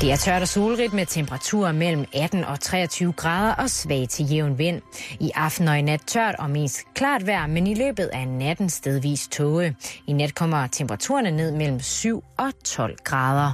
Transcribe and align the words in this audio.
Det 0.00 0.12
er 0.12 0.16
tørt 0.16 0.42
og 0.42 0.48
solrigt 0.48 0.92
med 0.92 1.06
temperaturer 1.06 1.72
mellem 1.72 2.04
18 2.12 2.44
og 2.44 2.60
23 2.60 3.12
grader 3.12 3.54
og 3.54 3.70
svag 3.70 4.08
til 4.08 4.26
jævn 4.26 4.58
vind. 4.58 4.82
I 5.20 5.30
aften 5.34 5.68
og 5.68 5.78
i 5.78 5.82
nat 5.82 6.00
tørt 6.06 6.34
og 6.38 6.50
mest 6.50 6.80
klart 6.94 7.26
vejr, 7.26 7.46
men 7.46 7.66
i 7.66 7.74
løbet 7.74 8.10
af 8.12 8.28
natten 8.28 8.70
stedvis 8.70 9.28
tåge. 9.28 9.76
I 10.06 10.12
nat 10.12 10.34
kommer 10.34 10.66
temperaturerne 10.66 11.30
ned 11.30 11.52
mellem 11.52 11.80
7 11.80 12.24
og 12.38 12.52
12 12.64 12.96
grader. 13.04 13.52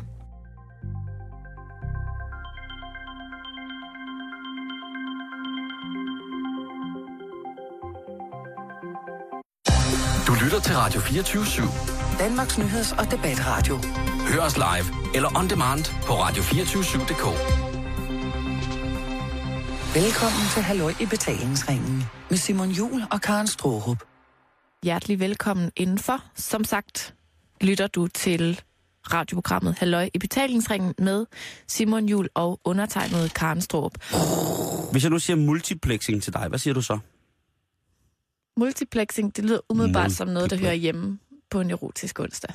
Du 10.26 10.34
lytter 10.44 10.60
til 10.60 10.76
Radio 10.76 11.00
24-7. 11.00 12.05
Danmarks 12.18 12.58
Nyheds- 12.58 12.98
og 12.98 13.10
Debatradio. 13.10 13.76
Hør 14.32 14.40
os 14.40 14.56
live 14.56 15.14
eller 15.14 15.38
on 15.38 15.48
demand 15.50 15.84
på 16.06 16.12
radio247.dk. 16.12 17.24
Velkommen 19.94 20.42
til 20.54 20.62
Halløj 20.62 20.92
i 21.00 21.06
betalingsringen 21.06 22.02
med 22.30 22.36
Simon 22.38 22.70
Jul 22.70 23.02
og 23.10 23.20
Karen 23.20 23.46
Strohrup. 23.46 24.04
Hjertelig 24.82 25.20
velkommen 25.20 25.70
indenfor. 25.76 26.24
Som 26.34 26.64
sagt 26.64 27.14
lytter 27.60 27.86
du 27.86 28.06
til 28.06 28.60
radioprogrammet 29.12 29.78
Halløj 29.78 30.10
i 30.14 30.18
betalingsringen 30.18 30.94
med 30.98 31.26
Simon 31.68 32.06
Jul 32.08 32.28
og 32.34 32.60
undertegnet 32.64 33.34
Karen 33.34 33.60
Strohrup. 33.60 33.94
Hvis 34.92 35.02
jeg 35.02 35.10
nu 35.10 35.18
siger 35.18 35.36
multiplexing 35.36 36.22
til 36.22 36.32
dig, 36.32 36.48
hvad 36.48 36.58
siger 36.58 36.74
du 36.74 36.82
så? 36.82 36.98
Multiplexing, 38.58 39.36
det 39.36 39.44
lyder 39.44 39.60
umiddelbart 39.70 40.12
som 40.12 40.28
noget, 40.28 40.50
der 40.50 40.56
hører 40.56 40.72
hjemme 40.74 41.18
på 41.50 41.60
en 41.60 41.70
erotisk 41.70 42.20
onsdag. 42.20 42.54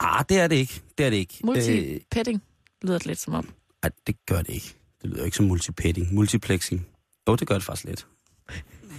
Ah, 0.00 0.24
det 0.28 0.38
er 0.40 0.46
det 0.48 0.56
ikke. 0.56 0.82
Det 0.98 1.06
er 1.06 1.10
det 1.10 1.16
ikke. 1.16 1.34
Øh, 1.42 1.46
Multipetting 1.46 2.42
lyder 2.82 2.98
det 2.98 3.06
lidt 3.06 3.18
som 3.18 3.34
om. 3.34 3.48
ej, 3.82 3.90
det 4.06 4.16
gør 4.26 4.42
det 4.42 4.48
ikke. 4.54 4.74
Det 5.02 5.10
lyder 5.10 5.24
ikke 5.24 5.36
som 5.36 5.46
multipetting. 5.46 6.14
Multiplexing. 6.14 6.86
Jo, 7.28 7.36
det 7.36 7.48
gør 7.48 7.54
det 7.54 7.64
faktisk 7.64 7.84
lidt. 7.84 8.06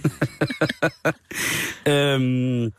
øhm, 1.88 2.72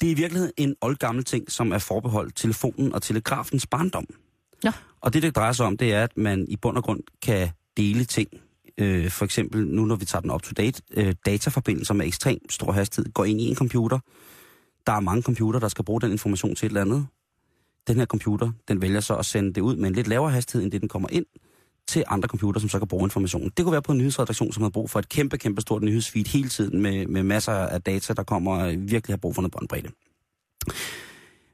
det 0.00 0.06
er 0.06 0.10
i 0.10 0.14
virkeligheden 0.14 0.52
en 0.56 0.76
oldgammel 0.80 1.24
ting, 1.24 1.50
som 1.50 1.72
er 1.72 1.78
forbeholdt 1.78 2.36
telefonen 2.36 2.92
og 2.94 3.02
telegrafens 3.02 3.66
barndom. 3.66 4.06
Nå. 4.64 4.70
Og 5.00 5.12
det, 5.12 5.22
det 5.22 5.36
drejer 5.36 5.52
sig 5.52 5.66
om, 5.66 5.76
det 5.76 5.92
er, 5.92 6.04
at 6.04 6.16
man 6.16 6.46
i 6.48 6.56
bund 6.56 6.76
og 6.76 6.84
grund 6.84 7.00
kan 7.22 7.48
dele 7.76 8.04
ting. 8.04 8.28
Øh, 8.78 9.10
for 9.10 9.24
eksempel 9.24 9.66
nu, 9.66 9.84
når 9.84 9.96
vi 9.96 10.04
tager 10.04 10.20
den 10.20 10.30
up-to-date, 10.30 10.82
øh, 10.90 11.14
dataforbindelser 11.26 11.94
med 11.94 12.06
ekstrem 12.06 12.50
stor 12.50 12.72
hastighed 12.72 13.12
går 13.12 13.24
ind 13.24 13.40
i 13.40 13.44
en 13.44 13.56
computer. 13.56 13.98
Der 14.88 14.94
er 14.94 15.00
mange 15.00 15.22
computer, 15.22 15.60
der 15.60 15.68
skal 15.68 15.84
bruge 15.84 16.00
den 16.00 16.12
information 16.12 16.54
til 16.54 16.66
et 16.66 16.70
eller 16.70 16.80
andet. 16.80 17.06
Den 17.88 17.96
her 17.96 18.06
computer, 18.06 18.50
den 18.68 18.82
vælger 18.82 19.00
så 19.00 19.14
at 19.16 19.26
sende 19.26 19.52
det 19.52 19.60
ud 19.60 19.76
med 19.76 19.88
en 19.88 19.94
lidt 19.94 20.08
lavere 20.08 20.30
hastighed, 20.30 20.64
end 20.64 20.72
det 20.72 20.80
den 20.80 20.88
kommer 20.88 21.08
ind 21.12 21.26
til 21.88 22.04
andre 22.06 22.28
computer, 22.28 22.60
som 22.60 22.68
så 22.68 22.78
kan 22.78 22.88
bruge 22.88 23.04
informationen. 23.04 23.52
Det 23.56 23.64
kunne 23.64 23.72
være 23.72 23.82
på 23.82 23.92
en 23.92 23.98
nyhedsredaktion, 23.98 24.52
som 24.52 24.62
har 24.62 24.70
brug 24.70 24.90
for 24.90 24.98
et 24.98 25.08
kæmpe, 25.08 25.38
kæmpe 25.38 25.60
stort 25.60 25.82
nyhedsfeed 25.82 26.24
hele 26.24 26.48
tiden 26.48 26.82
med, 26.82 27.06
med 27.06 27.22
masser 27.22 27.52
af 27.52 27.82
data, 27.82 28.12
der 28.12 28.22
kommer 28.22 28.62
og 28.62 28.74
virkelig 28.78 29.12
har 29.12 29.16
brug 29.16 29.34
for 29.34 29.42
noget 29.42 29.52
båndbredde. 29.52 29.88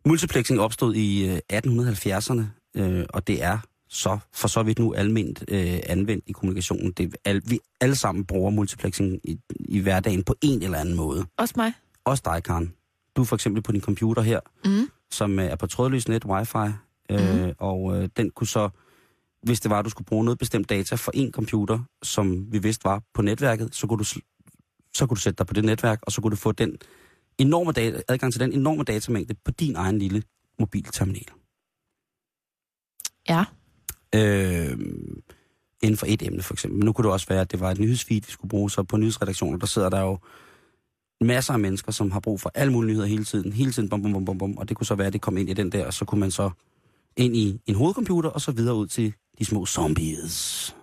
Multiplexing 0.07 0.61
opstod 0.61 0.95
i 0.95 1.29
øh, 1.29 1.39
1870'erne, 1.53 2.43
øh, 2.75 3.05
og 3.09 3.27
det 3.27 3.43
er 3.43 3.59
så 3.89 4.19
for 4.33 4.49
så 4.49 4.63
vidt 4.63 4.79
nu 4.79 4.95
almindeligt 4.95 5.45
øh, 5.49 5.81
anvendt 5.87 6.25
i 6.27 6.33
kommunikationen. 6.33 6.93
Det, 6.93 7.17
al, 7.25 7.43
vi 7.47 7.59
alle 7.81 7.97
sammen 7.97 8.25
bruger 8.25 8.51
multiplexing 8.51 9.21
i, 9.25 9.39
i 9.61 9.79
hverdagen 9.81 10.25
på 10.25 10.35
en 10.43 10.63
eller 10.63 10.79
anden 10.79 10.95
måde. 10.95 11.27
Også 11.39 11.55
mig. 11.57 11.73
Også 12.05 12.23
dig, 12.27 12.43
Karen. 12.43 12.73
Du 13.17 13.25
for 13.25 13.37
eksempel 13.37 13.63
på 13.63 13.73
din 13.73 13.81
computer 13.81 14.23
her, 14.23 14.41
Mm. 14.65 14.89
som 15.11 15.39
øh, 15.39 15.45
er 15.45 15.57
på 15.57 15.67
trådløs 15.67 16.09
net, 16.09 16.25
wifi, 16.25 16.57
øh, 17.11 17.41
Mhm. 17.41 17.53
og 17.59 17.97
øh, 18.03 18.09
den 18.17 18.31
kunne 18.31 18.47
så, 18.47 18.69
hvis 19.43 19.61
det 19.61 19.71
var, 19.71 19.79
at 19.79 19.85
du 19.85 19.91
skulle 19.91 20.07
bruge 20.07 20.25
noget 20.25 20.39
bestemt 20.39 20.69
data 20.69 20.95
for 20.95 21.13
en 21.15 21.33
computer, 21.33 21.79
som 22.03 22.53
vi 22.53 22.59
vidste 22.59 22.85
var 22.85 23.03
på 23.15 23.23
netværket, 23.23 23.75
så 23.75 23.87
kunne 23.87 23.99
du, 23.99 24.05
så 24.95 25.07
kunne 25.07 25.17
du 25.17 25.21
sætte 25.21 25.39
dig 25.39 25.47
på 25.47 25.55
det 25.55 25.65
netværk, 25.65 25.99
og 26.03 26.13
så 26.13 26.21
kunne 26.21 26.31
du 26.31 26.37
få 26.37 26.53
den 26.53 26.79
enorme 27.39 27.73
data, 27.73 28.03
adgang 28.09 28.33
til 28.33 28.41
den 28.41 28.53
enorme 28.53 28.83
datamængde 28.85 29.35
på 29.45 29.51
din 29.51 29.77
egen 29.77 29.99
lille 29.99 30.23
mobilterminal. 30.59 31.27
Ja. 33.29 33.45
Øh, 34.15 34.79
inden 35.83 35.97
for 35.97 36.07
et 36.09 36.23
emne 36.23 36.43
for 36.43 36.55
eksempel. 36.55 36.79
Men 36.79 36.85
nu 36.87 36.93
kunne 36.93 37.05
det 37.05 37.13
også 37.13 37.27
være, 37.29 37.41
at 37.41 37.53
det 37.53 37.61
var 37.61 37.71
et 37.71 37.79
nyhedsfeed, 37.79 38.21
vi 38.21 38.33
skulle 38.33 38.49
bruge. 38.51 38.71
Så 38.71 38.83
på 38.83 38.97
nyhedsredaktioner, 38.97 39.59
der 39.59 39.67
sidder 39.67 39.89
der 39.89 40.01
jo 40.01 40.19
masser 41.21 41.53
af 41.53 41.61
mennesker, 41.61 41.93
som 41.93 42.11
har 42.11 42.21
brug 42.21 42.41
for 42.41 42.51
alle 42.55 42.73
mulige 42.73 42.89
nyheder 42.93 43.07
hele 43.07 43.25
tiden. 43.25 43.53
Hele 43.53 43.73
tiden, 43.73 43.89
bum, 43.89 44.03
bum, 44.03 44.13
bum, 44.13 44.25
bum, 44.25 44.39
bum. 44.39 44.59
Og 44.59 44.69
det 44.69 44.77
kunne 44.77 44.87
så 44.87 44.95
være, 44.95 45.07
at 45.07 45.13
det 45.13 45.21
kom 45.21 45.37
ind 45.37 45.51
i 45.51 45.53
den 45.53 45.73
der, 45.73 45.87
og 45.87 45.95
så 45.95 46.05
kunne 46.05 46.21
man 46.21 46.31
så 46.31 46.51
ind 47.17 47.37
i 47.37 47.61
en 47.67 47.75
hovedcomputer, 47.75 48.31
og 48.31 48.41
så 48.41 48.53
videre 48.53 48.75
ud 48.75 48.87
til 48.87 49.13
de 49.39 49.45
små 49.45 49.67
zombies. 49.67 50.75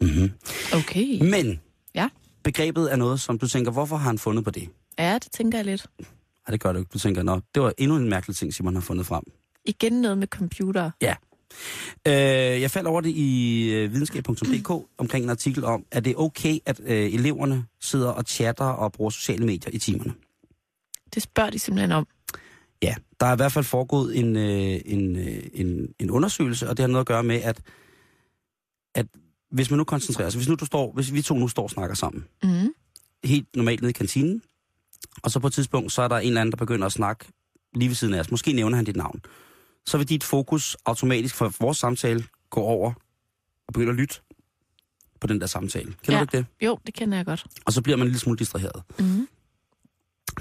Mm-hmm. 0.00 0.30
Okay. 0.74 1.22
Men 1.30 1.60
Ja. 1.94 2.08
begrebet 2.44 2.92
er 2.92 2.96
noget, 2.96 3.20
som 3.20 3.38
du 3.38 3.48
tænker, 3.48 3.70
hvorfor 3.72 3.96
har 3.96 4.06
han 4.06 4.18
fundet 4.18 4.44
på 4.44 4.50
det? 4.50 4.68
Ja, 4.98 5.14
det 5.14 5.32
tænker 5.32 5.58
jeg 5.58 5.64
lidt. 5.64 5.86
Nej, 5.98 6.06
det 6.50 6.60
gør 6.60 6.72
du 6.72 6.78
ikke. 6.78 6.88
Du 6.92 6.98
tænker, 6.98 7.22
nå, 7.22 7.40
det 7.54 7.62
var 7.62 7.72
endnu 7.78 7.96
en 7.96 8.08
mærkelig 8.08 8.36
ting, 8.36 8.54
Simon 8.54 8.74
har 8.74 8.82
fundet 8.82 9.06
frem. 9.06 9.22
Igen 9.64 9.92
noget 9.92 10.18
med 10.18 10.26
computer. 10.26 10.90
Øh, 12.08 12.12
jeg 12.60 12.70
faldt 12.70 12.88
over 12.88 13.00
det 13.00 13.10
i 13.10 13.62
øh, 13.72 13.92
videnskab.dk 13.92 14.70
omkring 14.98 15.24
en 15.24 15.30
artikel 15.30 15.64
om, 15.64 15.84
at 15.90 16.04
det 16.04 16.10
er 16.10 16.16
okay, 16.16 16.58
at 16.66 16.80
øh, 16.84 17.14
eleverne 17.14 17.64
sidder 17.80 18.08
og 18.10 18.24
chatter 18.26 18.64
og 18.64 18.92
bruger 18.92 19.10
sociale 19.10 19.46
medier 19.46 19.70
i 19.72 19.78
timerne. 19.78 20.14
Det 21.14 21.22
spørger 21.22 21.50
de 21.50 21.58
simpelthen 21.58 21.92
om. 21.92 22.06
Ja, 22.82 22.94
der 23.20 23.26
er 23.26 23.32
i 23.32 23.36
hvert 23.36 23.52
fald 23.52 23.64
foregået 23.64 24.18
en, 24.18 24.36
øh, 24.36 24.80
en, 24.84 25.16
øh, 25.16 25.42
en, 25.54 25.94
en 25.98 26.10
undersøgelse, 26.10 26.68
og 26.68 26.76
det 26.76 26.82
har 26.82 26.88
noget 26.88 27.00
at 27.02 27.06
gøre 27.06 27.22
med, 27.22 27.36
at, 27.42 27.60
at 28.94 29.06
hvis 29.50 29.70
man 29.70 29.78
nu 29.78 29.84
koncentrerer 29.84 30.30
sig, 30.30 30.38
hvis, 30.38 30.48
nu 30.48 30.54
du 30.54 30.64
står, 30.64 30.92
hvis 30.92 31.12
vi 31.12 31.22
to 31.22 31.34
nu 31.38 31.48
står 31.48 31.62
og 31.62 31.70
snakker 31.70 31.96
sammen, 31.96 32.24
Mm. 32.42 32.68
helt 33.24 33.56
normalt 33.56 33.80
nede 33.80 33.90
i 33.90 33.92
kantinen, 33.92 34.42
og 35.22 35.30
så 35.30 35.40
på 35.40 35.46
et 35.46 35.52
tidspunkt, 35.52 35.92
så 35.92 36.02
er 36.02 36.08
der 36.08 36.16
en 36.18 36.26
eller 36.28 36.40
anden, 36.40 36.52
der 36.52 36.56
begynder 36.56 36.86
at 36.86 36.92
snakke 36.92 37.24
lige 37.74 37.88
ved 37.88 37.94
siden 37.94 38.14
af 38.14 38.20
os. 38.20 38.30
Måske 38.30 38.52
nævner 38.52 38.76
han 38.76 38.84
dit 38.84 38.96
navn. 38.96 39.20
Så 39.86 39.98
vil 39.98 40.08
dit 40.08 40.24
fokus 40.24 40.76
automatisk 40.86 41.34
for 41.34 41.52
vores 41.60 41.78
samtale 41.78 42.24
gå 42.50 42.60
over 42.60 42.92
og 43.66 43.72
begynde 43.72 43.90
at 43.90 43.96
lytte 43.96 44.14
på 45.20 45.26
den 45.26 45.40
der 45.40 45.46
samtale. 45.46 45.94
Kender 46.02 46.12
Ja. 46.12 46.18
du 46.18 46.22
ikke 46.22 46.36
det? 46.36 46.46
Jo, 46.66 46.78
det 46.86 46.94
kender 46.94 47.16
jeg 47.18 47.26
godt. 47.26 47.46
Og 47.66 47.72
så 47.72 47.82
bliver 47.82 47.96
man 47.96 48.06
en 48.06 48.08
lille 48.08 48.20
smule 48.20 48.38
distraheret. 48.38 48.82
Mm. 48.98 49.28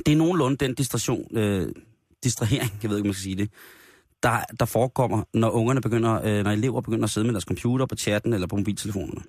Det 0.05 0.11
er 0.11 0.15
nogenlunde 0.15 0.57
den 0.57 0.73
distraktion, 0.75 1.37
øh, 1.37 1.71
distrahering, 2.23 2.79
jeg 2.83 2.89
ved 2.89 2.97
ikke, 2.97 3.03
om 3.03 3.07
man 3.07 3.13
skal 3.13 3.23
sige 3.23 3.35
det, 3.35 3.51
der, 4.23 4.43
der 4.59 4.65
forekommer, 4.65 5.23
når 5.33 5.49
ungerne 5.49 5.81
begynder, 5.81 6.21
øh, 6.23 6.43
når 6.43 6.51
elever 6.51 6.81
begynder 6.81 7.03
at 7.03 7.09
sidde 7.09 7.25
med 7.27 7.33
deres 7.33 7.43
computer 7.43 7.85
på 7.85 7.95
chatten 7.95 8.33
eller 8.33 8.47
på 8.47 8.55
mobiltelefonerne. 8.55 9.21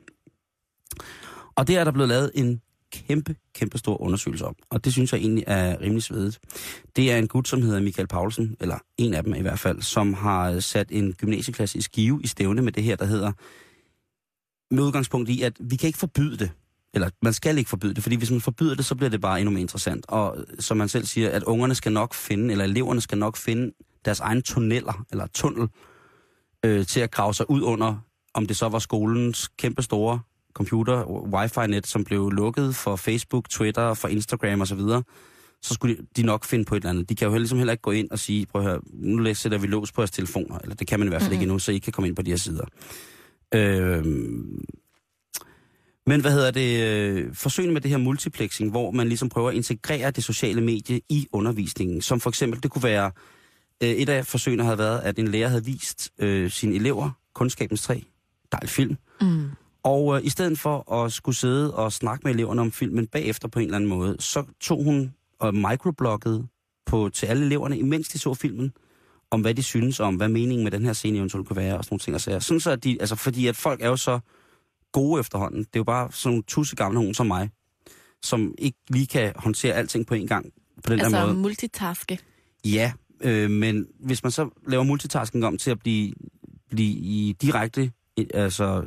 Og 1.54 1.66
det 1.66 1.76
er 1.76 1.84
der 1.84 1.90
blevet 1.92 2.08
lavet 2.08 2.30
en 2.34 2.60
kæmpe, 2.92 3.36
kæmpe 3.54 3.78
stor 3.78 4.02
undersøgelse 4.02 4.46
om. 4.46 4.56
Og 4.70 4.84
det 4.84 4.92
synes 4.92 5.12
jeg 5.12 5.20
egentlig 5.20 5.44
er 5.46 5.80
rimelig 5.80 6.02
svedigt. 6.02 6.40
Det 6.96 7.12
er 7.12 7.18
en 7.18 7.28
gut, 7.28 7.48
som 7.48 7.62
hedder 7.62 7.80
Michael 7.80 8.08
Paulsen, 8.08 8.56
eller 8.60 8.78
en 8.98 9.14
af 9.14 9.24
dem 9.24 9.34
i 9.34 9.40
hvert 9.40 9.58
fald, 9.58 9.82
som 9.82 10.14
har 10.14 10.50
øh, 10.50 10.62
sat 10.62 10.88
en 10.90 11.12
gymnasieklasse 11.12 11.78
i 11.78 11.80
skive 11.80 12.20
i 12.22 12.26
stævne 12.26 12.62
med 12.62 12.72
det 12.72 12.82
her, 12.82 12.96
der 12.96 13.04
hedder, 13.04 13.32
med 14.74 14.82
udgangspunkt 14.82 15.28
i, 15.28 15.42
at 15.42 15.56
vi 15.60 15.76
kan 15.76 15.86
ikke 15.86 15.98
forbyde 15.98 16.36
det. 16.36 16.50
Eller 16.94 17.10
man 17.22 17.32
skal 17.32 17.58
ikke 17.58 17.70
forbyde 17.70 17.94
det, 17.94 18.02
fordi 18.02 18.16
hvis 18.16 18.30
man 18.30 18.40
forbyder 18.40 18.74
det, 18.74 18.84
så 18.84 18.94
bliver 18.94 19.10
det 19.10 19.20
bare 19.20 19.40
endnu 19.40 19.50
mere 19.50 19.60
interessant. 19.60 20.06
Og 20.08 20.36
øh, 20.38 20.44
som 20.58 20.76
man 20.76 20.88
selv 20.88 21.04
siger, 21.04 21.30
at 21.30 21.42
ungerne 21.42 21.74
skal 21.74 21.92
nok 21.92 22.14
finde, 22.14 22.52
eller 22.52 22.64
eleverne 22.64 23.00
skal 23.00 23.18
nok 23.18 23.36
finde 23.36 23.72
deres 24.04 24.20
egne 24.20 24.40
tunneller, 24.40 25.04
eller 25.10 25.26
tunnel, 25.26 25.68
øh, 26.64 26.86
til 26.86 27.00
at 27.00 27.10
grave 27.10 27.34
sig 27.34 27.50
ud 27.50 27.62
under, 27.62 27.96
om 28.34 28.46
det 28.46 28.56
så 28.56 28.68
var 28.68 28.78
skolens 28.78 29.48
kæmpe 29.48 29.82
store 29.82 30.20
computer, 30.54 31.04
wifi-net, 31.34 31.86
som 31.86 32.04
blev 32.04 32.30
lukket 32.30 32.74
for 32.76 32.96
Facebook, 32.96 33.48
Twitter, 33.48 33.94
for 33.94 34.08
Instagram 34.08 34.60
osv., 34.60 34.80
så 35.62 35.74
skulle 35.74 35.96
de- 36.16 36.22
nok 36.22 36.44
finde 36.44 36.64
på 36.64 36.74
et 36.74 36.80
eller 36.80 36.90
andet. 36.90 37.08
De 37.08 37.16
kan 37.16 37.28
jo 37.28 37.36
ligesom 37.38 37.58
heller 37.58 37.72
ikke 37.72 37.82
gå 37.82 37.90
ind 37.90 38.10
og 38.10 38.18
sige, 38.18 38.46
prøv 38.46 38.62
at 38.62 38.68
høre, 38.68 38.80
nu 38.92 39.34
sætter 39.34 39.58
vi 39.58 39.66
lås 39.66 39.92
på 39.92 40.00
jeres 40.00 40.10
telefoner, 40.10 40.58
eller 40.58 40.74
det 40.74 40.86
kan 40.86 40.98
man 40.98 41.08
i 41.08 41.10
hvert 41.10 41.22
fald 41.22 41.32
ikke 41.32 41.42
endnu, 41.42 41.58
så 41.58 41.72
I 41.72 41.78
kan 41.78 41.92
komme 41.92 42.08
ind 42.08 42.16
på 42.16 42.22
de 42.22 42.30
her 42.30 42.38
sider. 42.38 42.64
Øh, 43.54 44.04
men 46.06 46.20
hvad 46.20 46.32
hedder 46.32 46.50
det? 46.50 46.82
Øh, 46.82 47.34
forsøgene 47.34 47.72
med 47.72 47.80
det 47.80 47.90
her 47.90 47.98
multiplexing, 47.98 48.70
hvor 48.70 48.90
man 48.90 49.08
ligesom 49.08 49.28
prøver 49.28 49.48
at 49.50 49.54
integrere 49.56 50.10
det 50.10 50.24
sociale 50.24 50.60
medie 50.60 51.00
i 51.08 51.26
undervisningen. 51.32 52.02
Som 52.02 52.20
for 52.20 52.30
eksempel, 52.30 52.62
det 52.62 52.70
kunne 52.70 52.82
være, 52.82 53.10
øh, 53.82 53.88
et 53.88 54.08
af 54.08 54.26
forsøgene 54.26 54.62
havde 54.64 54.78
været, 54.78 55.00
at 55.00 55.18
en 55.18 55.28
lærer 55.28 55.48
havde 55.48 55.64
vist 55.64 56.10
øh, 56.18 56.50
sine 56.50 56.74
elever 56.74 57.10
Kundskabens 57.34 57.82
træ, 57.82 58.00
dejlig 58.52 58.70
film, 58.70 58.96
Mm. 59.20 59.50
Og 59.82 60.16
øh, 60.16 60.26
i 60.26 60.28
stedet 60.28 60.58
for 60.58 60.92
at 60.92 61.12
skulle 61.12 61.36
sidde 61.36 61.74
og 61.74 61.92
snakke 61.92 62.22
med 62.24 62.34
eleverne 62.34 62.60
om 62.60 62.72
filmen 62.72 63.06
bagefter 63.06 63.48
på 63.48 63.58
en 63.58 63.64
eller 63.64 63.76
anden 63.76 63.90
måde, 63.90 64.16
så 64.18 64.44
tog 64.60 64.84
hun 64.84 65.14
og 65.38 65.54
microbloggede 65.54 66.46
på, 66.86 67.10
til 67.14 67.26
alle 67.26 67.46
eleverne, 67.46 67.78
imens 67.78 68.08
de 68.08 68.18
så 68.18 68.34
filmen, 68.34 68.72
om 69.30 69.40
hvad 69.40 69.54
de 69.54 69.62
synes 69.62 70.00
om, 70.00 70.14
hvad 70.16 70.28
meningen 70.28 70.64
med 70.64 70.70
den 70.72 70.84
her 70.84 70.92
scene 70.92 71.18
eventuelt 71.18 71.46
kunne 71.46 71.56
være, 71.56 71.78
og 71.78 71.84
sådan 71.84 71.92
nogle 71.94 72.00
ting 72.00 72.14
og 72.14 72.20
sager. 72.20 72.38
Sådan 72.38 72.60
så, 72.60 72.70
at 72.70 72.84
de, 72.84 72.96
altså 73.00 73.16
fordi 73.16 73.46
at 73.46 73.56
folk 73.56 73.82
er 73.82 73.88
jo 73.88 73.96
så 73.96 74.20
gode 74.92 75.20
efterhånden. 75.20 75.58
Det 75.58 75.66
er 75.74 75.80
jo 75.80 75.84
bare 75.84 76.08
sådan 76.12 76.32
nogle 76.32 76.42
tusse 76.46 76.76
gamle 76.76 76.94
nogen 76.94 77.14
som 77.14 77.26
mig, 77.26 77.50
som 78.22 78.54
ikke 78.58 78.78
lige 78.88 79.06
kan 79.06 79.32
håndtere 79.36 79.74
alting 79.74 80.06
på 80.06 80.14
en 80.14 80.26
gang. 80.26 80.46
På 80.84 80.90
den 80.90 80.98
der 80.98 81.04
Altså 81.04 81.26
måde. 81.26 81.34
multitaske. 81.38 82.18
Ja, 82.64 82.92
øh, 83.20 83.50
men 83.50 83.86
hvis 84.00 84.22
man 84.22 84.32
så 84.32 84.48
laver 84.66 84.84
multitasking 84.84 85.44
om 85.44 85.58
til 85.58 85.70
at 85.70 85.78
blive 85.78 86.14
blive 86.70 86.94
i 86.98 87.36
direkte, 87.42 87.92
altså 88.34 88.84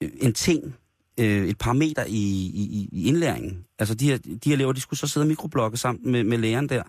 en 0.00 0.34
ting, 0.34 0.74
øh, 1.20 1.48
et 1.48 1.58
parameter 1.58 2.04
i, 2.04 2.50
i, 2.54 2.88
i 2.92 3.08
indlæringen. 3.08 3.64
Altså 3.78 3.94
de 3.94 4.10
her, 4.10 4.18
de 4.18 4.38
her 4.44 4.52
elever, 4.52 4.72
de 4.72 4.80
skulle 4.80 5.00
så 5.00 5.06
sidde 5.06 5.24
og 5.24 5.28
mikroblogge 5.28 5.76
sammen 5.76 6.12
med, 6.12 6.24
med 6.24 6.38
læreren 6.38 6.68
der, 6.68 6.82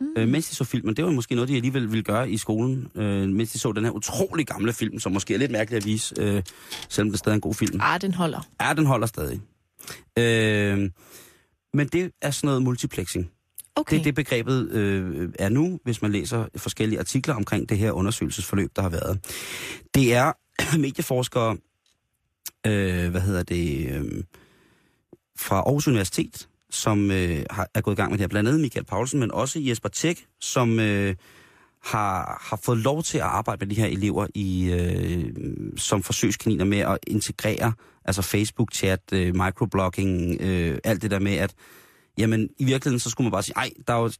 mm. 0.00 0.06
øh, 0.16 0.28
mens 0.28 0.48
de 0.48 0.54
så 0.54 0.64
filmen. 0.64 0.96
Det 0.96 1.04
var 1.04 1.10
måske 1.10 1.34
noget, 1.34 1.48
de 1.48 1.56
alligevel 1.56 1.90
ville 1.90 2.02
gøre 2.02 2.30
i 2.30 2.36
skolen, 2.36 2.88
øh, 2.94 3.28
mens 3.28 3.52
de 3.52 3.58
så 3.58 3.72
den 3.72 3.84
her 3.84 3.90
utrolig 3.90 4.46
gamle 4.46 4.72
film, 4.72 4.98
som 4.98 5.12
måske 5.12 5.34
er 5.34 5.38
lidt 5.38 5.50
mærkeligt 5.50 5.82
at 5.82 5.86
vise, 5.86 6.14
øh, 6.18 6.42
selvom 6.88 7.10
det 7.10 7.18
stadig 7.18 7.32
er 7.32 7.36
en 7.36 7.40
god 7.40 7.54
film. 7.54 7.80
Ah, 7.82 8.00
den 8.00 8.14
holder. 8.14 8.48
Ja, 8.60 8.72
den 8.74 8.86
holder 8.86 9.06
stadig. 9.06 9.40
Øh, 10.18 10.90
men 11.74 11.88
det 11.88 12.12
er 12.22 12.30
sådan 12.30 12.48
noget 12.48 12.62
multiplexing. 12.62 13.30
Okay. 13.76 13.94
Det 13.94 14.00
er 14.00 14.04
det 14.04 14.14
begrebet 14.14 14.70
øh, 14.70 15.32
er 15.38 15.48
nu, 15.48 15.78
hvis 15.84 16.02
man 16.02 16.12
læser 16.12 16.46
forskellige 16.56 16.98
artikler 16.98 17.34
omkring 17.34 17.68
det 17.68 17.78
her 17.78 17.92
undersøgelsesforløb, 17.92 18.70
der 18.76 18.82
har 18.82 18.88
været. 18.88 19.18
Det 19.94 20.14
er 20.14 20.32
medieforskere, 20.78 21.56
øh, 22.66 23.10
hvad 23.10 23.20
hedder 23.20 23.42
det, 23.42 23.88
øh, 23.90 24.24
fra 25.38 25.56
Aarhus 25.56 25.88
Universitet, 25.88 26.48
som 26.70 27.10
øh, 27.10 27.44
har, 27.50 27.68
er 27.74 27.80
gået 27.80 27.94
i 27.94 27.96
gang 27.96 28.10
med 28.10 28.18
det 28.18 28.22
her. 28.22 28.28
Blandt 28.28 28.48
andet 28.48 28.60
Michael 28.60 28.84
Paulsen, 28.84 29.20
men 29.20 29.32
også 29.32 29.60
Jesper 29.60 29.88
Tæk, 29.88 30.26
som 30.40 30.80
øh, 30.80 31.14
har, 31.82 32.46
har 32.50 32.60
fået 32.64 32.78
lov 32.78 33.02
til 33.02 33.18
at 33.18 33.24
arbejde 33.24 33.66
med 33.66 33.76
de 33.76 33.80
her 33.80 33.88
elever 33.88 34.26
i 34.34 34.70
øh, 34.70 35.32
som 35.76 36.02
forsøgskaniner 36.02 36.64
med 36.64 36.78
at 36.78 36.98
integrere 37.06 37.72
altså 38.04 38.22
Facebook-chat, 38.22 39.12
øh, 39.12 39.34
microblogging, 39.34 40.40
øh, 40.40 40.78
alt 40.84 41.02
det 41.02 41.10
der 41.10 41.18
med, 41.18 41.32
at 41.36 41.54
jamen 42.18 42.48
i 42.58 42.64
virkeligheden 42.64 43.00
så 43.00 43.10
skulle 43.10 43.24
man 43.24 43.32
bare 43.32 43.42
sige, 43.42 43.54
nej, 43.56 43.70
der 43.86 43.94
er 43.94 43.98
jo, 43.98 44.10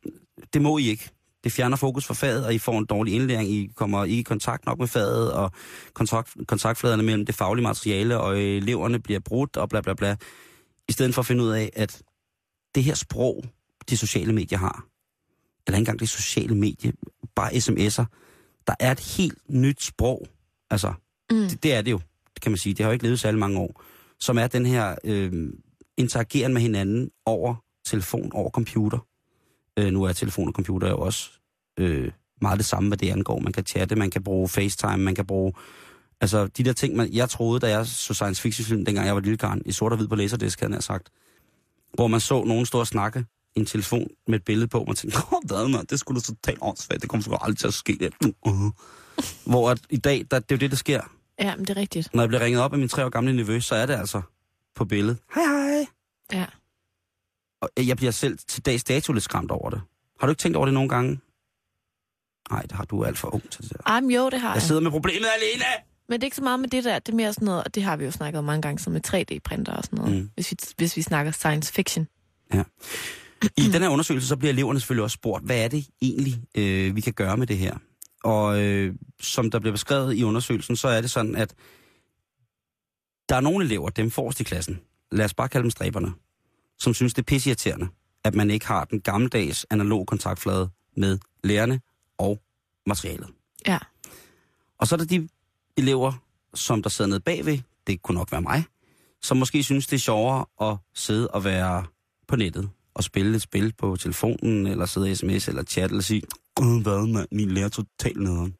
det 0.53 0.63
må 0.63 0.79
I 0.79 0.89
ikke. 0.89 1.11
Det 1.47 1.53
fjerner 1.53 1.77
fokus 1.77 2.07
fra 2.07 2.15
faget, 2.15 2.47
og 2.47 2.55
I 2.55 2.59
får 2.59 2.79
en 2.79 2.85
dårlig 2.85 3.15
indlæring. 3.15 3.51
I 3.51 3.71
kommer 3.75 4.05
ikke 4.05 4.21
i 4.21 4.23
kontakt 4.23 4.67
nok 4.67 4.79
med 4.79 4.87
faget, 4.87 5.33
og 5.33 5.51
kontakt, 5.95 6.37
kontaktfladerne 6.47 7.03
mellem 7.03 7.27
det 7.27 7.35
faglige 7.35 7.63
materiale 7.63 8.21
og 8.21 8.41
eleverne 8.41 8.99
bliver 8.99 9.21
brudt, 9.21 9.57
og 9.57 9.69
bla 9.69 9.81
bla 9.81 9.95
bla. 9.95 10.17
I 10.89 10.93
stedet 10.93 11.15
for 11.15 11.23
at 11.23 11.27
finde 11.27 11.45
ud 11.45 11.51
af, 11.51 11.71
at 11.77 12.03
det 12.75 12.85
her 12.85 12.95
sprog, 12.95 13.45
de 13.91 13.97
sociale 13.97 14.33
medier 14.33 14.59
har, 14.59 14.87
eller 15.67 15.77
ikke 15.77 15.83
engang 15.83 16.01
det 16.01 16.09
sociale 16.09 16.55
medie, 16.55 16.93
bare 17.37 17.51
sms'er, 17.53 18.05
der 18.67 18.75
er 18.81 18.93
et 18.93 19.01
helt 19.01 19.39
nyt 19.51 19.83
sprog. 19.83 20.27
Altså, 20.71 20.93
mm. 21.31 21.37
det, 21.37 21.63
det 21.63 21.75
er 21.75 21.83
det 21.83 21.91
jo, 21.91 22.01
kan 22.43 22.53
man 22.53 22.59
sige. 22.59 22.75
Det 22.75 22.85
har 22.85 22.91
jo 22.91 22.93
ikke 22.93 23.05
levet 23.05 23.21
særlig 23.21 23.39
mange 23.39 23.59
år. 23.59 23.83
Som 24.21 24.39
er 24.39 24.47
den 24.47 24.67
her 24.67 24.97
øh, 25.05 25.53
interageren 25.97 26.53
med 26.53 26.63
hinanden 26.63 27.11
over 27.27 27.55
telefon, 27.85 28.33
over 28.33 28.51
computer. 28.51 28.99
Øh, 29.79 29.93
nu 29.93 30.03
er 30.03 30.13
telefon 30.13 30.49
og 30.49 30.55
computer 30.55 30.89
jo 30.89 30.99
også 30.99 31.36
øh, 31.79 32.13
meget 32.41 32.59
det 32.59 32.67
samme, 32.67 32.89
hvad 32.89 32.99
det 32.99 33.11
angår. 33.11 33.39
Man 33.39 33.53
kan 33.53 33.67
chatte, 33.67 33.97
man 33.97 34.11
kan 34.11 34.23
bruge 34.23 34.49
FaceTime, 34.49 34.97
man 34.97 35.15
kan 35.15 35.27
bruge... 35.27 35.53
Altså, 36.21 36.47
de 36.47 36.65
der 36.65 36.73
ting, 36.73 36.97
man, 36.97 37.13
jeg 37.13 37.31
troede, 37.31 37.61
da 37.61 37.69
jeg 37.69 37.87
så 37.87 38.15
science 38.15 38.43
fiction 38.43 38.65
film, 38.67 38.85
dengang 38.85 39.07
jeg 39.07 39.15
var 39.15 39.21
lille 39.21 39.37
karn, 39.37 39.63
i 39.67 39.73
sort 39.73 39.93
og 39.93 39.99
hvid 39.99 40.09
på 40.09 40.15
laserdisk, 40.15 40.61
havde 40.61 40.75
jeg 40.75 40.83
sagt, 40.83 41.09
hvor 41.95 42.07
man 42.07 42.21
så 42.21 42.45
nogen 42.45 42.67
stå 42.67 42.79
og 42.79 42.87
snakke 42.87 43.25
i 43.57 43.61
en 43.61 43.67
telefon 43.67 44.09
med 44.29 44.39
et 44.39 44.45
billede 44.45 44.69
på, 44.69 44.81
og 44.81 44.85
man 44.87 44.97
tænkte, 44.97 45.19
åh, 45.33 45.41
hvad 45.47 45.69
man, 45.69 45.85
det 45.91 46.01
skulle 46.01 46.21
da 46.21 46.25
totalt 46.25 46.59
åndssvagt, 46.63 47.03
det 47.03 47.11
kommer 47.11 47.23
sgu 47.23 47.35
aldrig 47.41 47.59
til 47.59 47.67
at 47.67 47.75
ske. 47.75 47.99
Det. 48.01 48.35
Uh. 48.47 48.71
Hvor 49.45 49.71
at 49.71 49.81
i 49.91 49.97
dag, 49.97 50.25
der, 50.31 50.39
det 50.39 50.53
er 50.53 50.57
jo 50.57 50.61
det, 50.61 50.71
der 50.71 50.77
sker. 50.77 51.01
Ja, 51.41 51.57
men 51.57 51.65
det 51.65 51.71
er 51.71 51.81
rigtigt. 51.81 52.15
Når 52.15 52.23
jeg 52.23 52.29
bliver 52.29 52.41
ringet 52.41 52.63
op 52.63 52.73
af 52.73 52.79
min 52.79 52.89
tre 52.89 53.05
år 53.05 53.09
gamle 53.09 53.37
nevø, 53.37 53.61
så 53.61 53.75
er 53.75 53.87
det 53.87 53.95
altså 53.95 54.23
på 54.75 54.85
billedet. 54.85 55.19
Hej, 55.35 55.45
hej. 55.45 55.87
Ja. 56.33 56.47
Og 57.61 57.71
jeg 57.87 57.97
bliver 57.97 58.13
selv 58.13 58.39
til 58.49 58.67
dags 58.67 58.85
dato 58.85 59.13
lidt 59.13 59.25
skræmt 59.25 59.51
over 59.51 59.71
det. 59.71 59.81
Har 60.21 60.27
du 60.27 60.31
ikke 60.31 60.41
tænkt 60.41 60.57
over 60.57 60.67
det 60.67 60.75
nogle 60.75 60.89
gange? 60.89 61.21
Nej, 62.51 62.63
det 62.63 62.73
har 62.73 62.85
du 62.85 63.05
alt 63.05 63.19
for 63.19 63.35
ung 63.35 63.51
til 63.51 63.63
det 63.63 63.73
der. 63.73 63.79
Ej, 63.87 64.01
men 64.01 64.11
jo, 64.11 64.31
det 64.31 64.41
har 64.41 64.49
Jeg 64.49 64.55
jeg. 64.55 64.63
sidder 64.63 64.81
med 64.81 64.91
problemet 64.91 65.27
alene! 65.37 65.65
Men 66.09 66.21
det 66.21 66.23
er 66.25 66.27
ikke 66.27 66.37
så 66.37 66.43
meget 66.43 66.61
med 66.61 66.69
det 66.69 66.85
der. 66.85 66.99
Det 66.99 67.13
er 67.13 67.17
mere 67.17 67.33
sådan 67.33 67.47
noget, 67.47 67.65
og 67.65 67.75
det 67.75 67.83
har 67.83 67.97
vi 67.97 68.05
jo 68.05 68.11
snakket 68.11 68.39
om 68.39 68.45
mange 68.45 68.63
gange, 68.63 68.79
som 68.79 68.93
med 68.93 69.01
3D-printer 69.07 69.73
og 69.77 69.85
sådan 69.85 69.97
noget, 69.99 70.15
Mm. 70.23 70.31
hvis, 70.35 70.51
vi, 70.51 70.57
hvis 70.77 70.97
vi 70.97 71.03
snakker 71.03 71.33
science 71.33 71.73
fiction. 71.73 72.09
I 73.57 73.63
den 73.73 73.83
her 73.83 73.89
undersøgelse, 73.89 74.29
så 74.29 74.37
bliver 74.37 74.53
eleverne 74.53 74.81
selvfølgelig 74.81 75.03
også 75.05 75.15
spurgt, 75.15 75.45
hvad 75.45 75.65
er 75.65 75.69
det 75.69 75.87
egentlig, 76.03 76.35
øh, 76.57 76.97
vi 76.97 77.01
kan 77.01 77.13
gøre 77.13 77.37
med 77.37 77.47
det 77.47 77.59
her? 77.59 77.77
Og 78.25 78.63
øh, 78.63 78.95
som 79.21 79.51
der 79.51 79.59
bliver 79.59 79.73
beskrevet 79.73 80.15
i 80.17 80.25
undersøgelsen, 80.25 80.77
så 80.77 80.89
er 80.89 81.01
det 81.01 81.11
sådan, 81.11 81.37
at 81.37 81.55
der 83.29 83.37
er 83.37 83.41
nogle 83.41 83.65
elever, 83.65 83.89
dem 83.91 84.11
forrest 84.11 84.41
i 84.41 84.45
klassen, 84.45 84.81
lad 85.13 85.25
os 85.25 85.35
bare 85.35 85.49
kalde 85.49 85.63
dem 85.63 85.71
stræberne, 85.71 86.13
som 86.79 86.95
synes, 86.95 87.15
det 87.15 87.23
er 87.23 87.27
pisseirriterende, 87.27 87.89
at 88.25 88.35
man 88.35 88.51
ikke 88.51 88.67
har 88.67 88.85
den 88.85 89.01
gammeldags 89.01 89.67
analog 89.71 90.07
kontaktflade 90.07 90.69
med 90.97 91.19
lærerne 91.45 91.81
og 92.19 92.41
materialet. 92.87 93.29
Ja. 93.67 93.79
Og 94.79 94.87
så 94.87 94.95
er 94.95 94.97
der 94.97 95.05
de 95.05 95.29
elever, 95.77 96.13
som 96.55 96.83
der 96.83 96.91
sidder 96.91 97.09
nede 97.09 97.21
bagved, 97.21 97.59
det 97.87 98.03
kunne 98.03 98.19
nok 98.19 98.33
være 98.33 98.43
mig, 98.43 98.65
som 99.23 99.37
måske 99.37 99.63
synes, 99.63 99.87
det 99.87 99.97
er 99.97 100.01
sjovere 100.01 100.47
at 100.61 100.77
sidde 100.95 101.29
og 101.29 101.45
være 101.45 101.87
på 102.29 102.37
nettet 102.37 102.71
og 102.95 103.05
spille 103.05 103.37
et 103.37 103.43
spil 103.43 103.73
på 103.79 103.97
telefonen, 103.97 104.67
eller 104.67 104.87
sidde 104.87 105.11
i 105.11 105.15
sms 105.15 105.49
eller 105.49 105.63
chat, 105.63 105.91
eller 105.91 106.03
sige, 106.03 106.23
Åh, 106.61 106.83
hvad 106.83 107.07
mand, 107.07 107.29
min 107.33 107.51
lærer 107.51 107.65
er 107.65 107.69
totalt 107.69 108.21
nederen. 108.21 108.55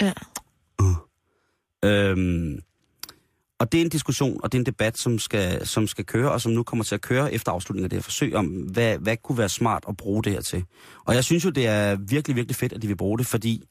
Ja. 0.00 0.12
Øhm, 1.84 2.60
og 3.58 3.72
det 3.72 3.80
er 3.80 3.84
en 3.84 3.90
diskussion, 3.90 4.40
og 4.42 4.52
det 4.52 4.58
er 4.58 4.60
en 4.60 4.66
debat, 4.66 4.98
som 4.98 5.18
skal, 5.18 5.66
som 5.66 5.86
skal 5.86 6.04
køre, 6.04 6.32
og 6.32 6.40
som 6.40 6.52
nu 6.52 6.62
kommer 6.62 6.84
til 6.84 6.94
at 6.94 7.00
køre 7.00 7.32
efter 7.32 7.52
afslutningen 7.52 7.84
af 7.84 7.90
det 7.90 7.96
her 7.96 8.02
forsøg, 8.02 8.34
om 8.34 8.46
hvad, 8.46 8.98
hvad 8.98 9.16
kunne 9.16 9.38
være 9.38 9.48
smart 9.48 9.84
at 9.88 9.96
bruge 9.96 10.22
det 10.22 10.32
her 10.32 10.40
til. 10.40 10.64
Og 11.04 11.14
jeg 11.14 11.24
synes 11.24 11.44
jo, 11.44 11.50
det 11.50 11.66
er 11.66 11.96
virkelig, 11.96 12.36
virkelig 12.36 12.56
fedt, 12.56 12.72
at 12.72 12.82
de 12.82 12.86
vil 12.86 12.96
bruge 12.96 13.18
det, 13.18 13.26
fordi 13.26 13.64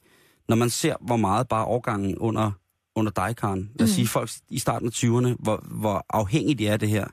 når 0.48 0.56
man 0.56 0.70
ser, 0.70 0.94
hvor 1.00 1.16
meget 1.16 1.48
bare 1.48 1.64
overgangen 1.64 2.18
under, 2.18 2.50
under 2.96 3.12
dig, 3.12 3.36
Karen, 3.36 3.70
lad 3.74 3.84
os 3.84 3.90
Mm. 3.90 3.94
sige 3.94 4.06
folk 4.06 4.30
i 4.50 4.58
starten 4.58 4.88
af 4.88 4.92
20'erne, 4.92 5.36
hvor, 5.38 5.64
hvor 5.70 6.06
afhængige 6.10 6.54
de 6.54 6.66
er 6.68 6.72
af 6.72 6.78
det 6.78 6.88
her, 6.88 7.06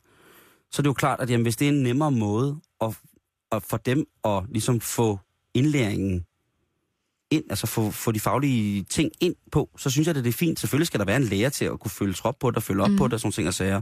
så 0.71 0.79
er 0.79 0.83
det 0.83 0.87
jo 0.87 0.93
klart, 0.93 1.19
at 1.19 1.29
jamen, 1.29 1.43
hvis 1.45 1.55
det 1.55 1.67
er 1.67 1.71
en 1.71 1.83
nemmere 1.83 2.11
måde 2.11 2.55
at, 2.81 2.97
at 3.51 3.63
for 3.63 3.77
dem 3.77 4.05
at 4.25 4.43
ligesom 4.49 4.79
få 4.79 5.19
indlæringen 5.53 6.25
ind, 7.33 7.43
altså 7.49 7.67
få, 7.67 7.91
få 7.91 8.11
de 8.11 8.19
faglige 8.19 8.83
ting 8.83 9.11
ind 9.19 9.35
på, 9.51 9.69
så 9.77 9.89
synes 9.89 10.07
jeg, 10.07 10.17
at 10.17 10.23
det 10.23 10.29
er 10.29 10.33
fint. 10.37 10.59
Selvfølgelig 10.59 10.87
skal 10.87 10.99
der 10.99 11.05
være 11.05 11.17
en 11.17 11.23
lærer 11.23 11.49
til 11.49 11.65
at 11.65 11.79
kunne 11.79 11.91
følge 11.91 12.13
trop 12.13 12.35
på 12.39 12.49
det, 12.51 12.57
og 12.57 12.63
følge 12.63 12.83
op 12.83 12.89
mm. 12.89 12.97
På 12.97 13.05
det, 13.07 13.13
og 13.13 13.19
sådan 13.19 13.31
ting 13.31 13.47
og 13.47 13.53
sager. 13.53 13.81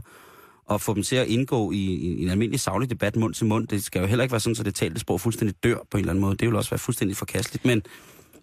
Og 0.64 0.80
få 0.80 0.94
dem 0.94 1.02
til 1.02 1.16
at 1.16 1.26
indgå 1.26 1.72
i, 1.72 1.76
i 1.76 2.22
en 2.22 2.30
almindelig 2.30 2.60
saglig 2.60 2.90
debat 2.90 3.16
mund 3.16 3.34
til 3.34 3.46
mund. 3.46 3.68
Det 3.68 3.84
skal 3.84 4.00
jo 4.00 4.06
heller 4.06 4.22
ikke 4.22 4.32
være 4.32 4.40
sådan, 4.40 4.54
så 4.54 4.62
det 4.62 4.74
talte 4.74 5.00
sprog 5.00 5.20
fuldstændig 5.20 5.56
dør 5.64 5.76
på 5.90 5.96
en 5.96 6.00
eller 6.00 6.10
anden 6.12 6.20
måde. 6.20 6.36
Det 6.36 6.48
vil 6.48 6.56
også 6.56 6.70
være 6.70 6.78
fuldstændig 6.78 7.16
forkasteligt. 7.16 7.64
Men 7.64 7.82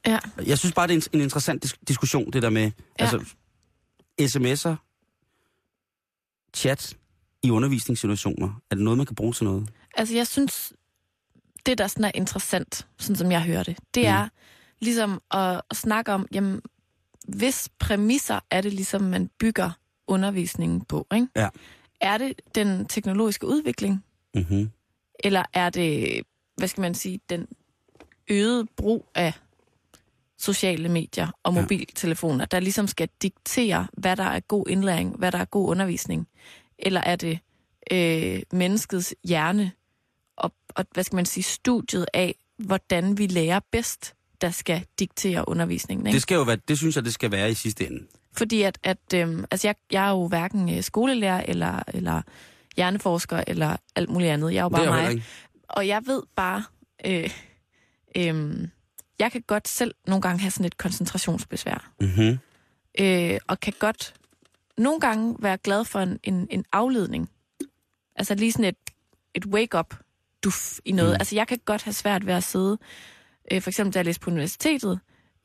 Ja. 0.07 0.19
jeg 0.45 0.57
synes 0.59 0.73
bare, 0.73 0.88
det 0.88 0.94
er 0.94 0.97
en, 1.13 1.19
en 1.19 1.21
interessant 1.23 1.65
dis- 1.65 1.83
diskussion, 1.88 2.31
det 2.31 2.42
der 2.44 2.49
med 2.49 2.61
Ja. 2.99 3.04
altså, 3.06 3.19
sms'er, 4.21 4.75
chat 6.56 6.97
i 7.44 7.49
undervisningssituationer. 7.51 8.61
Er 8.71 8.75
det 8.75 8.83
noget, 8.83 8.97
man 8.97 9.06
kan 9.06 9.16
bruge 9.16 9.33
til 9.33 9.44
noget? 9.45 9.69
Altså, 9.97 10.16
jeg 10.16 10.28
synes, 10.28 10.73
det 11.66 11.78
der 11.78 11.87
sådan 11.87 12.06
er 12.06 12.11
interessant, 12.16 12.87
sådan 12.99 13.16
som 13.16 13.31
jeg 13.31 13.42
hører 13.44 13.63
det, 13.63 13.78
det 13.95 14.04
Mm. 14.04 14.07
er 14.09 14.28
ligesom 14.81 15.21
at, 15.31 15.62
snakke 15.74 16.14
om, 16.14 16.28
jamen, 16.33 16.62
hvis 17.28 17.69
præmisser 17.80 18.40
er 18.52 18.62
det 18.62 18.74
ligesom, 18.74 19.02
man 19.02 19.30
bygger 19.40 19.71
undervisningen 20.07 20.81
på, 20.86 21.07
ikke? 21.14 21.28
Ja. 21.36 21.50
Er 22.02 22.18
det 22.18 22.42
den 22.56 22.86
teknologiske 22.86 23.48
udvikling, 23.48 24.04
Mm-hmm. 24.36 24.69
eller 25.24 25.44
er 25.54 25.69
det, 25.69 26.21
hvad 26.57 26.68
skal 26.68 26.81
man 26.81 26.95
sige, 26.95 27.19
den 27.30 27.48
øgede 28.30 28.66
brug 28.78 29.07
af 29.16 29.33
sociale 30.38 30.90
medier 30.90 31.28
og 31.44 31.54
Ja. 31.54 31.62
mobiltelefoner, 31.62 32.45
der 32.45 32.59
ligesom 32.59 32.88
skal 32.88 33.09
diktere, 33.21 33.88
hvad 33.94 34.16
der 34.16 34.24
er 34.24 34.40
god 34.40 34.68
indlæring, 34.69 35.16
hvad 35.18 35.31
der 35.31 35.38
er 35.38 35.45
god 35.45 35.69
undervisning? 35.69 36.28
Eller 36.80 37.02
er 37.02 37.16
det 37.16 37.40
øh, 37.92 38.42
menneskets 38.54 39.16
hjerne 39.24 39.71
og, 40.38 40.52
og, 40.69 40.86
hvad 40.94 41.04
skal 41.04 41.16
man 41.16 41.26
sige, 41.26 41.44
studiet 41.44 42.06
af, 42.14 42.36
hvordan 42.57 43.18
vi 43.18 43.28
lærer 43.28 43.59
bedst, 43.71 44.16
der 44.41 44.49
skal 44.49 44.85
diktere 44.99 45.49
undervisningen? 45.49 46.07
Ikke? 46.07 46.15
Det, 46.15 46.21
skal 46.21 46.35
jo 46.35 46.41
være, 46.41 46.57
det 46.67 46.77
synes 46.77 46.95
jeg, 46.95 47.05
det 47.05 47.13
skal 47.13 47.31
være 47.31 47.51
i 47.51 47.53
sidste 47.53 47.87
ende. 47.87 48.07
Fordi 48.37 48.61
at, 48.61 48.79
at 48.83 49.13
øhm, 49.15 49.45
altså 49.51 49.67
jeg, 49.67 49.75
jeg 49.91 50.05
er 50.05 50.09
jo 50.09 50.27
hverken 50.27 50.75
øh, 50.77 50.83
skolelærer 50.83 51.43
eller, 51.47 51.83
eller 51.87 52.21
hjerneforsker 52.75 53.43
eller 53.47 53.77
alt 53.95 54.09
muligt 54.09 54.31
andet. 54.31 54.53
Jeg 54.53 54.59
er 54.59 54.63
jo 54.63 54.69
det 54.69 54.77
er 54.77 54.85
bare 54.85 55.13
mig. 55.13 55.23
Og 55.69 55.87
jeg 55.87 56.01
ved 56.05 56.23
bare, 56.35 56.63
øh, 57.05 57.29
øh, 58.17 58.67
jeg 59.19 59.31
kan 59.31 59.43
godt 59.47 59.67
selv 59.67 59.95
nogle 60.07 60.21
gange 60.21 60.39
have 60.39 60.51
sådan 60.51 60.65
et 60.65 60.77
koncentrationsbesvær. 60.77 61.91
Mm-hmm. 62.01 62.39
Øh, 62.99 63.39
og 63.47 63.59
kan 63.59 63.73
godt 63.79 64.13
nogle 64.77 64.99
gange 64.99 65.35
være 65.39 65.57
glad 65.57 65.85
for 65.85 65.99
en, 65.99 66.19
en, 66.23 66.47
en 66.51 66.65
afledning. 66.71 67.29
Altså 68.15 68.35
lige 68.35 68.51
sådan 68.51 68.65
et, 68.65 68.77
et 69.33 69.45
wake-up 69.45 69.93
duf 70.43 70.79
i 70.85 70.91
noget. 70.91 71.11
Mm. 71.11 71.17
Altså 71.19 71.35
jeg 71.35 71.47
kan 71.47 71.59
godt 71.65 71.83
have 71.83 71.93
svært 71.93 72.25
ved 72.25 72.33
at 72.33 72.43
sidde, 72.43 72.77
øh, 73.51 73.61
for 73.61 73.69
eksempel 73.69 73.94
da 73.94 73.99
jeg 73.99 74.06
læste 74.06 74.21
på 74.21 74.29
universitetet, 74.31 74.99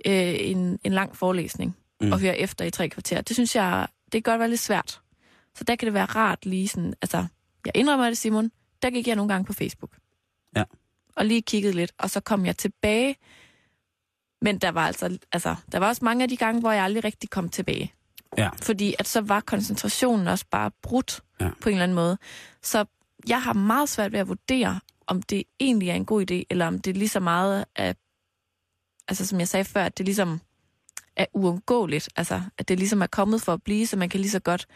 øh, 0.06 0.34
en, 0.40 0.78
en 0.84 0.92
lang 0.92 1.16
forelæsning 1.16 1.76
Mm. 2.00 2.12
og 2.12 2.20
høre 2.20 2.38
efter 2.38 2.64
i 2.64 2.70
tre 2.70 2.88
kvarter. 2.88 3.20
Det 3.20 3.36
synes 3.36 3.56
jeg, 3.56 3.86
det 4.04 4.24
kan 4.24 4.32
godt 4.32 4.38
være 4.40 4.48
lidt 4.48 4.60
svært. 4.60 5.00
Så 5.54 5.64
der 5.64 5.76
kan 5.76 5.86
det 5.86 5.94
være 5.94 6.04
rart 6.04 6.46
lige 6.46 6.68
sådan, 6.68 6.94
altså, 7.02 7.26
jeg 7.66 7.72
indrømmer 7.76 8.06
det, 8.06 8.18
Simon, 8.18 8.50
der 8.82 8.90
gik 8.90 9.08
jeg 9.08 9.16
nogle 9.16 9.32
gange 9.32 9.44
på 9.44 9.52
Facebook. 9.52 9.96
Ja. 10.56 10.64
Og 11.16 11.26
lige 11.26 11.42
kiggede 11.42 11.72
lidt, 11.72 11.92
og 11.98 12.10
så 12.10 12.20
kom 12.20 12.46
jeg 12.46 12.56
tilbage 12.56 13.16
Men 14.42 14.58
der 14.58 14.70
var 14.70 14.86
altså, 14.86 15.18
altså, 15.32 15.54
der 15.72 15.78
var 15.78 15.88
også 15.88 16.04
mange 16.04 16.22
af 16.22 16.28
de 16.28 16.36
gange, 16.36 16.60
hvor 16.60 16.72
jeg 16.72 16.84
aldrig 16.84 17.04
rigtig 17.04 17.30
kom 17.30 17.48
tilbage. 17.48 17.92
Ja. 18.38 18.50
Fordi 18.62 18.94
at 18.98 19.08
så 19.08 19.20
var 19.20 19.40
koncentrationen 19.40 20.28
også 20.28 20.44
bare 20.50 20.70
brudt 20.82 21.20
ja. 21.40 21.50
på 21.60 21.68
en 21.68 21.74
eller 21.74 21.82
anden 21.82 21.94
måde. 21.94 22.18
Så 22.62 22.84
jeg 23.28 23.42
har 23.42 23.52
meget 23.52 23.88
svært 23.88 24.12
ved 24.12 24.20
at 24.20 24.28
vurdere, 24.28 24.80
om 25.06 25.22
det 25.22 25.44
egentlig 25.60 25.88
er 25.88 25.94
en 25.94 26.04
god 26.06 26.30
idé, 26.30 26.42
eller 26.50 26.66
om 26.66 26.78
det 26.78 26.96
lige 26.96 27.08
så 27.08 27.20
meget 27.20 27.64
er, 27.76 27.92
altså 29.08 29.26
som 29.26 29.38
jeg 29.40 29.48
sagde 29.48 29.64
før, 29.64 29.84
at 29.84 29.98
det 29.98 30.06
ligesom 30.06 30.40
er 31.16 31.26
uundgåeligt. 31.34 32.08
Altså, 32.16 32.42
at 32.58 32.68
det 32.68 32.78
ligesom 32.78 33.02
er 33.02 33.06
kommet 33.06 33.42
for 33.42 33.52
at 33.52 33.62
blive, 33.62 33.86
så 33.86 33.96
man 33.96 34.08
kan 34.08 34.20
lige 34.20 34.30
så 34.30 34.40
godt 34.40 34.66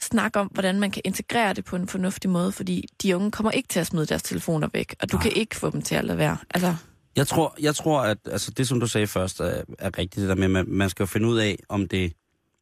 snakke 0.00 0.40
om, 0.40 0.46
hvordan 0.46 0.80
man 0.80 0.90
kan 0.90 1.02
integrere 1.04 1.54
det 1.54 1.64
på 1.64 1.76
en 1.76 1.88
fornuftig 1.88 2.30
måde, 2.30 2.52
fordi 2.52 2.88
de 3.02 3.16
unge 3.16 3.30
kommer 3.30 3.50
ikke 3.50 3.68
til 3.68 3.80
at 3.80 3.86
smide 3.86 4.06
deres 4.06 4.22
telefoner 4.22 4.68
væk, 4.72 4.94
og 5.00 5.12
du 5.12 5.16
Nej. 5.16 5.22
kan 5.22 5.32
ikke 5.32 5.56
få 5.56 5.70
dem 5.70 5.82
til 5.82 5.94
at 5.94 6.04
lade 6.04 6.18
være. 6.18 6.36
Altså, 6.50 6.76
Jeg 7.16 7.26
tror, 7.26 7.54
jeg 7.60 7.74
tror 7.74 8.00
at 8.00 8.18
altså, 8.26 8.50
det, 8.50 8.68
som 8.68 8.80
du 8.80 8.86
sagde 8.86 9.06
først, 9.06 9.40
er, 9.40 9.62
er 9.78 9.98
rigtigt. 9.98 10.16
Det 10.16 10.28
der 10.28 10.34
med, 10.34 10.48
man, 10.48 10.64
man 10.68 10.90
skal 10.90 11.02
jo 11.02 11.06
finde 11.06 11.28
ud 11.28 11.38
af, 11.38 11.58
om 11.68 11.88
det 11.88 12.12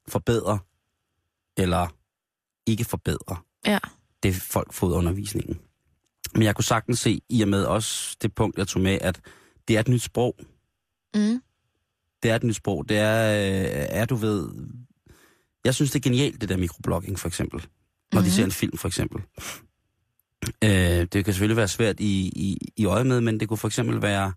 forbedrer 0.08 0.58
eller 1.56 1.86
ikke 2.66 2.84
forbedrer 2.84 3.44
ja. 3.66 3.78
det, 4.22 4.34
folk 4.34 4.72
får 4.72 4.86
ud 4.86 4.92
af 4.92 4.96
undervisningen. 4.96 5.58
Men 6.34 6.42
jeg 6.42 6.54
kunne 6.54 6.64
sagtens 6.64 6.98
se, 6.98 7.20
i 7.28 7.42
og 7.42 7.48
med 7.48 7.64
også 7.64 8.16
det 8.22 8.34
punkt, 8.34 8.58
jeg 8.58 8.68
tog 8.68 8.82
med, 8.82 8.98
at 9.00 9.20
det 9.68 9.76
er 9.76 9.80
et 9.80 9.88
nyt 9.88 10.02
sprog. 10.02 10.36
Mm. 11.14 11.42
Det 12.22 12.30
er 12.30 12.36
et 12.36 12.44
nyt 12.44 12.54
sprog. 12.54 12.88
Det 12.88 12.98
er, 12.98 13.30
øh, 13.30 13.86
er 13.88 14.04
du 14.04 14.16
ved... 14.16 14.48
Jeg 15.64 15.74
synes, 15.74 15.90
det 15.90 15.98
er 15.98 16.10
genialt, 16.10 16.40
det 16.40 16.48
der 16.48 16.56
mikroblogging, 16.56 17.18
for 17.18 17.28
eksempel. 17.28 17.60
Når 17.60 18.20
mm-hmm. 18.20 18.24
de 18.24 18.32
ser 18.32 18.44
en 18.44 18.50
film, 18.50 18.78
for 18.78 18.88
eksempel. 18.88 19.22
Øh, 20.64 20.70
det 21.12 21.24
kan 21.24 21.34
selvfølgelig 21.34 21.56
være 21.56 21.68
svært 21.68 22.00
i, 22.00 22.32
i, 22.36 22.58
i 22.76 22.84
øjet 22.84 23.06
med, 23.06 23.20
men 23.20 23.40
det 23.40 23.48
kunne 23.48 23.58
for 23.58 23.68
eksempel 23.68 24.02
være... 24.02 24.32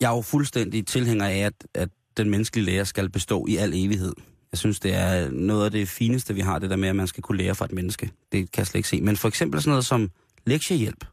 Jeg 0.00 0.10
er 0.10 0.16
jo 0.16 0.22
fuldstændig 0.22 0.86
tilhænger 0.86 1.26
af, 1.26 1.38
at, 1.38 1.66
at 1.74 1.88
den 2.16 2.30
menneskelige 2.30 2.66
lærer 2.66 2.84
skal 2.84 3.10
bestå 3.10 3.46
i 3.48 3.56
al 3.56 3.72
evighed. 3.74 4.12
Jeg 4.52 4.58
synes, 4.58 4.80
det 4.80 4.94
er 4.94 5.30
noget 5.30 5.64
af 5.64 5.70
det 5.70 5.88
fineste, 5.88 6.34
vi 6.34 6.40
har, 6.40 6.58
det 6.58 6.70
der 6.70 6.76
med, 6.76 6.88
at 6.88 6.96
man 6.96 7.06
skal 7.06 7.22
kunne 7.22 7.38
lære 7.38 7.54
fra 7.54 7.64
et 7.64 7.72
menneske. 7.72 8.10
Det 8.32 8.52
kan 8.52 8.60
jeg 8.60 8.66
slet 8.66 8.78
ikke 8.78 8.88
se. 8.88 9.00
Men 9.00 9.16
for 9.16 9.28
eksempel 9.28 9.60
sådan 9.60 9.70
noget 9.70 9.86
som 9.86 10.10
lektiehjælp. 10.48 11.04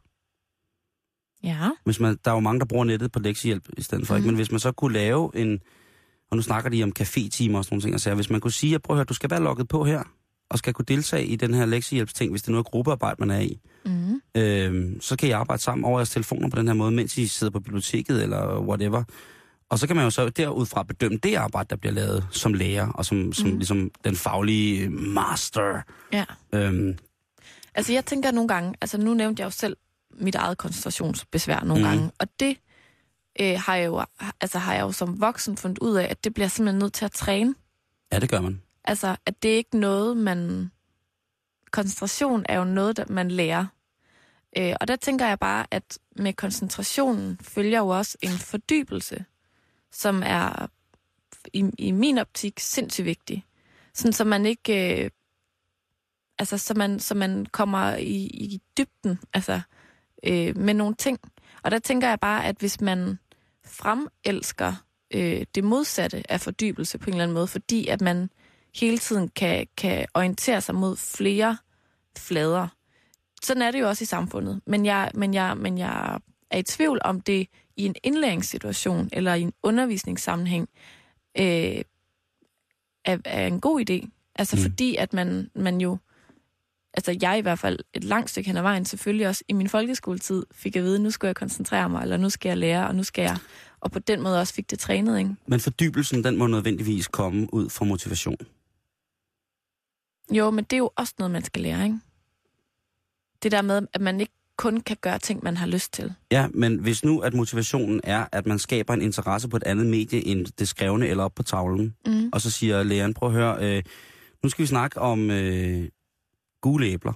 Ja. 1.44 1.70
Hvis 1.84 2.00
man, 2.00 2.18
der 2.24 2.30
er 2.30 2.34
jo 2.34 2.40
mange, 2.40 2.60
der 2.60 2.66
bruger 2.66 2.84
nettet 2.84 3.12
på 3.12 3.18
lektiehjælp 3.18 3.64
i 3.78 3.82
stedet 3.82 4.06
for, 4.06 4.14
mm. 4.14 4.18
ikke? 4.18 4.24
Mhm. 4.26 4.32
men 4.32 4.36
hvis 4.36 4.50
man 4.50 4.60
så 4.60 4.72
kunne 4.72 4.92
lave 4.92 5.30
en, 5.34 5.60
og 6.30 6.36
nu 6.36 6.42
snakker 6.42 6.70
de 6.70 6.82
om 6.82 6.92
café-timer 6.98 7.58
og 7.58 7.64
sådan 7.64 7.74
nogle 7.74 7.82
ting, 7.82 7.94
og 7.94 8.00
så 8.00 8.14
hvis 8.14 8.30
man 8.30 8.40
kunne 8.40 8.52
sige, 8.52 8.74
at 8.74 8.82
prøv 8.82 8.94
at 8.94 8.98
høre, 8.98 9.04
du 9.04 9.14
skal 9.14 9.30
være 9.30 9.42
logget 9.42 9.68
på 9.68 9.84
her, 9.84 10.02
og 10.50 10.58
skal 10.58 10.72
kunne 10.74 10.84
deltage 10.84 11.26
i 11.26 11.36
den 11.36 11.54
her 11.54 11.66
lektiehjælpsting, 11.66 12.30
hvis 12.30 12.42
det 12.42 12.52
nu 12.52 12.58
er 12.58 12.62
gruppearbejde, 12.62 13.16
man 13.20 13.30
er 13.30 13.40
i, 13.40 13.60
Mm. 13.84 14.20
øh, 14.40 14.92
så 15.00 15.16
kan 15.16 15.28
I 15.28 15.32
arbejde 15.32 15.62
sammen 15.62 15.84
over 15.84 15.98
jeres 15.98 16.10
telefoner 16.10 16.50
på 16.50 16.56
den 16.58 16.66
her 16.66 16.74
måde, 16.74 16.90
mens 16.90 17.18
I 17.18 17.26
sidder 17.26 17.50
på 17.50 17.60
biblioteket 17.60 18.22
eller 18.22 18.60
whatever. 18.60 19.04
Og 19.70 19.78
så 19.78 19.86
kan 19.86 19.96
man 19.96 20.04
jo 20.04 20.10
så 20.10 20.28
derudfra 20.28 20.82
bedømme 20.82 21.18
det 21.22 21.34
arbejde, 21.34 21.66
der 21.70 21.76
bliver 21.76 21.92
lavet 21.92 22.26
som 22.30 22.54
lærer, 22.54 22.88
og 22.88 23.04
som, 23.04 23.32
som 23.32 23.48
Mhm. 23.48 23.56
ligesom 23.58 23.90
den 24.04 24.16
faglige 24.16 24.90
master. 24.90 25.80
Ja. 26.12 26.24
Øhm, 26.54 26.98
Altså 27.76 27.92
jeg 27.92 28.04
tænker 28.04 28.30
nogle 28.30 28.48
gange, 28.48 28.74
altså 28.80 28.98
nu 28.98 29.14
nævnte 29.14 29.40
jeg 29.40 29.44
jo 29.44 29.50
selv 29.50 29.76
mit 30.10 30.34
eget 30.34 30.58
koncentrationsbesvær 30.58 31.60
nogle 31.60 31.82
mm. 31.82 31.88
gange, 31.88 32.10
og 32.18 32.28
det 32.40 32.58
øh, 33.40 33.60
har, 33.60 33.76
jeg 33.76 33.86
jo, 33.86 34.04
altså, 34.40 34.58
har 34.58 34.74
jeg 34.74 34.82
jo 34.82 34.92
som 34.92 35.20
voksen 35.20 35.56
fundet 35.56 35.78
ud 35.78 35.96
af, 35.96 36.06
at 36.10 36.24
det 36.24 36.34
bliver 36.34 36.48
simpelthen 36.48 36.78
nødt 36.78 36.92
til 36.92 37.04
at 37.04 37.12
træne. 37.12 37.54
ja, 38.12 38.18
det 38.18 38.30
gør 38.30 38.40
man. 38.40 38.62
Altså, 38.84 39.16
at 39.26 39.42
det 39.42 39.52
er 39.52 39.56
ikke 39.56 39.78
noget, 39.78 40.16
man... 40.16 40.70
Koncentration 41.70 42.44
er 42.48 42.58
jo 42.58 42.64
noget, 42.64 42.96
der 42.96 43.04
man 43.08 43.30
lærer. 43.30 43.66
Øh, 44.58 44.74
og 44.80 44.88
der 44.88 44.96
tænker 44.96 45.26
jeg 45.26 45.38
bare, 45.38 45.66
at 45.70 45.98
med 46.16 46.32
koncentrationen 46.32 47.38
følger 47.42 47.78
jo 47.78 47.88
også 47.88 48.18
en 48.22 48.30
fordybelse, 48.30 49.24
som 49.92 50.22
er 50.26 50.66
i, 51.52 51.70
i 51.78 51.90
min 51.90 52.18
optik 52.18 52.60
sindssygt 52.60 53.04
vigtig. 53.04 53.44
Sådan, 53.94 54.12
så 54.12 54.24
man 54.24 54.46
ikke... 54.46 55.04
Øh, 55.04 55.10
altså, 56.38 56.58
så 56.58 56.74
man, 56.74 57.00
så 57.00 57.14
man 57.14 57.46
kommer 57.46 57.96
i, 57.96 58.14
i 58.26 58.60
dybden 58.78 59.18
altså, 59.34 59.60
øh, 60.24 60.56
med 60.58 60.74
nogle 60.74 60.94
ting. 60.94 61.18
Og 61.62 61.70
der 61.70 61.78
tænker 61.78 62.08
jeg 62.08 62.20
bare, 62.20 62.44
at 62.44 62.56
hvis 62.58 62.80
man 62.80 63.18
fremelsker 63.66 64.72
øh, 65.14 65.46
det 65.54 65.64
modsatte 65.64 66.32
af 66.32 66.40
fordybelse 66.40 66.98
på 66.98 67.04
en 67.04 67.12
eller 67.12 67.22
anden 67.22 67.34
måde, 67.34 67.46
fordi 67.46 67.86
at 67.86 68.00
man 68.00 68.30
hele 68.74 68.98
tiden 68.98 69.28
kan, 69.28 69.66
kan 69.76 70.06
orientere 70.14 70.60
sig 70.60 70.74
mod 70.74 70.96
flere 70.96 71.58
flader. 72.18 72.68
Sådan 73.42 73.62
er 73.62 73.70
det 73.70 73.80
jo 73.80 73.88
også 73.88 74.02
i 74.02 74.06
samfundet. 74.06 74.60
Men 74.66 74.86
jeg, 74.86 75.10
men 75.14 75.34
jeg, 75.34 75.56
men 75.56 75.78
jeg 75.78 76.18
er 76.50 76.58
i 76.58 76.62
tvivl 76.62 77.00
om 77.04 77.20
det 77.20 77.48
i 77.76 77.86
en 77.86 77.94
indlæringssituation 78.02 79.08
eller 79.12 79.34
i 79.34 79.40
en 79.40 79.52
undervisningssammenhæng 79.62 80.68
øh, 81.38 81.82
er, 83.04 83.18
er 83.24 83.46
en 83.46 83.60
god 83.60 83.90
idé. 83.90 84.08
Altså 84.34 84.56
Mm. 84.56 84.62
fordi, 84.62 84.96
at 84.96 85.12
man, 85.12 85.50
man 85.54 85.80
jo 85.80 85.98
altså 86.96 87.16
jeg 87.22 87.38
i 87.38 87.40
hvert 87.40 87.58
fald 87.58 87.78
et 87.94 88.04
langt 88.04 88.30
stykke 88.30 88.46
hen 88.48 88.56
ad 88.56 88.62
vejen, 88.62 88.84
selvfølgelig 88.84 89.28
også 89.28 89.44
i 89.48 89.52
min 89.52 89.68
folkeskoletid, 89.68 90.46
fik 90.52 90.76
at 90.76 90.82
vide, 90.82 90.98
nu 90.98 91.10
skal 91.10 91.26
jeg 91.26 91.36
koncentrere 91.36 91.88
mig, 91.88 92.02
eller 92.02 92.16
nu 92.16 92.30
skal 92.30 92.48
jeg 92.48 92.58
lære, 92.58 92.86
og 92.88 92.94
nu 92.94 93.02
skal 93.02 93.22
jeg, 93.22 93.36
og 93.80 93.90
på 93.90 93.98
den 93.98 94.22
måde 94.22 94.40
også 94.40 94.54
fik 94.54 94.70
det 94.70 94.78
trænet, 94.78 95.18
ikke? 95.18 95.36
Men 95.46 95.60
fordybelsen, 95.60 96.24
den 96.24 96.36
må 96.36 96.46
nødvendigvis 96.46 97.08
komme 97.08 97.54
ud 97.54 97.70
fra 97.70 97.84
motivation. 97.84 98.36
Jo, 100.32 100.50
men 100.50 100.64
det 100.64 100.72
er 100.72 100.78
jo 100.78 100.90
også 100.96 101.14
noget, 101.18 101.30
man 101.30 101.44
skal 101.44 101.62
lære, 101.62 101.84
ikke? 101.84 101.98
Det 103.42 103.52
der 103.52 103.62
med, 103.62 103.82
at 103.92 104.00
man 104.00 104.20
ikke 104.20 104.32
kun 104.58 104.80
kan 104.80 104.96
gøre 105.00 105.18
ting, 105.18 105.44
man 105.44 105.56
har 105.56 105.66
lyst 105.66 105.92
til. 105.92 106.14
Ja, 106.32 106.48
men 106.54 106.78
hvis 106.78 107.04
nu, 107.04 107.20
at 107.20 107.34
motivationen 107.34 108.00
er, 108.04 108.26
at 108.32 108.46
man 108.46 108.58
skaber 108.58 108.94
en 108.94 109.02
interesse 109.02 109.48
på 109.48 109.56
et 109.56 109.62
andet 109.62 109.86
medie 109.86 110.26
end 110.26 110.46
det 110.58 110.68
skrevne 110.68 111.06
eller 111.06 111.24
op 111.24 111.34
på 111.34 111.42
tavlen, 111.42 111.94
Mm. 112.06 112.30
og 112.32 112.40
så 112.40 112.50
siger 112.50 112.82
læreren, 112.82 113.14
prøv 113.14 113.28
at 113.28 113.34
høre, 113.34 113.76
øh, 113.76 113.82
nu 114.42 114.48
skal 114.48 114.62
vi 114.62 114.66
snakke 114.66 115.00
om 115.00 115.30
øh, 115.30 115.88
gule 116.60 116.86
æbler. 116.86 117.12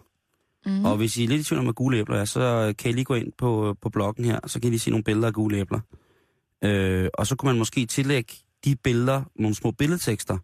Mm. 0.66 0.85
Og 0.85 0.97
hvis 0.97 1.16
I 1.16 1.25
er 1.25 1.28
lidt 1.28 1.40
i 1.40 1.44
tvivl 1.44 1.59
om, 1.59 1.64
hvad 1.64 1.75
gule 1.75 1.99
æbler 1.99 2.16
er, 2.16 2.25
så 2.25 2.75
kan 2.78 2.90
I 2.90 2.94
lige 2.94 3.04
gå 3.04 3.14
ind 3.14 3.32
på, 3.38 3.76
på 3.82 3.88
bloggen 3.88 4.25
her, 4.25 4.40
så 4.47 4.61
kan 4.61 4.66
I 4.66 4.70
lige 4.70 4.80
se 4.80 4.90
nogle 4.90 5.04
billeder 5.04 5.28
af 5.28 5.35
gule 5.35 5.56
æbler. 5.56 5.80
Øh, 6.64 7.09
og 7.14 7.26
så 7.26 7.37
kunne 7.37 7.49
man 7.52 7.59
måske 7.59 7.87
tillægge 7.87 8.35
de 8.64 8.76
billeder 8.76 9.23
nogle 9.37 9.54
små 9.54 9.70
billedtekster, 9.70 10.38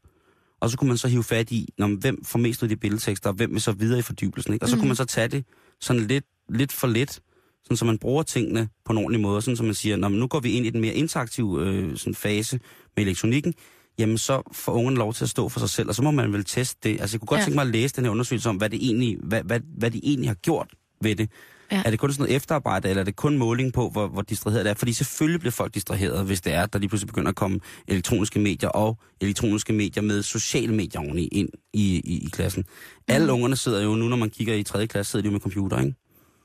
og 0.61 0.71
så 0.71 0.76
kunne 0.76 0.88
man 0.88 0.97
så 0.97 1.09
hive 1.09 1.25
fat 1.25 1.50
i, 1.50 1.69
når, 1.79 1.88
hvem 2.00 2.25
får 2.25 2.38
mest 2.38 2.62
ud 2.62 2.67
af 2.67 2.69
de 2.69 2.76
billedtekster, 2.76 3.31
og 3.31 3.37
hvem 3.37 3.53
vil 3.53 3.61
så 3.61 3.73
videre 3.73 3.99
i 3.99 4.03
fordybelsen. 4.03 4.53
Ikke? 4.53 4.65
Og 4.65 4.69
så 4.69 4.76
mm. 4.76 4.79
Mhm. 4.79 4.83
kunne 4.83 4.88
man 4.88 4.97
så 4.97 5.05
tage 5.05 5.29
det 5.29 5.45
sådan 5.81 6.03
lidt, 6.03 6.25
lidt 6.49 6.73
for 6.73 6.87
lidt, 6.87 7.21
sådan 7.65 7.76
så 7.76 7.85
man 7.85 7.99
bruger 7.99 8.23
tingene 8.23 8.69
på 8.85 8.93
en 8.93 8.99
ordentlig 8.99 9.21
måde, 9.21 9.43
sådan 9.43 9.57
så 9.57 9.62
man 9.62 9.75
siger, 9.75 9.97
Nå, 9.97 10.09
men 10.09 10.21
nu 10.21 10.26
går 10.26 10.41
vi 10.41 10.50
ind 10.50 10.67
i 10.67 10.71
den 10.71 10.81
mere 10.81 10.95
interaktive 10.95 11.67
øh, 11.67 11.97
sådan 11.97 12.15
fase 12.15 12.61
med 12.97 13.05
elektronikken, 13.05 13.55
jamen 13.99 14.19
så 14.19 14.43
får 14.53 14.73
ungerne 14.73 14.97
lov 14.97 15.15
til 15.15 15.25
at 15.25 15.31
stå 15.31 15.49
for 15.49 15.61
sig 15.61 15.71
selv, 15.71 15.88
og 15.88 15.95
så 15.95 16.03
må 16.03 16.11
man 16.11 16.33
vel 16.33 16.45
teste 16.45 16.88
det. 16.88 17.00
Altså 17.00 17.15
jeg 17.15 17.21
kunne 17.21 17.26
godt 17.26 17.38
ja. 17.38 17.45
Tænke 17.45 17.55
mig 17.55 17.62
at 17.62 17.69
læse 17.69 17.97
den 17.97 18.05
her 18.05 18.11
undersøgelse 18.11 18.49
om, 18.49 18.57
hvad, 18.57 18.71
det 18.71 18.79
egentlig, 18.83 19.19
hvad, 19.23 19.43
hvad, 19.43 19.61
hvad 19.79 19.91
de 19.91 20.00
egentlig 20.05 20.29
har 20.29 20.35
gjort 20.35 20.69
ved 21.00 21.17
det. 21.17 21.31
Ja. 21.73 21.83
Er 21.85 21.91
det 21.91 21.99
kun 21.99 22.12
sådan 22.12 22.23
noget 22.23 22.37
efterarbejde, 22.37 22.88
eller 22.88 23.00
er 23.00 23.05
det 23.05 23.17
kun 23.17 23.38
måling 23.38 23.73
på, 23.73 23.88
hvor, 23.88 24.07
hvor 24.07 24.23
distraheret 24.23 24.65
det 24.65 24.71
er? 24.71 24.75
Fordi 24.75 24.93
selvfølgelig 24.93 25.41
bliver 25.41 25.53
folk 25.53 25.75
distraheret, 25.75 26.26
hvis 26.26 26.41
det 26.41 26.53
er, 26.53 26.67
der 26.67 26.79
lige 26.79 26.88
pludselig 26.88 27.07
begynder 27.07 27.29
at 27.29 27.35
komme 27.35 27.61
elektroniske 27.88 28.41
medier 28.41 28.69
og 28.69 28.99
elektroniske 29.21 29.73
medier 29.73 30.03
med 30.03 30.23
sociale 30.23 30.75
medier 30.75 31.00
oveni 31.00 31.26
ind 31.26 31.49
i, 31.73 32.00
i, 32.05 32.26
i 32.26 32.29
klassen. 32.33 32.65
Mm. 32.69 33.15
Alle 33.15 33.33
ungerne 33.33 33.57
sidder 33.57 33.83
jo 33.83 33.95
nu, 33.95 34.09
når 34.09 34.17
man 34.17 34.31
kigger 34.31 34.55
i 34.55 34.62
3. 34.62 34.87
klasse, 34.87 35.11
sidder 35.11 35.23
de 35.23 35.26
jo 35.26 35.33
med 35.33 35.41
computer, 35.41 35.81
ikke? 35.81 35.95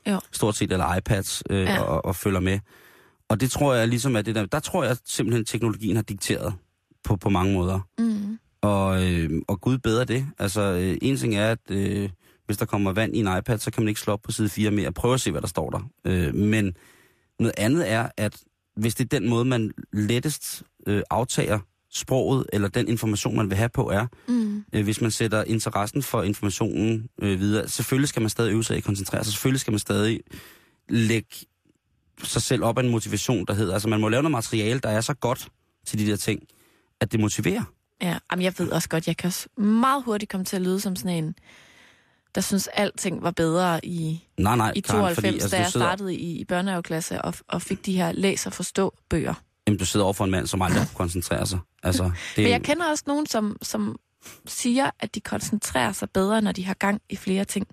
Jo. 0.06 0.20
Stort 0.32 0.56
set, 0.56 0.72
eller 0.72 0.96
iPads, 0.96 1.42
øh. 1.50 1.60
Ja. 1.60 1.80
og, 1.80 2.04
og 2.04 2.16
følger 2.16 2.40
med. 2.40 2.58
Og 3.28 3.40
det 3.40 3.50
tror 3.50 3.74
jeg 3.74 3.88
ligesom 3.88 4.16
er 4.16 4.22
det 4.22 4.34
der, 4.34 4.46
der 4.46 4.60
tror 4.60 4.84
jeg 4.84 4.96
simpelthen, 5.04 5.40
at 5.40 5.46
teknologien 5.46 5.96
har 5.96 6.02
dikteret 6.02 6.54
på, 7.04 7.16
på 7.16 7.28
mange 7.30 7.54
måder. 7.54 7.80
Mm. 7.98 8.38
Og, 8.60 9.04
øh, 9.12 9.30
og 9.48 9.60
Gud 9.60 9.78
bedre 9.78 10.04
det. 10.04 10.26
Altså, 10.38 10.60
øh, 10.60 10.96
en 11.02 11.16
ting 11.16 11.34
er, 11.36 11.50
at 11.50 11.70
øh, 11.70 12.10
hvis 12.46 12.56
der 12.56 12.64
kommer 12.66 12.92
vand 12.92 13.16
i 13.16 13.18
en 13.18 13.38
iPad, 13.38 13.58
så 13.58 13.70
kan 13.70 13.82
man 13.82 13.88
ikke 13.88 14.00
slå 14.00 14.12
op 14.12 14.22
på 14.22 14.32
side 14.32 14.48
4 14.48 14.70
mere 14.70 14.88
og 14.88 14.94
prøve 14.94 15.14
at 15.14 15.20
se, 15.20 15.30
hvad 15.30 15.40
der 15.40 15.48
står 15.48 15.70
der. 15.70 15.80
Øh, 16.04 16.34
men 16.34 16.74
noget 17.38 17.54
andet 17.58 17.90
er, 17.90 18.08
at 18.16 18.36
hvis 18.76 18.94
det 18.94 19.04
er 19.12 19.18
den 19.18 19.28
måde, 19.30 19.44
man 19.44 19.72
lettest 19.92 20.62
øh, 20.86 21.02
aftager 21.10 21.58
sproget, 21.94 22.46
eller 22.52 22.68
den 22.68 22.88
information, 22.88 23.36
man 23.36 23.50
vil 23.50 23.56
have 23.58 23.68
på, 23.68 23.90
er, 23.90 24.06
Mm. 24.28 24.64
øh, 24.72 24.84
hvis 24.84 25.00
man 25.00 25.10
sætter 25.10 25.44
interessen 25.44 26.02
for 26.02 26.22
informationen 26.22 27.08
øh, 27.22 27.40
videre. 27.40 27.68
Selvfølgelig 27.68 28.08
skal 28.08 28.22
man 28.22 28.30
stadig 28.30 28.52
øve 28.52 28.64
sig 28.64 28.74
i 28.74 28.78
at 28.78 28.84
koncentrere 28.84 29.24
sig. 29.24 29.32
Selvfølgelig 29.32 29.60
skal 29.60 29.70
man 29.70 29.78
stadig 29.78 30.20
lægge 30.88 31.28
sig 32.22 32.42
selv 32.42 32.64
op 32.64 32.78
af 32.78 32.82
en 32.82 32.90
motivation, 32.90 33.44
der 33.46 33.54
hedder, 33.54 33.72
altså 33.72 33.88
man 33.88 34.00
må 34.00 34.08
lave 34.08 34.22
noget 34.22 34.32
materiale, 34.32 34.80
der 34.80 34.88
er 34.88 35.00
så 35.00 35.14
godt 35.14 35.48
til 35.86 35.98
de 35.98 36.06
der 36.06 36.16
ting, 36.16 36.42
at 37.02 37.12
det 37.12 37.20
motiverer. 37.20 37.62
Ja, 38.02 38.18
jamen 38.30 38.44
jeg 38.44 38.54
ved 38.58 38.70
også 38.70 38.88
godt, 38.88 39.06
jeg 39.06 39.16
kan 39.16 39.28
også 39.28 39.48
meget 39.56 40.04
hurtigt 40.04 40.30
komme 40.30 40.44
til 40.44 40.56
at 40.56 40.62
lyde 40.62 40.80
som 40.80 40.96
sådan 40.96 41.24
en, 41.24 41.34
der 42.34 42.40
synes 42.40 42.68
alting 42.74 43.22
var 43.22 43.30
bedre 43.30 43.86
i, 43.86 44.28
Nej, 44.38 44.56
nej, 44.56 44.72
i 44.76 44.80
Karen, 44.80 45.00
92, 45.00 45.14
fordi, 45.14 45.28
altså, 45.28 45.48
da 45.48 45.62
jeg 45.62 45.70
sidder, 45.70 45.86
startede 45.86 46.14
i, 46.14 46.40
i 46.40 46.44
børnehaveklasse 46.44 47.22
og, 47.22 47.34
og 47.48 47.62
fik 47.62 47.86
de 47.86 47.96
her 47.96 48.12
læs 48.12 48.46
og 48.46 48.52
forstå 48.52 48.94
bøger. 49.08 49.34
Jamen, 49.66 49.78
du 49.78 49.86
sidder 49.86 50.04
over 50.04 50.12
for 50.12 50.24
en 50.24 50.30
mand, 50.30 50.46
som 50.46 50.62
aldrig 50.62 50.80
kunne 50.88 50.96
koncentrere 50.96 51.46
sig. 51.46 51.58
Altså, 51.82 52.04
det, 52.36 52.42
Men 52.42 52.52
jeg 52.52 52.62
kender 52.62 52.90
også 52.90 53.04
nogen, 53.06 53.26
som, 53.26 53.56
som 53.62 53.96
siger, 54.46 54.90
at 55.00 55.14
de 55.14 55.20
koncentrerer 55.20 55.92
sig 55.92 56.10
bedre, 56.10 56.42
når 56.42 56.52
de 56.52 56.64
har 56.64 56.74
gang 56.74 57.02
i 57.10 57.16
flere 57.16 57.44
ting. 57.44 57.66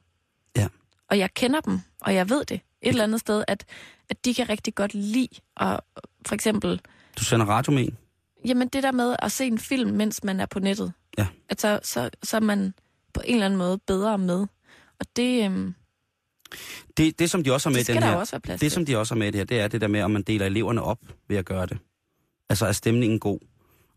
Ja. 0.57 0.67
Og 1.09 1.19
jeg 1.19 1.33
kender 1.33 1.61
dem, 1.61 1.79
og 2.01 2.15
jeg 2.15 2.29
ved 2.29 2.45
det 2.45 2.61
et 2.81 2.89
eller 2.89 3.03
andet 3.03 3.19
sted, 3.19 3.43
at, 3.47 3.65
at 4.09 4.25
de 4.25 4.33
kan 4.33 4.49
rigtig 4.49 4.75
godt 4.75 4.93
lide 4.93 5.27
at 5.57 5.79
for 6.25 6.35
eksempel 6.35 6.81
Du 7.19 7.23
sender 7.23 7.45
radio 7.45 7.71
med 7.71 7.83
en? 7.83 7.97
Jamen 8.45 8.67
det 8.67 8.83
der 8.83 8.91
med 8.91 9.15
at 9.19 9.31
se 9.31 9.45
en 9.45 9.59
film, 9.59 9.91
mens 9.91 10.23
man 10.23 10.39
er 10.39 10.45
på 10.45 10.59
nettet. 10.59 10.93
Ja. 11.17 11.27
Altså, 11.49 11.79
så, 11.83 12.09
så 12.23 12.35
er 12.37 12.41
man 12.41 12.73
på 13.13 13.21
en 13.25 13.33
eller 13.33 13.45
anden 13.45 13.57
måde 13.57 13.77
bedre 13.87 14.17
med. 14.17 14.47
Og 14.99 15.05
det, 15.15 15.45
øhm, 15.45 15.73
Det, 16.97 17.19
det 17.19 17.29
som 17.29 17.43
de 17.43 17.53
også 17.53 17.69
har 17.69 17.73
med 17.73 17.83
det 17.83 17.95
den 17.95 18.03
her... 18.03 18.15
også 18.15 18.37
Det, 18.37 18.59
til. 18.59 18.71
som 18.71 18.85
de 18.85 18.97
også 18.97 19.13
har 19.13 19.19
med 19.19 19.31
det 19.31 19.39
her, 19.39 19.45
det 19.45 19.59
er 19.59 19.67
det 19.67 19.81
der 19.81 19.87
med, 19.87 20.01
om 20.01 20.11
man 20.11 20.21
deler 20.21 20.45
eleverne 20.45 20.81
op 20.81 20.99
ved 21.27 21.37
at 21.37 21.45
gøre 21.45 21.65
det. 21.65 21.77
Altså, 22.49 22.65
er 22.65 22.71
stemningen 22.71 23.19
god? 23.19 23.39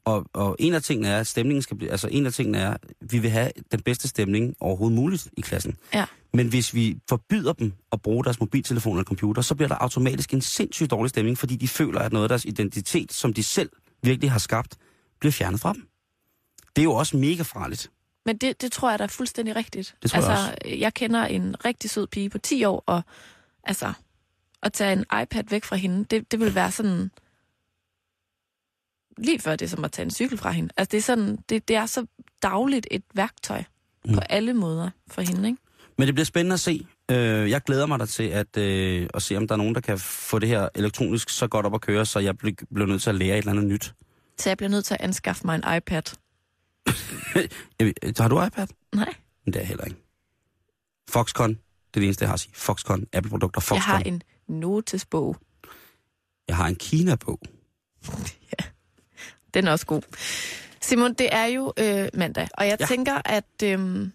Og, 0.04 0.26
og 0.32 0.56
en 0.58 0.74
af 0.74 0.82
tingene 0.82 1.08
er, 1.08 1.20
at 1.20 1.26
stemningen 1.26 1.62
skal 1.62 1.76
blive... 1.76 1.90
Altså, 1.90 2.08
en 2.10 2.26
af 2.26 2.32
tingene 2.32 2.58
er, 2.58 2.70
at 2.70 2.80
vi 3.00 3.18
vil 3.18 3.30
have 3.30 3.50
den 3.72 3.80
bedste 3.80 4.08
stemning 4.08 4.54
overhovedet 4.60 4.96
muligt 4.96 5.28
i 5.36 5.40
klassen. 5.40 5.76
Ja. 5.94 6.04
Men 6.32 6.48
hvis 6.48 6.74
vi 6.74 6.98
forbyder 7.08 7.52
dem 7.52 7.72
at 7.92 8.02
bruge 8.02 8.24
deres 8.24 8.40
mobiltelefon 8.40 8.96
eller 8.96 9.04
computer, 9.04 9.42
så 9.42 9.54
bliver 9.54 9.68
der 9.68 9.74
automatisk 9.74 10.34
en 10.34 10.40
sindssygt 10.40 10.90
dårlig 10.90 11.10
stemning, 11.10 11.38
fordi 11.38 11.56
de 11.56 11.68
føler, 11.68 12.00
at 12.00 12.12
noget 12.12 12.24
af 12.24 12.28
deres 12.28 12.44
identitet, 12.44 13.12
som 13.12 13.32
de 13.34 13.42
selv 13.42 13.70
virkelig 14.02 14.30
har 14.30 14.38
skabt, 14.38 14.76
bliver 15.20 15.32
fjernet 15.32 15.60
fra 15.60 15.72
dem. 15.72 15.88
Det 16.76 16.82
er 16.82 16.84
jo 16.84 16.92
også 16.92 17.16
mega 17.16 17.42
farligt. 17.42 17.90
Men 18.26 18.36
det, 18.36 18.60
det 18.60 18.72
tror 18.72 18.90
jeg, 18.90 18.98
der 18.98 19.04
er 19.04 19.08
fuldstændig 19.08 19.56
rigtigt. 19.56 19.94
Det 20.02 20.10
tror 20.10 20.18
altså, 20.18 20.56
jeg 20.64 20.80
jeg 20.80 20.94
kender 20.94 21.24
en 21.24 21.64
rigtig 21.64 21.90
sød 21.90 22.06
pige 22.06 22.30
på 22.30 22.38
10 22.38 22.64
år, 22.64 22.82
og 22.86 23.02
altså, 23.64 23.92
at 24.62 24.72
tage 24.72 24.92
en 24.92 25.04
iPad 25.22 25.44
væk 25.50 25.64
fra 25.64 25.76
hende, 25.76 26.04
det, 26.04 26.32
det 26.32 26.40
vil 26.40 26.54
være 26.54 26.70
sådan... 26.70 27.10
Lige 29.18 29.40
før 29.40 29.56
det 29.56 29.64
er 29.64 29.68
som 29.68 29.84
at 29.84 29.92
tage 29.92 30.04
en 30.04 30.10
cykel 30.10 30.38
fra 30.38 30.50
hende. 30.50 30.72
Altså, 30.76 30.90
det 30.90 30.98
er, 30.98 31.02
sådan, 31.02 31.38
det, 31.48 31.68
det 31.68 31.76
er 31.76 31.86
så 31.86 32.06
dagligt 32.42 32.86
et 32.90 33.02
værktøj 33.14 33.64
mm. 34.04 34.14
på 34.14 34.20
alle 34.20 34.54
måder 34.54 34.90
for 35.08 35.22
hende, 35.22 35.48
ikke? 35.48 35.62
Men 35.98 36.06
det 36.06 36.14
bliver 36.14 36.24
spændende 36.24 36.54
at 36.54 36.60
se. 36.60 36.86
Øh, 37.10 37.50
jeg 37.50 37.60
glæder 37.62 37.86
mig 37.86 37.98
da 38.00 38.06
til 38.06 38.22
at, 38.22 38.56
øh, 38.56 39.08
at 39.14 39.22
se, 39.22 39.36
om 39.36 39.46
der 39.48 39.54
er 39.54 39.56
nogen, 39.56 39.74
der 39.74 39.80
kan 39.80 39.98
få 39.98 40.38
det 40.38 40.48
her 40.48 40.68
elektronisk 40.74 41.30
så 41.30 41.46
godt 41.48 41.66
op 41.66 41.74
at 41.74 41.80
køre, 41.80 42.06
så 42.06 42.18
jeg 42.18 42.38
bliver, 42.38 42.54
bliver 42.74 42.86
nødt 42.88 43.02
til 43.02 43.10
at 43.10 43.16
lære 43.16 43.34
et 43.34 43.38
eller 43.38 43.52
andet 43.52 43.64
nyt. 43.64 43.94
Så 44.38 44.50
jeg 44.50 44.56
bliver 44.56 44.70
nødt 44.70 44.84
til 44.84 44.94
at 44.94 45.00
anskaffe 45.00 45.42
mig 45.46 45.54
en 45.54 45.76
iPad. 45.76 46.02
Har 48.22 48.28
du 48.28 48.42
iPad? 48.44 48.66
Nej, 48.94 49.14
Men 49.44 49.52
det 49.54 49.62
er 49.62 49.66
heller 49.66 49.84
ikke. 49.84 49.96
Foxconn, 51.10 51.52
det 51.54 51.60
er 51.94 52.00
det 52.00 52.04
eneste, 52.04 52.22
jeg 52.22 52.28
har 52.28 52.34
at 52.34 52.40
sige. 52.40 52.52
Foxconn, 52.54 53.06
Apple-produkter, 53.12 53.60
Foxconn. 53.60 53.78
jeg 53.78 53.82
har 53.98 54.00
en 54.04 54.22
notesbog. 54.48 55.36
jeg 56.48 56.56
har 56.56 56.66
en 56.68 56.76
Kina-bog. 56.76 57.40
Den 59.54 59.66
er 59.66 59.72
også 59.72 59.86
god. 59.86 60.02
Simon, 60.80 61.14
det 61.14 61.28
er 61.34 61.44
jo 61.44 61.72
øh, 61.78 62.08
mandag, 62.14 62.48
og 62.54 62.66
jeg 62.66 62.76
Ja. 62.80 62.84
ja. 62.84 62.86
tænker, 62.86 63.20
at 63.24 63.62
øh, 63.64 64.08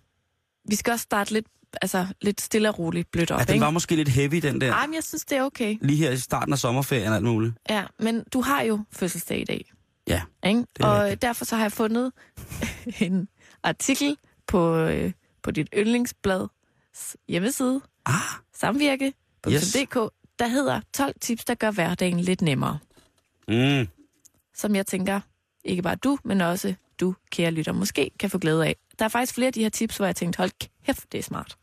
vi 0.70 0.76
skal 0.76 0.92
også 0.92 1.04
starte 1.04 1.34
lidt, 1.34 1.46
altså, 1.82 2.08
lidt 2.22 2.42
stille 2.42 2.70
og 2.70 2.80
roligt 2.80 3.12
blødt 3.12 3.32
op, 3.32 3.40
Ja, 3.40 3.44
den 3.46 3.54
ikke? 3.54 3.66
var 3.66 3.72
måske 3.72 3.96
lidt 3.96 4.10
heavy, 4.10 4.36
den 4.36 4.62
der. 4.62 4.74
Ej, 4.74 4.86
men 4.88 4.94
jeg 4.96 5.04
synes, 5.04 5.26
det 5.26 5.38
er 5.38 5.44
okay. 5.44 5.78
Lige 5.82 5.98
her 5.98 6.12
i 6.12 6.18
starten 6.18 6.54
af 6.54 6.60
sommerferien 6.60 7.10
og 7.10 7.16
alt 7.16 7.24
muligt. 7.26 7.54
Ja, 7.70 7.84
men 8.00 8.24
du 8.34 8.42
har 8.42 8.62
jo 8.62 8.80
fødselsdag 8.92 9.42
i 9.42 9.44
dag, 9.44 9.72
Ja, 10.08 10.22
ikke? 10.46 10.60
Det 10.78 10.86
Og 10.86 11.00
rigtigt. 11.02 11.22
derfor 11.22 11.46
så 11.46 11.56
har 11.56 11.64
jeg 11.64 11.72
fundet 11.72 12.12
en 13.00 13.28
artikel 13.64 14.18
på, 14.48 14.76
øh, 14.76 15.12
på 15.44 15.52
dit 15.52 15.68
yndlingsblad 15.78 16.48
hjemmeside, 17.28 17.82
ah, 18.06 18.14
samvirke.dk, 18.56 19.52
Yes. 19.52 19.72
der 20.40 20.48
hedder 20.48 20.82
12 20.94 21.14
tips, 21.22 21.46
der 21.46 21.54
gør 21.56 21.72
hverdagen 21.72 22.20
lidt 22.20 22.42
nemmere. 22.42 22.80
mm, 23.48 23.88
som 24.56 24.76
jeg 24.76 24.88
tænker, 24.88 25.20
ikke 25.66 25.82
bare 25.82 25.96
du, 25.96 26.18
men 26.24 26.42
også 26.42 26.74
du, 27.00 27.16
kære 27.32 27.52
lytter, 27.52 27.72
måske 27.72 28.12
kan 28.20 28.30
få 28.30 28.38
glæde 28.38 28.66
af. 28.66 28.76
Der 29.00 29.06
er 29.06 29.10
faktisk 29.10 29.34
flere 29.34 29.48
af 29.48 29.54
de 29.54 29.62
her 29.62 29.70
tips, 29.70 29.98
hvor 29.98 30.06
jeg 30.06 30.16
tænkte, 30.16 30.38
hold 30.38 30.52
kæft, 30.86 31.12
det 31.12 31.18
er 31.18 31.24
smart. 31.24 31.58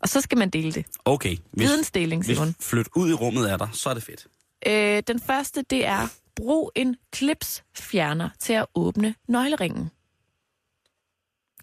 Og 0.00 0.08
så 0.08 0.20
skal 0.20 0.38
man 0.38 0.50
dele 0.50 0.72
det. 0.72 0.86
okay. 1.04 1.36
Hvis, 1.52 1.68
Vidensdeling, 1.68 2.24
hvis 2.24 2.36
Simon. 2.36 2.54
flyt 2.60 2.88
ud 2.96 3.10
i 3.10 3.12
rummet 3.12 3.50
er 3.52 3.56
der, 3.56 3.68
så 3.72 3.90
er 3.90 3.94
det 3.94 4.02
fedt. 4.02 4.26
Øh, 4.66 5.02
den 5.06 5.20
første, 5.20 5.62
det 5.70 5.86
er, 5.86 6.08
brug 6.36 6.72
en 6.74 6.96
klipsfjerner 7.12 8.28
til 8.40 8.52
at 8.52 8.66
åbne 8.74 9.14
nøgleringen. 9.28 9.90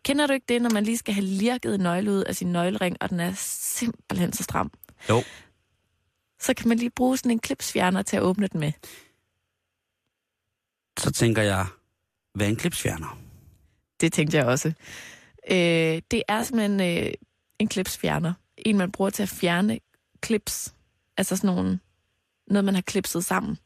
Kender 0.04 0.28
du 0.28 0.34
ikke 0.34 0.46
det, 0.50 0.62
når 0.62 0.70
man 0.70 0.84
lige 0.84 0.98
skal 0.98 1.14
have 1.14 1.26
lirket 1.26 1.80
nøgle 1.80 2.12
ud 2.12 2.24
af 2.24 2.36
sin 2.36 2.52
nøglering, 2.52 2.98
og 3.02 3.10
den 3.10 3.20
er 3.20 3.34
simpelthen 3.38 4.34
så 4.34 4.44
stram? 4.44 4.72
Jo. 5.10 5.24
Så 6.40 6.54
kan 6.54 6.70
man 6.70 6.78
lige 6.78 6.90
bruge 6.90 7.18
sådan 7.18 7.32
en 7.32 7.40
klipsfjerner 7.40 8.02
til 8.02 8.18
at 8.18 8.24
åbne 8.24 8.48
den 8.48 8.60
med. 8.60 8.72
Så 11.00 11.12
tænker 11.12 11.42
jeg, 11.42 11.66
hvad 12.36 12.48
en 12.48 12.56
klipsfjerner? 12.56 13.18
Det 14.02 14.14
tænkte 14.14 14.38
jeg 14.38 14.46
også. 14.46 14.68
Øh, 15.52 16.02
det 16.12 16.24
er 16.28 16.44
simpelthen 16.44 17.08
øh, 17.08 17.14
en 17.60 17.68
klipsfjerner. 17.68 18.34
En, 18.58 18.78
man 18.78 18.92
bruger 18.92 19.10
til 19.10 19.24
at 19.24 19.30
fjerne 19.30 19.80
klips. 20.22 20.74
Altså 21.18 21.36
sådan 21.38 21.56
nogle, 21.56 21.80
noget, 22.48 22.66
man 22.66 22.74
har 22.76 22.82
klipset 22.82 23.26
sammen. 23.26 23.58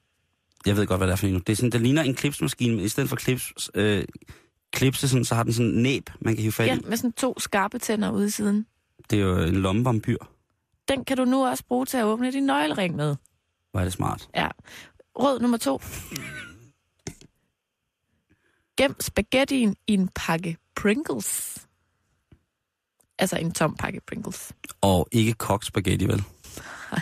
Jeg 0.66 0.78
ved 0.78 0.88
godt, 0.88 1.00
hvad 1.00 1.08
det 1.08 1.12
er 1.12 1.18
for 1.18 1.28
en. 1.28 1.34
Det, 1.40 1.50
er 1.50 1.56
sådan, 1.56 1.70
det 1.70 1.82
ligner 1.82 2.04
en 2.04 2.16
klipsmaskine, 2.16 2.76
men 2.76 2.86
i 2.86 2.90
stedet 2.90 3.10
for 3.10 3.16
klips, 3.16 3.70
øh, 3.74 4.04
klipse, 4.74 5.10
sådan, 5.10 5.26
så 5.26 5.36
har 5.36 5.44
den 5.44 5.54
sådan 5.54 5.72
en 5.72 5.84
næb, 5.84 6.10
man 6.22 6.36
kan 6.36 6.42
hive 6.42 6.52
fat 6.52 6.68
Ja, 6.68 6.76
i. 6.76 6.80
med 6.88 6.98
sådan 6.98 7.12
to 7.14 7.40
skarpe 7.40 7.80
tænder 7.80 8.12
ude 8.12 8.28
i 8.28 8.30
siden. 8.30 8.66
Det 9.10 9.20
er 9.20 9.24
jo 9.24 9.38
en 9.38 9.56
lommevampyr. 9.56 10.18
Den 10.88 11.06
kan 11.06 11.18
du 11.18 11.26
nu 11.26 11.46
også 11.48 11.64
bruge 11.68 11.86
til 11.86 11.98
at 11.98 12.04
åbne 12.04 12.32
din 12.32 12.44
nøglering 12.46 12.96
med. 12.96 13.16
Hvor 13.72 13.80
er 13.80 13.84
det 13.84 13.94
smart. 13.94 14.30
Ja. 14.36 14.48
Råd 15.20 15.40
nummer 15.40 15.58
to. 15.58 15.82
Gem 18.78 18.96
spaghettien 19.00 19.76
i 19.88 19.94
en 19.94 20.10
pakke 20.16 20.58
Pringles. 20.76 21.58
Altså 23.20 23.38
en 23.38 23.52
tom 23.52 23.76
pakke 23.76 24.02
Pringles. 24.08 24.52
Og 24.82 25.08
ikke 25.12 25.34
kogt 25.34 25.66
spaghetti, 25.66 26.06
vel? 26.06 26.24
Nej. 26.92 27.02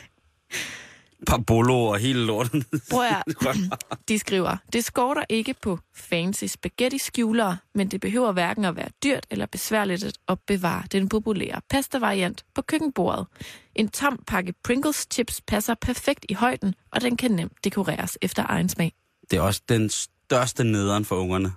Parbolo 1.27 1.85
og 1.85 1.99
hele 1.99 2.25
lorten. 2.25 2.63
Prøv 2.91 3.03
at, 3.03 3.23
de 4.09 4.19
skriver, 4.19 4.57
det 4.73 4.83
skorter 4.83 5.23
ikke 5.29 5.55
på 5.61 5.79
fancy 5.95 6.43
spaghetti-skjulere, 6.45 7.57
men 7.75 7.87
det 7.87 8.01
behøver 8.01 8.31
hverken 8.31 8.65
at 8.65 8.75
være 8.75 8.89
dyrt 9.03 9.25
eller 9.29 9.45
besværligt 9.45 10.17
at 10.27 10.39
bevare 10.47 10.83
den 10.91 11.09
populære 11.09 11.61
pasta-variant 11.69 12.45
på 12.55 12.61
køkkenbordet. 12.61 13.27
En 13.75 13.89
tom 13.89 14.23
pakke 14.27 14.53
Pringles 14.63 15.07
chips 15.11 15.41
passer 15.47 15.75
perfekt 15.81 16.25
i 16.29 16.33
højden, 16.33 16.75
og 16.91 17.01
den 17.01 17.17
kan 17.17 17.31
nemt 17.31 17.63
dekoreres 17.63 18.17
efter 18.21 18.45
egen 18.49 18.69
smag. 18.69 18.93
Det 19.31 19.37
er 19.37 19.41
også 19.41 19.61
den 19.69 19.89
største 19.89 20.63
nederen 20.63 21.05
for 21.05 21.15
ungerne. 21.15 21.51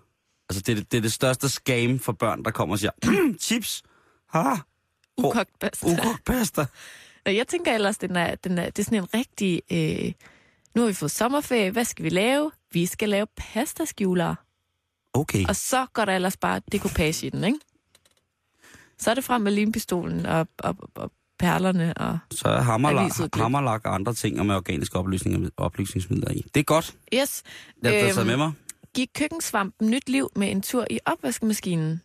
Altså, 0.48 0.62
det 0.62 0.68
er 0.72 0.76
det, 0.76 0.92
det, 0.92 0.98
er 0.98 1.02
det 1.02 1.12
største 1.12 1.48
scam 1.48 1.98
for 1.98 2.12
børn, 2.12 2.44
der 2.44 2.50
kommer 2.50 2.74
og 2.74 2.78
siger, 2.78 2.90
chips, 3.40 3.82
ha, 4.30 4.54
Ukogt 5.18 5.58
pasta. 5.60 5.86
ukogt 5.86 6.24
pasta. 6.26 6.66
Jeg 7.26 7.48
tænker 7.48 7.74
ellers, 7.74 7.98
den 7.98 8.16
er, 8.16 8.34
den 8.34 8.58
er, 8.58 8.64
det 8.70 8.78
er 8.78 8.82
sådan 8.84 8.98
en 8.98 9.08
rigtig... 9.14 9.62
Øh, 9.72 10.12
nu 10.74 10.80
har 10.82 10.86
vi 10.88 10.94
fået 10.94 11.10
sommerferie, 11.10 11.70
hvad 11.70 11.84
skal 11.84 12.04
vi 12.04 12.08
lave? 12.08 12.50
Vi 12.72 12.86
skal 12.86 13.08
lave 13.08 13.26
pastaskjulere. 13.36 14.36
Okay, 15.14 15.44
Og 15.48 15.56
så 15.56 15.86
går 15.92 16.04
der 16.04 16.12
ellers 16.14 16.36
bare 16.36 16.60
dekopage 16.72 17.26
i 17.26 17.30
den, 17.30 17.44
ikke? 17.44 17.58
Så 18.98 19.10
er 19.10 19.14
det 19.14 19.24
frem 19.24 19.42
med 19.42 19.52
limpistolen 19.52 20.26
og, 20.26 20.48
og, 20.58 20.76
og 20.94 21.12
perlerne 21.38 21.94
og... 21.96 22.18
så 22.30 22.48
er 22.48 22.60
hammerlak, 22.60 23.12
hammerlak 23.34 23.86
og 23.86 23.94
andre 23.94 24.14
ting 24.14 24.40
og 24.40 24.46
med 24.46 24.54
organiske 24.54 24.96
opløsninger, 24.98 25.50
opløsningsmidler 25.56 26.30
i. 26.30 26.42
Det 26.54 26.60
er 26.60 26.64
godt. 26.64 26.94
Yes. 27.14 27.42
Jeg 27.82 27.90
har 27.92 27.98
Øhm, 27.98 28.06
øhm, 28.06 28.14
taget 28.14 28.26
med 28.26 28.36
mig. 28.36 28.52
Giv 28.96 29.06
køkkensvampen 29.14 29.90
nyt 29.90 30.08
liv 30.08 30.28
med 30.36 30.50
en 30.50 30.62
tur 30.62 30.86
i 30.90 30.98
opvaskemaskinen. 31.06 32.02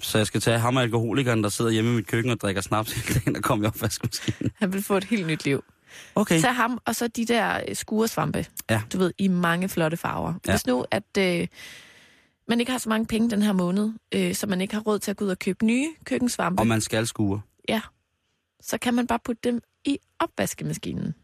Så 0.00 0.18
jeg 0.18 0.26
skal 0.26 0.40
tage 0.40 0.58
ham 0.58 0.76
og 0.76 0.82
alkoholikeren, 0.82 1.42
der 1.42 1.48
sidder 1.48 1.70
hjemme 1.70 1.92
i 1.92 1.94
mit 1.94 2.06
køkken 2.06 2.32
og 2.32 2.40
drikker 2.40 2.62
snaps 2.62 2.92
hele 2.92 3.20
dagen 3.20 3.36
og 3.36 3.42
kommer 3.42 3.64
i 3.64 3.68
opvaskemaskinen. 3.68 4.50
Han 4.54 4.72
vil 4.72 4.82
få 4.82 4.96
et 4.96 5.04
helt 5.04 5.26
nyt 5.26 5.44
liv. 5.44 5.64
Okay. 6.14 6.40
Tag 6.40 6.54
ham, 6.54 6.78
og 6.84 6.94
så 6.94 7.08
de 7.08 7.24
der 7.26 7.60
øh, 7.68 7.76
skuresvampe. 7.76 8.46
Ja. 8.70 8.82
Du 8.92 8.98
ved, 8.98 9.12
i 9.18 9.28
mange 9.28 9.68
flotte 9.68 9.96
farver. 9.96 10.34
Ja. 10.46 10.52
Hvis 10.52 10.66
nu, 10.66 10.84
at 10.90 11.16
øh, 11.18 11.48
man 12.48 12.60
ikke 12.60 12.72
har 12.72 12.78
så 12.78 12.88
mange 12.88 13.06
penge 13.06 13.30
den 13.30 13.42
her 13.42 13.52
måned, 13.52 13.92
øh, 14.14 14.34
så 14.34 14.46
man 14.46 14.60
ikke 14.60 14.74
har 14.74 14.80
råd 14.82 14.98
til 14.98 15.10
at 15.10 15.16
gå 15.16 15.24
ud 15.24 15.30
og 15.30 15.38
købe 15.38 15.64
nye 15.66 15.88
køkkensvampe, 16.04 16.60
Og 16.62 16.66
man 16.66 16.80
skal 16.80 17.06
skure. 17.06 17.40
ja, 17.68 17.80
så 18.60 18.78
kan 18.78 18.94
man 18.94 19.06
bare 19.06 19.18
putte 19.24 19.40
dem 19.50 19.60
i 19.84 19.98
opvaskemaskinen. 20.18 21.14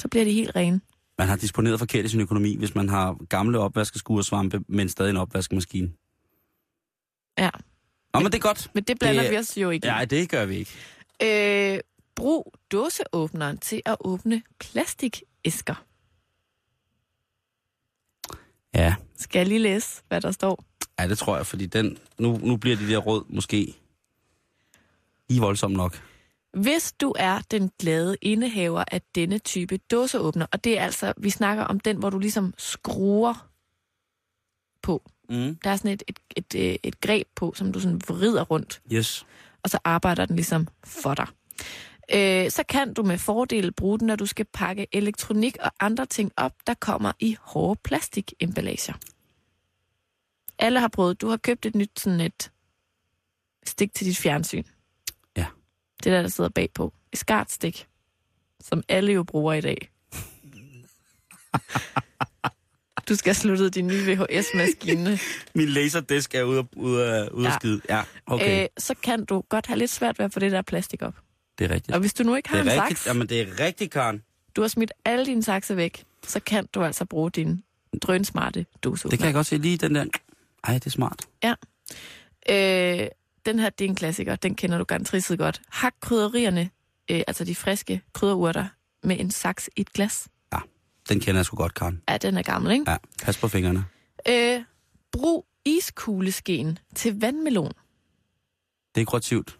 Så 0.00 0.08
bliver 0.08 0.24
de 0.24 0.32
helt 0.32 0.56
rene. 0.56 0.80
Man 1.18 1.28
har 1.28 1.36
disponeret 1.36 1.78
forkert 1.78 2.04
i 2.04 2.08
sin 2.08 2.20
økonomi, 2.20 2.56
hvis 2.56 2.74
man 2.74 2.88
har 2.88 3.26
gamle 3.28 3.58
opvaskeskuresvampe, 3.58 4.60
men 4.68 4.88
stadig 4.88 5.10
en 5.10 5.16
opvaskemaskine. 5.16 5.92
Ja. 7.38 7.50
Nå, 8.14 8.20
men 8.20 8.32
det 8.32 8.34
er 8.34 8.42
godt. 8.42 8.70
Men 8.74 8.84
det 8.84 8.98
blander 8.98 9.22
Det- 9.22 9.30
vi 9.30 9.36
os 9.38 9.56
jo 9.58 9.70
ikke 9.70 9.86
i. 9.86 9.90
Nej, 9.90 10.04
det 10.04 10.28
gør 10.28 10.44
vi 10.44 10.56
ikke. 10.56 11.74
Øh, 11.74 11.80
brug 12.14 12.54
dåseåbneren 12.72 13.58
til 13.58 13.82
at 13.84 13.96
åbne 14.00 14.42
plastikæsker. 14.58 15.84
Ja, 18.74 18.94
Skal 19.16 19.38
jeg 19.38 19.46
lige 19.48 19.58
læse, 19.60 20.02
hvad 20.08 20.20
der 20.20 20.30
står? 20.32 20.64
ja 21.00 21.08
det 21.08 21.18
tror 21.18 21.36
jeg, 21.36 21.46
fordi 21.46 21.66
den, 21.66 21.98
nu, 22.18 22.36
nu 22.42 22.56
bliver 22.56 22.76
de 22.76 22.88
der 22.88 22.98
råd 22.98 23.24
måske 23.28 23.74
lige 25.28 25.40
voldsomt 25.40 25.76
nok. 25.76 26.02
Hvis 26.54 26.92
du 26.92 27.12
er 27.18 27.40
den 27.50 27.70
glade 27.78 28.16
indehaver 28.22 28.84
af 28.92 29.00
denne 29.14 29.38
type 29.38 29.76
dåseåbner, 29.76 30.46
og 30.52 30.64
det 30.64 30.78
er 30.78 30.82
altså, 30.84 31.12
vi 31.16 31.30
snakker 31.30 31.64
om 31.64 31.80
den, 31.80 31.96
hvor 31.96 32.10
du 32.10 32.18
ligesom 32.18 32.54
skruer 32.58 33.48
på. 34.82 35.10
Mm. 35.28 35.56
Der 35.64 35.70
er 35.70 35.76
sådan 35.76 35.90
et, 35.90 36.02
et, 36.08 36.18
et, 36.36 36.54
et, 36.54 36.78
et 36.82 37.00
greb 37.00 37.28
på, 37.36 37.52
som 37.56 37.72
du 37.72 37.80
sådan 37.80 38.00
vrider 38.08 38.42
rundt, 38.42 38.82
Yes. 38.92 39.26
og 39.62 39.70
så 39.70 39.78
arbejder 39.84 40.26
den 40.26 40.36
ligesom 40.36 40.68
for 40.84 41.14
dig. 41.14 41.26
Øh, 42.14 42.50
så 42.50 42.62
kan 42.68 42.94
du 42.94 43.02
med 43.02 43.18
fordel 43.18 43.72
bruge 43.72 43.98
den, 43.98 44.06
når 44.06 44.16
du 44.16 44.26
skal 44.26 44.46
pakke 44.52 44.86
elektronik 44.92 45.56
og 45.60 45.70
andre 45.80 46.06
ting 46.06 46.32
op, 46.36 46.52
der 46.66 46.74
kommer 46.74 47.12
i 47.20 47.36
hårde 47.40 47.80
plastikemballager. 47.84 48.94
Alle 50.58 50.80
har 50.80 50.88
prøvet. 50.88 51.20
Du 51.20 51.28
har 51.28 51.36
købt 51.36 51.66
et 51.66 51.74
nyt 51.74 52.00
sådan 52.00 52.20
et 52.20 52.50
stik 53.66 53.94
til 53.94 54.06
dit 54.06 54.16
fjernsyn. 54.18 54.64
Ja. 56.04 56.10
Det 56.10 56.16
der, 56.16 56.22
der 56.22 56.28
sidder 56.28 56.50
bagpå. 56.50 56.92
Et 57.12 57.18
skarpt 57.18 57.52
stik, 57.52 57.86
som 58.60 58.82
alle 58.88 59.12
jo 59.12 59.22
bruger 59.22 59.52
i 59.52 59.60
dag. 59.60 59.90
Du 63.08 63.14
skal 63.16 63.28
have 63.30 63.34
sluttet 63.34 63.74
din 63.74 63.86
nye 63.86 64.04
VHS-maskine. 64.16 65.18
Min 65.54 65.68
laserdisk 65.68 66.34
er 66.34 66.42
ude, 66.42 66.58
af- 66.58 66.64
ude, 66.76 67.06
af- 67.16 67.28
ude 67.28 67.44
ja. 67.46 67.50
Ja. 67.52 67.58
skide. 67.58 67.80
Ja, 67.88 68.02
okay. 68.26 68.62
Øh, 68.62 68.68
så 68.78 68.94
kan 69.02 69.24
du 69.24 69.40
godt 69.48 69.66
have 69.66 69.78
lidt 69.78 69.90
svært 69.90 70.18
ved 70.18 70.24
at 70.26 70.32
få 70.32 70.40
det 70.40 70.52
der 70.52 70.62
plastik 70.62 71.02
op. 71.02 71.14
det 71.58 71.64
er 71.70 71.74
rigtigt. 71.74 71.94
Og 71.94 72.00
hvis 72.00 72.14
du 72.14 72.22
nu 72.24 72.34
ikke 72.34 72.48
har 72.48 72.56
Det 72.56 72.72
en 72.72 72.78
er 72.78 72.82
rigtigt. 72.82 72.98
saks, 73.00 73.06
Jamen, 73.06 73.28
det 73.28 73.40
er 73.40 73.60
rigtigt, 73.66 73.90
Karen. 73.92 74.22
du 74.56 74.60
har 74.60 74.68
smidt 74.68 74.92
alle 75.04 75.26
dine 75.26 75.42
sakser 75.42 75.74
væk, 75.74 76.04
så 76.26 76.40
kan 76.40 76.66
du 76.74 76.82
altså 76.84 77.04
bruge 77.04 77.30
din 77.30 77.62
drønsmarte 78.02 78.66
dose. 78.84 79.08
Det 79.08 79.18
kan 79.18 79.26
jeg 79.26 79.34
godt 79.34 79.46
se 79.46 79.56
lige 79.58 79.76
den 79.76 79.94
der. 79.94 80.04
Ej, 80.64 80.74
det 80.74 80.86
er 80.86 80.90
smart. 80.90 81.26
Øh, 82.50 83.06
den 83.46 83.58
her, 83.58 83.70
det 83.70 83.84
er 83.84 83.88
en 83.88 83.94
klassiker. 83.94 84.36
Den 84.36 84.54
kender 84.54 84.78
du 84.78 84.84
garanteret 84.84 85.38
godt. 85.38 85.62
Hak 85.68 85.94
krydderierne, 86.00 86.70
øh, 87.10 87.22
altså 87.26 87.44
de 87.44 87.54
friske 87.54 88.02
krydderurter, 88.12 88.66
med 89.02 89.20
en 89.20 89.30
saks 89.30 89.70
i 89.76 89.80
et 89.80 89.92
glas. 89.92 90.28
Den 91.08 91.20
kender 91.20 91.38
jeg 91.38 91.44
sgu 91.46 91.56
godt, 91.56 91.74
Karen. 91.74 92.02
Ja, 92.08 92.16
den 92.16 92.36
er 92.36 92.42
gammel, 92.42 92.72
ikke? 92.72 92.90
Ja, 92.90 92.96
pas 93.22 93.38
på 93.38 93.48
fingrene. 93.48 93.84
Øh, 94.28 94.62
brug 95.12 95.46
iskugleskeen 95.64 96.78
til 96.94 97.20
vandmelon. 97.20 97.72
Dekorativt. 98.94 99.58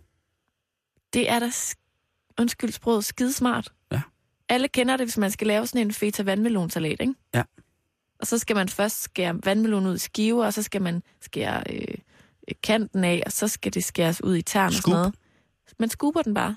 Det 1.14 1.30
er 1.30 1.38
da, 1.38 1.48
sk- 1.48 2.34
undskyld 2.38 2.72
sproget, 2.72 3.04
skidesmart. 3.04 3.72
Ja. 3.92 4.00
Alle 4.48 4.68
kender 4.68 4.96
det, 4.96 5.06
hvis 5.06 5.18
man 5.18 5.30
skal 5.30 5.46
lave 5.46 5.66
sådan 5.66 5.86
en 5.86 5.92
feta 5.92 6.22
vandmelonsalat, 6.22 7.00
ikke? 7.00 7.14
Ja. 7.34 7.42
Og 8.18 8.26
så 8.26 8.38
skal 8.38 8.56
man 8.56 8.68
først 8.68 9.02
skære 9.02 9.40
vandmelon 9.44 9.86
ud 9.86 9.94
i 9.94 9.98
skiver, 9.98 10.46
og 10.46 10.54
så 10.54 10.62
skal 10.62 10.82
man 10.82 11.02
skære 11.20 11.62
øh, 11.70 11.94
kanten 12.62 13.04
af, 13.04 13.22
og 13.26 13.32
så 13.32 13.48
skal 13.48 13.74
det 13.74 13.84
skæres 13.84 14.24
ud 14.24 14.36
i 14.36 14.42
tern 14.42 14.66
og 14.66 14.72
sådan 14.72 14.92
noget. 14.92 15.14
Man 15.78 15.88
skuber 15.88 16.22
den 16.22 16.34
bare. 16.34 16.56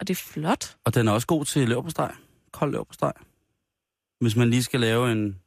Og 0.00 0.08
det 0.08 0.14
er 0.14 0.22
flot. 0.32 0.76
Og 0.84 0.94
den 0.94 1.08
er 1.08 1.12
også 1.12 1.26
god 1.26 1.44
til 1.44 1.68
leverpostej. 1.68 2.14
Kold 2.52 2.70
leverpostej. 2.72 3.12
Hvis 4.20 4.36
man 4.36 4.50
lige 4.50 4.62
skal 4.62 4.80
lave 4.80 5.12
en, 5.12 5.40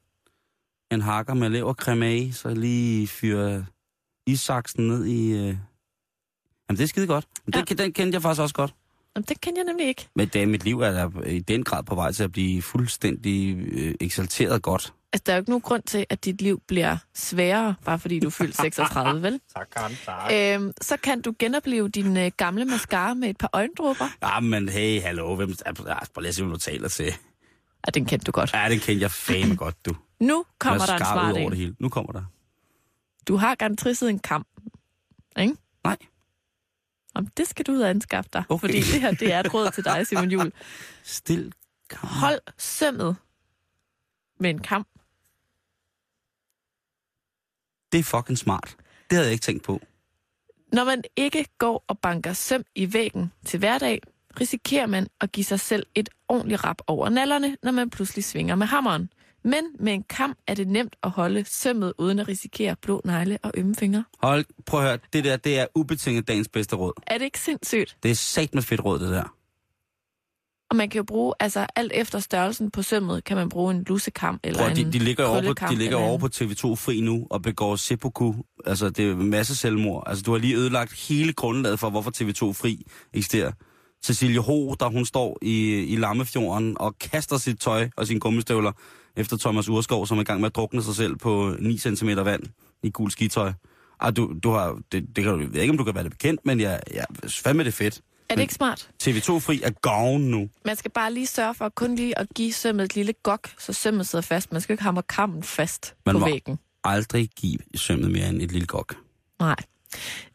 en 0.92 1.02
hakker 1.02 1.34
med 1.34 1.50
levercreme 1.50 2.18
i, 2.18 2.32
så 2.32 2.50
lige 2.54 3.08
fyre 3.08 3.66
issaksen 4.28 4.88
ned 4.88 5.06
i... 5.06 5.32
Øh... 5.32 5.38
Jamen, 5.38 5.58
det 6.78 6.80
er 6.82 6.86
skide 6.88 7.08
godt. 7.08 7.28
Men 7.46 7.54
Ja. 7.56 7.62
den, 7.62 7.78
den 7.78 7.94
kendte 7.94 8.16
jeg 8.16 8.22
faktisk 8.22 8.42
også 8.42 8.56
godt. 8.56 8.76
Jamen, 9.16 9.26
det 9.30 9.42
kender 9.42 9.62
jeg 9.62 9.66
nemlig 9.66 9.88
ikke. 9.88 10.08
Men 10.16 10.28
det, 10.28 10.48
mit 10.50 10.64
liv 10.64 10.80
er 10.82 10.92
der 10.92 11.24
i 11.24 11.40
den 11.40 11.64
grad 11.64 11.84
på 11.84 11.96
vej 11.96 12.12
til 12.12 12.24
at 12.24 12.32
blive 12.32 12.62
fuldstændig 12.62 13.58
øh, 13.58 13.96
eksalteret 14.00 14.62
godt. 14.62 14.94
Altså, 15.14 15.24
der 15.26 15.32
er 15.34 15.38
jo 15.38 15.42
ikke 15.42 15.50
nogen 15.52 15.62
grund 15.62 15.84
til, 15.84 16.06
at 16.10 16.26
dit 16.26 16.42
liv 16.42 16.62
bliver 16.68 16.98
sværere, 17.14 17.76
bare 17.86 18.00
fordi 18.00 18.20
du 18.20 18.28
er 18.28 18.32
fyldt 18.32 18.56
36, 18.62 19.22
vel? 19.22 19.42
Tak, 19.56 19.68
Karen. 19.76 19.98
Tak. 20.06 20.32
Øhm, 20.34 20.74
så 20.82 20.98
kan 20.98 21.22
du 21.22 21.34
genopleve 21.40 21.90
din 21.90 22.18
øh, 22.18 22.32
gamle 22.38 22.66
mascara 22.66 23.14
med 23.14 23.30
et 23.30 23.38
par 23.38 23.50
øjendråber. 23.54 24.06
Ja, 24.22 24.40
men 24.40 24.70
hey, 24.70 25.02
hallo. 25.02 25.36
Hvem, 25.36 25.56
prøv 25.76 26.22
lige 26.22 26.28
at 26.28 26.36
se, 26.36 26.42
hvem 26.44 26.52
du 26.54 26.60
taler 26.60 26.90
til. 26.90 27.06
Ja, 27.86 27.92
den 27.94 28.06
kendte 28.06 28.26
du 28.26 28.32
godt. 28.32 28.54
Ja, 28.54 28.70
den 28.70 28.80
kendte 28.80 29.02
jeg 29.02 29.12
fame 29.12 29.56
godt, 29.56 29.86
du. 29.86 29.96
Nu 30.20 30.46
kommer 30.60 30.86
der 30.86 30.94
en 30.94 31.00
smart 31.00 31.38
over 31.38 31.50
det 31.50 31.58
hele. 31.58 31.76
Nu 31.80 31.90
kommer 31.90 32.12
der. 32.12 32.24
Du 33.28 33.36
har 33.36 33.56
garanteret 33.56 34.10
en 34.10 34.20
kamp. 34.20 34.48
Ikke? 35.40 35.56
Nej. 35.84 35.98
Om 37.16 37.28
det 37.28 37.48
skal 37.48 37.66
du 37.66 37.72
ud 37.72 37.80
og 37.80 37.90
anskaffe 37.90 38.30
dig. 38.34 38.44
Okay. 38.50 38.60
Fordi 38.60 38.78
det 38.78 39.02
her, 39.02 39.12
det 39.12 39.34
er 39.34 39.40
et 39.40 39.54
råd 39.54 39.72
til 39.72 39.86
dig, 39.86 40.08
Simon 40.08 40.32
Jul. 40.32 40.52
Stil. 41.04 41.54
Karen. 41.90 42.08
Hold 42.10 42.40
sømmet 42.58 43.16
med 44.40 44.50
en 44.50 44.60
kamp. 44.62 44.88
Det 47.92 48.00
er 48.00 48.04
fucking 48.04 48.38
smart. 48.38 48.76
Det 49.10 49.16
havde 49.16 49.26
jeg 49.26 49.34
ikke 49.34 49.44
tænkt 49.44 49.64
på. 49.64 49.82
Når 50.74 50.84
man 50.84 51.04
ikke 51.16 51.46
går 51.58 51.84
og 51.88 52.00
banker 52.00 52.34
søm 52.34 52.64
i 52.76 52.94
væggen 52.94 53.32
til 53.46 53.60
hverdag, 53.60 54.02
risikerer 54.40 54.88
man 54.88 55.08
at 55.22 55.32
give 55.32 55.44
sig 55.44 55.60
selv 55.60 55.86
et 55.96 56.10
ordentligt 56.28 56.64
rap 56.64 56.82
over 56.88 57.10
nallerne, 57.10 57.58
når 57.64 57.72
man 57.72 57.90
pludselig 57.90 58.24
svinger 58.24 58.56
med 58.56 58.68
hammeren. 58.68 59.10
Men 59.44 59.64
med 59.80 59.94
en 59.94 60.04
kam 60.04 60.36
er 60.48 60.54
det 60.54 60.68
nemt 60.68 60.96
at 61.04 61.10
holde 61.10 61.46
sømmet 61.46 61.94
uden 61.98 62.20
at 62.20 62.28
risikere 62.28 62.76
blå 62.82 63.02
negle 63.06 63.38
og 63.44 63.52
ømme 63.58 63.76
fingre. 63.76 64.04
Hold, 64.22 64.46
prøv 64.66 64.80
at 64.80 64.86
høre. 64.86 65.00
Det 65.14 65.24
der, 65.24 65.38
det 65.38 65.60
er 65.60 65.66
ubetinget 65.76 66.28
dagens 66.28 66.48
bedste 66.48 66.76
råd. 66.76 66.94
Er 67.08 67.18
det 67.18 67.26
ikke 67.26 67.40
sindssygt? 67.40 67.98
Det 68.04 68.12
er 68.12 68.16
sat 68.16 68.54
med 68.54 68.64
fedt 68.64 68.86
råd, 68.86 69.00
det 69.00 69.10
der. 69.10 69.37
Og 70.70 70.76
man 70.76 70.90
kan 70.90 71.00
jo 71.00 71.04
bruge, 71.04 71.34
altså 71.40 71.66
alt 71.76 71.92
efter 71.96 72.20
størrelsen 72.20 72.72
på 72.72 72.82
sømmet, 72.82 73.24
kan 73.24 73.38
man 73.38 73.50
bruge 73.50 73.74
en 73.74 73.84
lusekam 73.84 74.40
eller 74.44 74.60
Prøv, 74.60 74.70
en 74.70 74.76
de, 74.76 74.92
de 74.92 75.00
ligger 75.00 75.26
over, 75.26 75.42
på, 75.42 75.54
de 75.70 75.76
ligger 75.76 75.98
over 75.98 76.18
på 76.18 76.30
TV2 76.36 76.76
Fri 76.76 77.02
nu 77.02 77.28
og 77.30 77.42
begår 77.42 77.76
seppuku. 77.76 78.34
Altså, 78.66 78.90
det 78.90 79.10
er 79.12 79.16
masse 79.16 79.56
selvmord. 79.56 80.04
Altså, 80.08 80.24
du 80.24 80.32
har 80.32 80.40
lige 80.40 80.56
ødelagt 80.56 80.94
hele 80.94 81.34
grundlaget 81.34 81.80
for, 81.80 81.90
hvorfor 81.90 82.12
TV2 82.12 82.54
Fri 82.54 82.86
eksisterer. 83.14 83.52
Cecilie 84.06 84.40
Ho, 84.40 84.74
der 84.80 84.90
hun 84.90 85.06
står 85.06 85.38
i, 85.42 85.84
i 85.84 85.96
Lammefjorden 85.96 86.78
og 86.80 87.00
kaster 87.00 87.38
sit 87.38 87.60
tøj 87.60 87.90
og 87.98 88.08
sine 88.08 88.20
gummistøvler 88.20 88.72
efter 89.16 89.38
Thomas 89.38 89.70
Urskov, 89.70 90.08
som 90.08 90.18
er 90.18 90.22
i 90.22 90.24
gang 90.24 90.40
med 90.42 90.48
at 90.48 90.56
drukne 90.56 90.84
sig 90.84 90.96
selv 90.96 91.16
på 91.16 91.56
9 91.60 91.78
cm 91.78 92.10
vand 92.10 92.44
i 92.84 92.90
gul 92.90 93.12
skitøj. 93.12 93.54
Ah, 94.00 94.16
du, 94.16 94.34
du 94.44 94.50
har, 94.50 94.80
det, 94.92 95.16
det 95.16 95.24
kan 95.24 95.34
du, 95.34 95.40
jeg 95.40 95.54
ved 95.54 95.62
ikke, 95.62 95.72
om 95.72 95.78
du 95.78 95.84
kan 95.84 95.96
være 95.96 96.04
det 96.04 96.12
bekendt, 96.12 96.42
men 96.46 96.60
jeg, 96.60 96.80
jeg 96.94 97.06
fandme 97.30 97.64
det 97.64 97.74
fedt. 97.74 98.02
Er 98.30 98.36
det 98.36 98.42
ikke 98.42 98.54
smart? 98.54 98.90
TV2 99.04 99.40
Fri 99.40 99.62
er 99.64 99.70
gavn 99.82 100.22
nu. 100.22 100.50
Man 100.66 100.76
skal 100.76 100.92
bare 100.92 101.14
lige 101.14 101.28
sørge 101.28 101.54
for 101.56 101.70
kun 101.70 101.96
lige 101.96 102.18
at 102.20 102.28
give 102.36 102.54
sømmet 102.54 102.84
et 102.84 102.96
lille 102.96 103.14
gok, 103.14 103.50
så 103.60 103.74
sømmet 103.74 104.08
sidder 104.08 104.22
fast. 104.24 104.52
Man 104.52 104.62
skal 104.62 104.74
ikke 104.74 104.84
hamre 104.84 105.04
kammen 105.04 105.44
fast 105.44 105.96
Man 106.06 106.16
på 106.16 106.20
må- 106.20 106.26
væggen. 106.26 106.60
Aldrig 106.84 107.30
give 107.36 107.58
sømmet 107.76 108.12
mere 108.12 108.30
end 108.30 108.42
et 108.42 108.52
lille 108.52 108.68
gok. 108.68 108.96
Nej. 109.40 109.56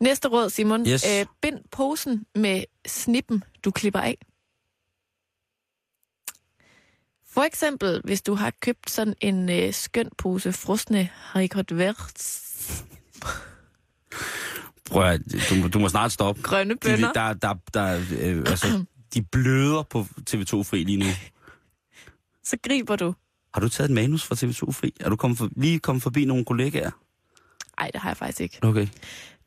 Næste 0.01 0.29
råd, 0.29 0.51
Simon. 0.51 0.89
Yes. 0.89 1.05
Øh, 1.21 1.27
bind 1.43 1.59
posen 1.71 2.27
med 2.35 2.65
snippen, 2.87 3.45
du 3.65 3.71
klipper 3.71 4.01
af. 4.01 4.19
For 7.29 7.43
eksempel, 7.43 8.01
hvis 8.05 8.23
du 8.23 8.35
har 8.35 8.53
købt 8.61 8.91
sådan 8.91 9.15
en 9.21 9.51
øh, 9.51 9.73
skøn 9.75 10.09
pose 10.19 10.53
frosne 10.53 11.09
haricot 11.15 11.77
verts, 11.77 12.85
Prøv 14.91 15.03
at, 15.11 15.21
du, 15.51 15.55
må- 15.55 15.69
du 15.69 15.79
må 15.79 15.89
snart 15.89 16.13
stoppe. 16.13 16.43
grønne 16.43 16.75
De, 16.75 16.79
bønner, 16.79 17.13
der, 17.13 17.33
der, 17.33 17.55
der, 17.75 18.01
øh, 18.21 18.39
altså, 18.39 18.85
de 19.15 19.23
bløder 19.23 19.83
på 19.83 20.07
TV2 20.31 20.63
Fri 20.63 20.85
lige 20.85 20.99
nu. 20.99 21.07
så 22.51 22.57
griber 22.63 22.97
du. 22.97 23.15
Har 23.55 23.61
du 23.61 23.69
taget 23.69 23.89
et 23.91 23.95
manus 23.95 24.25
fra 24.25 24.35
TV2 24.35 24.73
Fri? 24.73 24.95
Er 25.01 25.09
du 25.09 25.17
kommet 25.17 25.39
for, 25.39 25.49
lige 25.57 25.79
kommet 25.79 26.03
forbi 26.03 26.25
nogle 26.25 26.45
kollegaer? 26.45 26.91
Nej, 27.81 27.91
det 27.93 28.01
har 28.01 28.11
jeg 28.11 28.17
faktisk 28.17 28.41
ikke. 28.41 28.59
Okay. 28.63 28.87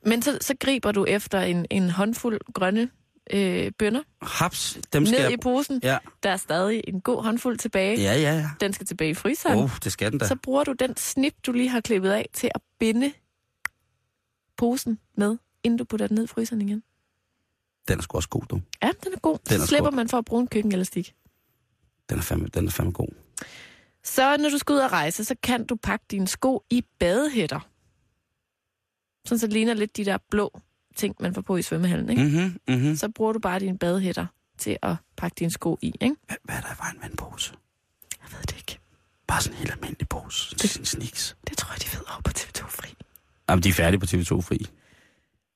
Men 0.06 0.21
så, 0.21 0.38
så 0.41 0.54
griber 0.60 0.91
du 0.91 1.06
efter 1.06 1.41
en, 1.41 1.65
en 1.71 1.89
håndfuld 1.89 2.39
grønne 2.54 2.89
øh, 3.34 3.71
bønner 3.80 4.02
Haps, 4.21 4.78
dem 4.93 5.06
skal 5.06 5.19
ned 5.19 5.28
i 5.28 5.32
jeg... 5.32 5.39
posen. 5.39 5.80
Ja, 5.84 5.98
Der 6.24 6.30
er 6.30 6.38
stadig 6.38 6.82
en 6.88 7.02
god 7.02 7.24
håndfuld 7.24 7.58
tilbage. 7.58 8.02
ja, 8.02 8.13
ja. 8.21 8.36
ja. 8.36 8.50
Den 8.60 8.74
skal 8.74 8.88
tilbage 8.88 9.10
i 9.10 9.13
fryseren. 9.13 9.60
Oh, 9.60 9.69
det 9.84 9.91
skal 9.91 10.12
den 10.12 10.19
da. 10.19 10.28
Så 10.28 10.36
bruger 10.43 10.63
du 10.63 10.74
den 10.80 10.98
snip, 10.98 11.34
du 11.45 11.52
lige 11.52 11.69
har 11.69 11.82
klippet 11.82 12.10
af, 12.12 12.30
til 12.34 12.50
at 12.56 12.62
binde 12.80 13.12
posen 14.58 15.00
med, 15.18 15.38
inden 15.63 15.78
du 15.78 15.84
putter 15.84 16.08
den 16.08 16.15
ned 16.15 16.24
i 16.24 16.28
fryseren 16.28 16.62
igen. 16.62 16.84
Den 17.88 17.98
er 17.98 18.02
sgu 18.04 18.18
også 18.18 18.30
god, 18.30 18.41
du. 18.50 18.62
Ja, 18.84 18.91
den 19.04 19.13
er 19.13 19.20
god. 19.20 19.38
Den 19.50 19.56
er 19.56 19.60
så 19.60 19.68
slipper 19.68 19.91
sgu- 19.91 19.96
man 19.96 20.10
for 20.10 20.18
at 20.18 20.26
bruge 20.26 20.41
en 20.41 20.48
køkkenelastik. 20.48 21.15
Den 22.10 22.18
er 22.18 22.22
fandme, 22.22 22.48
den 22.48 22.68
er 22.68 22.72
fandme 22.72 22.94
god. 22.94 23.08
Så 24.04 24.38
når 24.38 24.50
du 24.50 24.58
skal 24.58 24.74
ud 24.74 24.80
og 24.80 24.91
rejse, 24.91 25.24
så 25.26 25.36
kan 25.44 25.65
du 25.65 25.76
pakke 25.76 26.06
dine 26.12 26.28
sko 26.28 26.63
i 26.70 26.86
badehætter. 27.00 27.60
Sådan 29.26 29.39
så 29.39 29.46
det 29.48 29.54
ligner 29.54 29.74
lidt 29.74 29.98
de 29.98 30.06
der 30.06 30.18
blå 30.32 30.62
ting, 30.96 31.15
man 31.20 31.34
får 31.34 31.41
på 31.41 31.58
i 31.58 31.62
svømmehallen. 31.62 32.10
Ikke? 32.10 32.24
Mm. 32.24 32.30
Mhm, 32.76 32.82
mhm. 32.86 32.96
Så 32.96 33.10
bruger 33.10 33.34
du 33.34 33.39
bare 33.39 33.60
dine 33.60 33.78
badehætter 33.78 34.26
til 34.58 34.78
at 34.82 34.96
pakke 35.18 35.36
dine 35.36 35.52
sko 35.52 35.78
i. 35.82 35.94
Ikke? 36.02 36.15
Hvad, 36.28 36.38
hvad 36.44 36.56
er 36.56 36.62
der 36.62 36.74
i 36.74 36.78
vejen 36.80 36.98
med 37.02 37.10
en 37.10 37.15
pose? 37.15 37.54
Jeg 38.24 38.32
ved 38.32 38.41
det 38.41 38.58
ikke. 38.58 38.80
Bare 39.28 39.41
sådan 39.41 39.54
en 39.56 39.58
helt 39.60 39.72
almindelig 39.72 40.10
pose 40.10 40.56
sneaks. 40.86 41.36
Det 41.50 41.58
tror 41.58 41.74
jeg, 41.74 41.82
de 41.82 41.98
ved 41.98 42.06
over 42.12 42.22
på 42.22 42.32
TV2 42.38 42.68
Fri. 42.68 42.96
Jamen, 43.56 43.63
de 43.63 43.70
er 43.70 43.74
færdige 43.74 44.00
på 44.00 44.06
TV2 44.06 44.41
Fri. 44.41 44.58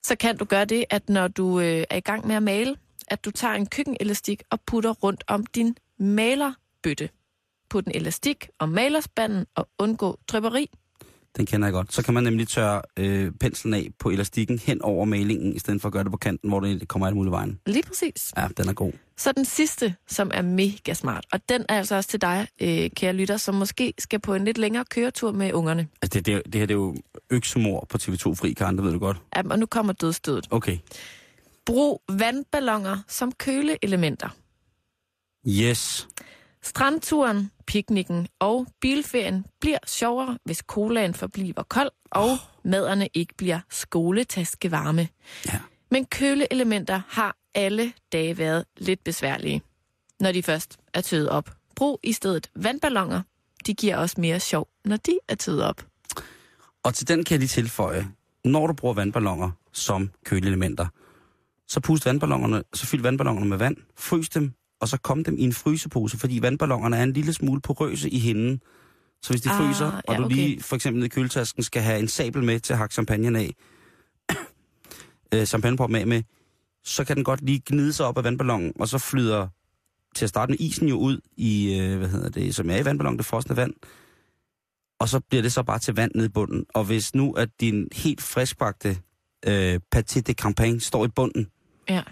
så 0.04 0.16
kan 0.16 0.38
du 0.38 0.46
gøre 0.46 0.66
det, 0.66 0.86
at 0.90 1.10
når 1.10 1.28
du 1.28 1.60
øh, 1.60 1.84
er 1.90 1.96
i 1.96 2.00
gang 2.00 2.28
med 2.28 2.36
at 2.36 2.44
male, 2.44 2.76
at 3.08 3.26
du 3.26 3.32
tager 3.32 3.54
en 3.54 3.66
køkkenelastik 3.66 4.44
og 4.50 4.62
putter 4.62 4.92
rundt 4.92 5.24
om 5.28 5.46
din 5.46 5.76
malerbøtte. 5.98 7.10
Put 7.70 7.86
en 7.86 7.92
elastik 7.96 8.50
om 8.60 8.70
malerspanden 8.70 9.46
og 9.56 9.70
undgå 9.80 10.20
trypperi, 10.28 10.70
den 11.38 11.46
kender 11.46 11.68
jeg 11.68 11.74
godt. 11.74 11.94
Så 11.94 12.04
kan 12.04 12.14
man 12.14 12.24
nemlig 12.24 12.48
tørre 12.48 12.82
øh, 12.98 13.32
penslen 13.32 13.74
af 13.74 13.90
på 14.00 14.10
elastikken 14.10 14.60
hen 14.60 14.82
over 14.82 15.06
malingen, 15.06 15.56
i 15.56 15.60
stedet 15.60 15.82
for 15.82 15.90
at 15.90 15.94
gøre 15.94 16.04
det 16.04 16.12
på 16.12 16.18
kanten, 16.18 16.50
hvor 16.50 16.60
det 16.60 16.88
kommer 16.88 17.08
alt 17.08 17.16
muligt 17.16 17.32
vejen. 17.32 17.60
Lige 17.66 17.84
præcis. 17.84 18.34
Ja, 18.38 18.48
den 18.58 18.70
er 18.70 18.74
god. 18.74 18.92
Så 19.18 19.32
den 19.32 19.46
sidste, 19.46 19.96
som 20.08 20.32
er 20.34 20.42
mega 20.42 20.94
smart, 20.94 21.26
og 21.32 21.40
den 21.50 21.66
er 21.70 21.78
altså 21.78 21.96
også 21.96 22.10
til 22.10 22.22
dig, 22.22 22.48
øh, 22.62 22.90
kære 22.96 23.14
lytter, 23.14 23.38
som 23.38 23.56
måske 23.56 23.94
skal 24.00 24.20
på 24.20 24.34
en 24.34 24.46
lidt 24.46 24.58
længere 24.58 24.86
køretur 24.86 25.32
med 25.32 25.54
ungerne. 25.54 25.88
Altså, 26.02 26.20
det, 26.20 26.26
det, 26.26 26.54
det 26.54 26.56
her 26.56 26.66
det 26.66 26.74
er 26.74 26.78
jo 26.78 26.96
øksemor 27.30 27.86
på 27.90 27.98
TV2 28.02 28.34
Fri, 28.36 28.54
Karen, 28.54 28.76
det 28.76 28.84
ved 28.86 28.92
du 28.92 29.00
godt. 29.00 29.18
Ja, 29.36 29.42
og 29.50 29.60
nu 29.60 29.66
kommer 29.66 29.94
dødstødet. 29.94 30.48
Okay. 30.52 30.78
Brug 31.66 32.02
vandballoner 32.10 32.98
som 33.08 33.32
køleelementer. 33.32 34.30
Yes. 35.48 36.08
Strandturen, 36.64 37.52
piknikken 37.68 38.28
og 38.40 38.68
bilferien 38.82 39.46
bliver 39.60 39.78
sjovere, 39.88 40.38
hvis 40.44 40.58
colaen 40.58 41.14
forbliver 41.14 41.64
kold, 41.64 41.90
og 42.12 42.38
maderne 42.64 43.08
ikke 43.14 43.34
bliver 43.38 43.60
skoletaskevarme. 43.70 45.08
Ja. 45.46 45.60
Men 45.92 46.06
køleelementer 46.06 47.02
har 47.08 47.36
alle 47.56 47.94
dage 48.12 48.38
været 48.38 48.66
lidt 48.78 49.04
besværlige, 49.04 49.62
når 50.20 50.32
de 50.32 50.44
først 50.44 50.78
er 50.94 51.02
tøet 51.02 51.30
op. 51.30 51.52
Brug 51.76 52.00
i 52.04 52.14
stedet 52.14 52.50
vandballoner. 52.56 53.22
De 53.66 53.74
giver 53.74 53.98
også 53.98 54.22
mere 54.22 54.40
sjov, 54.40 54.68
når 54.86 54.98
de 54.98 55.20
er 55.28 55.36
tøet 55.36 55.64
op. 55.64 55.86
Og 56.84 56.94
til 56.94 57.08
den 57.08 57.24
kan 57.24 57.34
jeg 57.34 57.40
lige 57.40 57.48
tilføje, 57.48 58.08
når 58.46 58.68
du 58.68 58.74
bruger 58.74 58.94
vandballoner 58.94 59.52
som 59.74 60.12
køleelementer, 60.26 60.88
så 61.68 61.80
pust 61.80 62.06
vandballonerne, 62.06 62.64
så 62.74 62.86
fyld 62.86 63.02
vandballonerne 63.02 63.50
med 63.50 63.58
vand, 63.58 63.78
frys 63.98 64.30
dem, 64.30 64.54
og 64.80 64.88
så 64.88 64.98
kom 64.98 65.24
dem 65.24 65.38
i 65.38 65.42
en 65.42 65.54
frysepose, 65.54 66.18
fordi 66.18 66.42
vandballonerne 66.42 66.98
er 66.98 67.04
en 67.04 67.14
lille 67.14 67.34
smule 67.34 67.62
porøse 67.62 68.10
i 68.10 68.20
hinden. 68.20 68.62
Så 69.22 69.34
hvis 69.34 69.42
de 69.42 69.50
Ah, 69.50 69.58
fryser, 69.58 70.02
og 70.08 70.14
ja, 70.14 70.18
du 70.18 70.26
okay. 70.26 70.36
lige 70.36 70.62
for 70.62 70.76
eksempel 70.76 71.04
i 71.04 71.08
køletasken 71.08 71.64
skal 71.64 71.82
have 71.82 72.00
en 72.00 72.08
sabel 72.08 72.44
med 72.44 72.60
til 72.60 72.74
at 72.74 72.78
hakke 72.80 72.94
champagne 72.94 73.40
af, 73.40 73.54
øh, 75.34 75.46
champagnepop 75.46 75.90
med, 75.90 76.06
med, 76.06 76.24
så 76.84 77.04
kan 77.04 77.16
den 77.16 77.24
godt 77.24 77.42
lige 77.42 77.62
gnide 77.66 77.94
sig 77.94 78.06
op 78.06 78.18
af 78.18 78.24
vandballonen, 78.24 78.74
og 78.80 78.88
så 78.88 78.98
flyder 78.98 79.48
til 80.16 80.26
at 80.26 80.30
starte 80.30 80.50
med 80.50 80.60
isen 80.60 80.88
jo 80.88 80.98
ud 80.98 81.20
i, 81.38 81.80
øh, 81.80 81.98
hvad 81.98 82.10
hedder 82.10 82.30
det, 82.30 82.56
som 82.56 82.70
er 82.70 82.78
i 82.78 82.86
vandballonen, 82.86 83.18
det 83.18 83.26
frosne 83.26 83.56
vand, 83.56 83.74
og 85.00 85.10
så 85.10 85.20
bliver 85.20 85.42
det 85.42 85.52
så 85.54 85.64
bare 85.64 85.80
til 85.80 85.96
vand 85.96 86.12
nede 86.16 86.26
i 86.26 86.30
bunden. 86.30 86.66
Og 86.74 86.84
hvis 86.84 87.16
nu 87.16 87.32
at 87.32 87.50
din 87.60 87.88
helt 87.94 88.22
friskbagte 88.22 88.98
øh, 89.48 89.80
pâté 89.96 90.20
de 90.20 90.34
campagne 90.34 90.80
står 90.80 91.06
i 91.06 91.08
bunden, 91.08 91.48
Ja. 91.90 92.04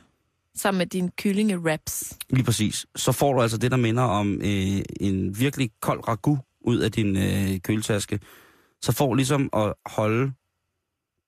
Sammen 0.57 0.77
med 0.77 0.87
dine 0.87 1.11
kyllinge-wraps. 1.21 2.17
lige 2.29 2.43
præcis, 2.43 2.85
så 2.95 3.11
får 3.11 3.33
du 3.33 3.41
altså 3.41 3.57
det, 3.57 3.71
der 3.71 3.77
minder 3.77 4.03
om 4.03 4.41
øh, 4.41 4.81
en 4.99 5.39
virkelig 5.39 5.71
kold 5.81 6.07
ragu 6.07 6.37
ud 6.61 6.77
af 6.77 6.91
din 6.91 7.17
øh, 7.17 7.59
køletaske. 7.59 8.19
Så 8.81 8.91
får 8.91 9.15
ligesom 9.15 9.49
at 9.53 9.73
holde 9.85 10.33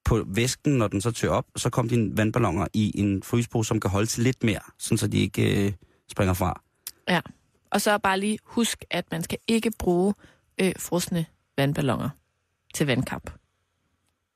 på 0.05 0.23
væsken, 0.27 0.73
når 0.73 0.87
den 0.87 1.01
så 1.01 1.11
tør 1.11 1.29
op, 1.29 1.45
så 1.55 1.69
kommer 1.69 1.89
dine 1.89 2.17
vandballoner 2.17 2.67
i 2.73 2.91
en 2.95 3.23
frysepose, 3.23 3.67
som 3.67 3.79
kan 3.79 3.91
holde 3.91 4.07
til 4.07 4.23
lidt 4.23 4.43
mere, 4.43 4.59
sådan 4.79 4.97
så 4.97 5.07
de 5.07 5.17
ikke 5.17 5.65
øh, 5.65 5.73
springer 6.11 6.33
fra. 6.33 6.61
Ja. 7.09 7.21
Og 7.71 7.81
så 7.81 7.97
bare 7.97 8.19
lige 8.19 8.39
husk, 8.43 8.85
at 8.89 9.05
man 9.11 9.23
skal 9.23 9.37
ikke 9.47 9.71
bruge 9.79 10.13
øh, 10.61 10.71
frosne 10.77 11.25
vandballoner 11.57 12.09
til 12.73 12.87
vandkamp. 12.87 13.38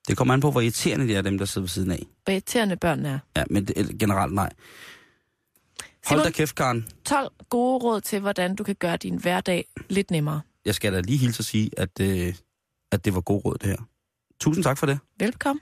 Det 0.08 0.16
kommer 0.16 0.34
an 0.34 0.40
på, 0.40 0.50
hvor 0.50 0.60
irriterende 0.60 1.08
de 1.08 1.14
er, 1.14 1.22
dem 1.22 1.38
der 1.38 1.44
sidder 1.44 1.62
ved 1.62 1.68
siden 1.68 1.90
af. 1.90 2.06
Hvor 2.24 2.32
irriterende 2.32 2.76
børn 2.76 3.06
er. 3.06 3.18
Ja, 3.36 3.44
men 3.50 3.64
det, 3.64 3.98
generelt 3.98 4.34
nej. 4.34 4.50
Hold 6.06 6.20
Simon? 6.20 6.24
da 6.24 6.30
kæft, 6.30 6.54
Karen. 6.54 6.86
12 7.04 7.32
gode 7.50 7.84
råd 7.84 8.00
til, 8.00 8.20
hvordan 8.20 8.56
du 8.56 8.64
kan 8.64 8.74
gøre 8.74 8.96
din 8.96 9.16
hverdag 9.18 9.64
lidt 9.88 10.10
nemmere. 10.10 10.40
Jeg 10.64 10.74
skal 10.74 10.92
da 10.92 11.00
lige 11.00 11.18
hilse 11.18 11.40
at 11.40 11.44
sige, 11.44 11.70
at, 11.76 12.00
øh, 12.00 12.34
at 12.92 13.04
det 13.04 13.14
var 13.14 13.20
god 13.20 13.44
råd, 13.44 13.56
det 13.58 13.68
her. 13.68 13.76
Tusind 14.40 14.64
tak 14.64 14.78
for 14.78 14.86
det. 14.86 14.98
Velkommen. 15.18 15.60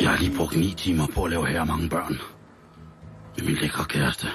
Jeg 0.00 0.10
har 0.10 0.18
lige 0.18 0.36
brugt 0.36 0.56
ni 0.56 0.74
timer 0.76 1.06
på 1.14 1.24
at 1.24 1.30
lave 1.30 1.46
her 1.46 1.64
mange 1.64 1.88
børn. 1.88 2.18
Med 3.38 3.46
min 3.46 3.54
lækre 3.54 3.84
kæreste. 3.84 4.26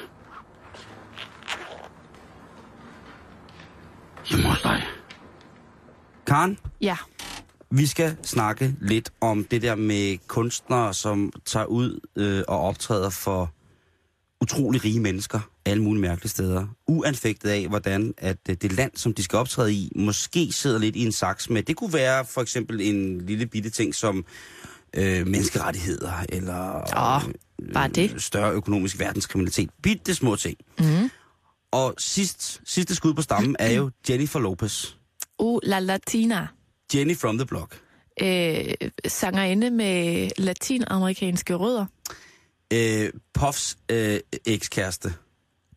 Hjemme 4.29 4.49
hos 4.49 4.61
dig. 4.61 4.83
Karen, 6.27 6.57
Ja. 6.81 6.97
vi 7.71 7.85
skal 7.85 8.17
snakke 8.23 8.75
lidt 8.81 9.11
om 9.21 9.43
det 9.43 9.61
der 9.61 9.75
med 9.75 10.17
kunstnere, 10.27 10.93
som 10.93 11.31
tager 11.45 11.65
ud 11.65 11.99
øh, 12.15 12.43
og 12.47 12.59
optræder 12.61 13.09
for 13.09 13.51
utrolig 14.41 14.85
rige 14.85 14.99
mennesker 14.99 15.39
alle 15.65 15.83
mulige 15.83 16.01
mærkelige 16.01 16.29
steder. 16.29 16.67
Uanfægtet 16.88 17.49
af, 17.49 17.67
hvordan 17.67 18.13
at 18.17 18.38
øh, 18.49 18.55
det 18.61 18.71
land, 18.71 18.91
som 18.95 19.13
de 19.13 19.23
skal 19.23 19.38
optræde 19.39 19.73
i, 19.73 19.91
måske 19.95 20.51
sidder 20.51 20.79
lidt 20.79 20.95
i 20.95 21.05
en 21.05 21.11
saks 21.11 21.49
med. 21.49 21.63
Det 21.63 21.75
kunne 21.75 21.93
være 21.93 22.25
for 22.25 22.41
eksempel 22.41 22.81
en 22.81 23.21
lille 23.25 23.45
bitte 23.45 23.69
ting 23.69 23.95
som 23.95 24.25
øh, 24.93 25.27
menneskerettigheder, 25.27 26.11
eller 26.29 26.75
Åh, 26.97 27.31
bare 27.73 27.88
det. 27.88 28.21
større 28.21 28.51
økonomisk 28.53 28.99
verdenskriminalitet. 28.99 29.69
Bitte 29.81 30.15
små 30.15 30.35
ting. 30.35 30.57
Mm. 30.79 31.09
Og 31.75 31.93
sidst, 31.97 32.61
sidste 32.65 32.95
skud 32.95 33.13
på 33.13 33.21
stammen 33.21 33.55
er 33.59 33.71
jo 33.71 33.91
Jennifer 34.09 34.39
Lopez. 34.39 34.95
Uh, 35.38 35.59
La 35.63 35.79
Latina. 35.79 36.47
Jenny 36.93 37.15
from 37.15 37.38
the 37.38 37.45
Block. 37.45 37.81
Øh, 38.21 38.73
sangerinde 39.07 39.69
med 39.69 40.29
latinamerikanske 40.38 41.53
rødder. 41.55 41.85
Øh, 42.73 43.09
Puffs 43.33 43.77
øh, 43.91 44.19
ekskæreste. 44.45 45.13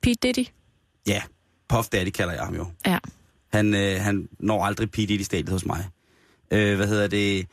Pete 0.02 0.14
Diddy. 0.22 0.46
Ja, 1.06 1.22
Puff 1.68 1.88
Daddy 1.88 2.11
kalder 2.11 2.34
jeg 2.34 2.42
ham 2.42 2.54
jo. 2.54 2.66
Ja. 2.87 2.98
Han, 3.52 3.74
øh, 3.74 4.00
han 4.00 4.28
når 4.38 4.64
aldrig 4.64 4.90
P. 4.90 4.98
i 4.98 5.22
stadiet 5.22 5.48
hos 5.48 5.66
mig. 5.66 5.88
Øh, 6.50 6.76
hvad 6.76 6.87
hedder 6.87 7.06
det? 7.06 7.46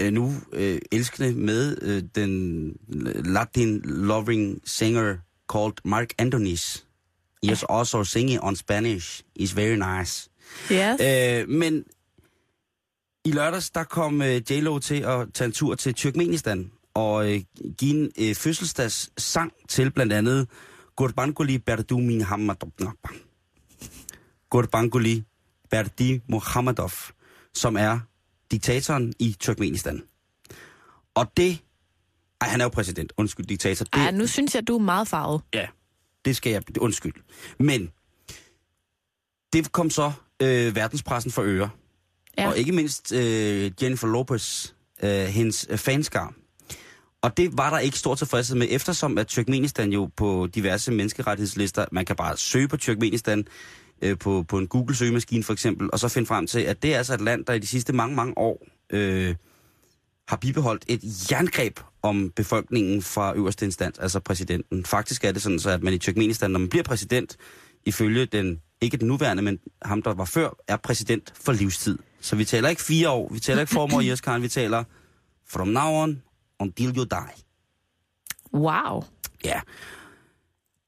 Øh, 0.00 0.12
nu 0.12 0.32
øh, 0.52 0.80
elskende 0.92 1.32
med 1.32 1.78
øh, 1.82 2.02
den 2.14 2.76
Latin 3.24 3.80
loving 3.84 4.60
singer 4.64 5.16
called 5.52 5.74
Mark 5.84 6.12
Antonis. 6.18 6.86
He 7.42 7.52
is 7.52 7.64
also 7.68 8.04
singing 8.04 8.40
on 8.42 8.56
Spanish. 8.56 9.22
Is 9.36 9.56
very 9.56 9.76
nice. 9.76 10.30
Yes. 10.72 11.00
Øh, 11.00 11.48
men 11.48 11.84
i 13.24 13.32
lørdags, 13.32 13.70
der 13.70 13.84
kom 13.84 14.22
øh, 14.22 14.42
J-Lo 14.50 14.78
til 14.78 14.94
at 14.94 15.26
tage 15.34 15.46
en 15.46 15.52
tur 15.52 15.74
til 15.74 15.94
Turkmenistan 15.94 16.70
og 16.94 17.32
øh, 17.32 17.40
give 17.78 17.94
en 18.04 18.12
øh, 18.18 18.34
fødselsdagssang 18.34 19.52
til 19.68 19.90
blandt 19.90 20.12
andet 20.12 20.48
Gurbanguly 20.96 21.54
Berdi 21.54 21.94
Muhammadov. 21.94 22.72
Gurbanguly 24.50 25.22
Berdi 25.70 26.20
Muhammadov, 26.28 26.92
som 27.54 27.76
er 27.76 27.98
diktatoren 28.50 29.12
i 29.18 29.36
Turkmenistan. 29.40 30.02
Og 31.14 31.36
det... 31.36 31.58
Ej, 32.40 32.48
han 32.48 32.60
er 32.60 32.64
jo 32.64 32.68
præsident. 32.68 33.12
Undskyld, 33.16 33.46
diktator. 33.46 33.84
Det, 33.84 33.94
Ej, 33.94 34.10
nu 34.10 34.26
synes 34.26 34.54
jeg, 34.54 34.68
du 34.68 34.74
er 34.74 34.82
meget 34.82 35.08
farvet. 35.08 35.42
Ja, 35.54 35.66
det 36.24 36.36
skal 36.36 36.52
jeg... 36.52 36.62
Undskyld. 36.80 37.14
Men 37.58 37.90
det 39.52 39.72
kom 39.72 39.90
så 39.90 40.12
øh, 40.42 40.76
verdenspressen 40.76 41.32
for 41.32 41.42
øre. 41.42 41.70
Ja. 42.38 42.48
Og 42.48 42.58
ikke 42.58 42.72
mindst 42.72 43.12
øh, 43.12 43.70
Jennifer 43.82 44.08
Lopez, 44.08 44.72
øh, 45.02 45.10
hendes 45.10 45.66
øh, 45.70 45.78
fanskar. 45.78 46.34
Og 47.22 47.36
det 47.36 47.58
var 47.58 47.70
der 47.70 47.78
ikke 47.78 47.98
stor 47.98 48.14
tilfredshed 48.14 48.56
med, 48.56 48.66
eftersom 48.70 49.18
at 49.18 49.26
Turkmenistan 49.26 49.92
jo 49.92 50.10
på 50.16 50.48
diverse 50.54 50.92
menneskerettighedslister, 50.92 51.84
man 51.92 52.04
kan 52.04 52.16
bare 52.16 52.36
søge 52.36 52.68
på 52.68 52.76
Turkmenistan 52.76 53.46
øh, 54.02 54.18
på, 54.18 54.44
på 54.48 54.58
en 54.58 54.68
Google-søgemaskine 54.68 55.44
for 55.44 55.52
eksempel, 55.52 55.90
og 55.92 55.98
så 55.98 56.08
finde 56.08 56.26
frem 56.26 56.46
til, 56.46 56.60
at 56.60 56.82
det 56.82 56.94
er 56.94 56.98
altså 56.98 57.14
et 57.14 57.20
land, 57.20 57.44
der 57.44 57.52
i 57.52 57.58
de 57.58 57.66
sidste 57.66 57.92
mange, 57.92 58.16
mange 58.16 58.38
år 58.38 58.66
øh, 58.90 59.34
har 60.28 60.36
bibeholdt 60.36 60.84
et 60.88 61.30
jerngreb 61.30 61.80
om 62.02 62.30
befolkningen 62.36 63.02
fra 63.02 63.36
øverste 63.36 63.64
instans, 63.64 63.98
altså 63.98 64.20
præsidenten. 64.20 64.84
Faktisk 64.84 65.24
er 65.24 65.32
det 65.32 65.42
sådan, 65.42 65.58
så 65.58 65.70
at 65.70 65.82
man 65.82 65.92
i 65.92 65.98
Turkmenistan, 65.98 66.50
når 66.50 66.58
man 66.58 66.68
bliver 66.68 66.82
præsident, 66.82 67.36
ifølge 67.84 68.26
den, 68.26 68.60
ikke 68.80 68.96
den 68.96 69.08
nuværende, 69.08 69.42
men 69.42 69.58
ham, 69.82 70.02
der 70.02 70.14
var 70.14 70.24
før, 70.24 70.50
er 70.68 70.76
præsident 70.76 71.32
for 71.34 71.52
livstid. 71.52 71.98
Så 72.20 72.36
vi 72.36 72.44
taler 72.44 72.68
ikke 72.68 72.82
fire 72.82 73.10
år, 73.10 73.32
vi 73.32 73.40
taler 73.40 73.60
ikke 73.60 73.72
formår 73.72 74.00
i 74.00 74.16
Karen, 74.24 74.42
vi 74.42 74.48
taler 74.48 74.84
from 75.48 75.68
now 75.68 76.02
on, 76.02 76.22
until 76.58 76.96
you 76.96 77.04
die. 77.04 77.42
Wow. 78.54 79.04
Ja. 79.44 79.60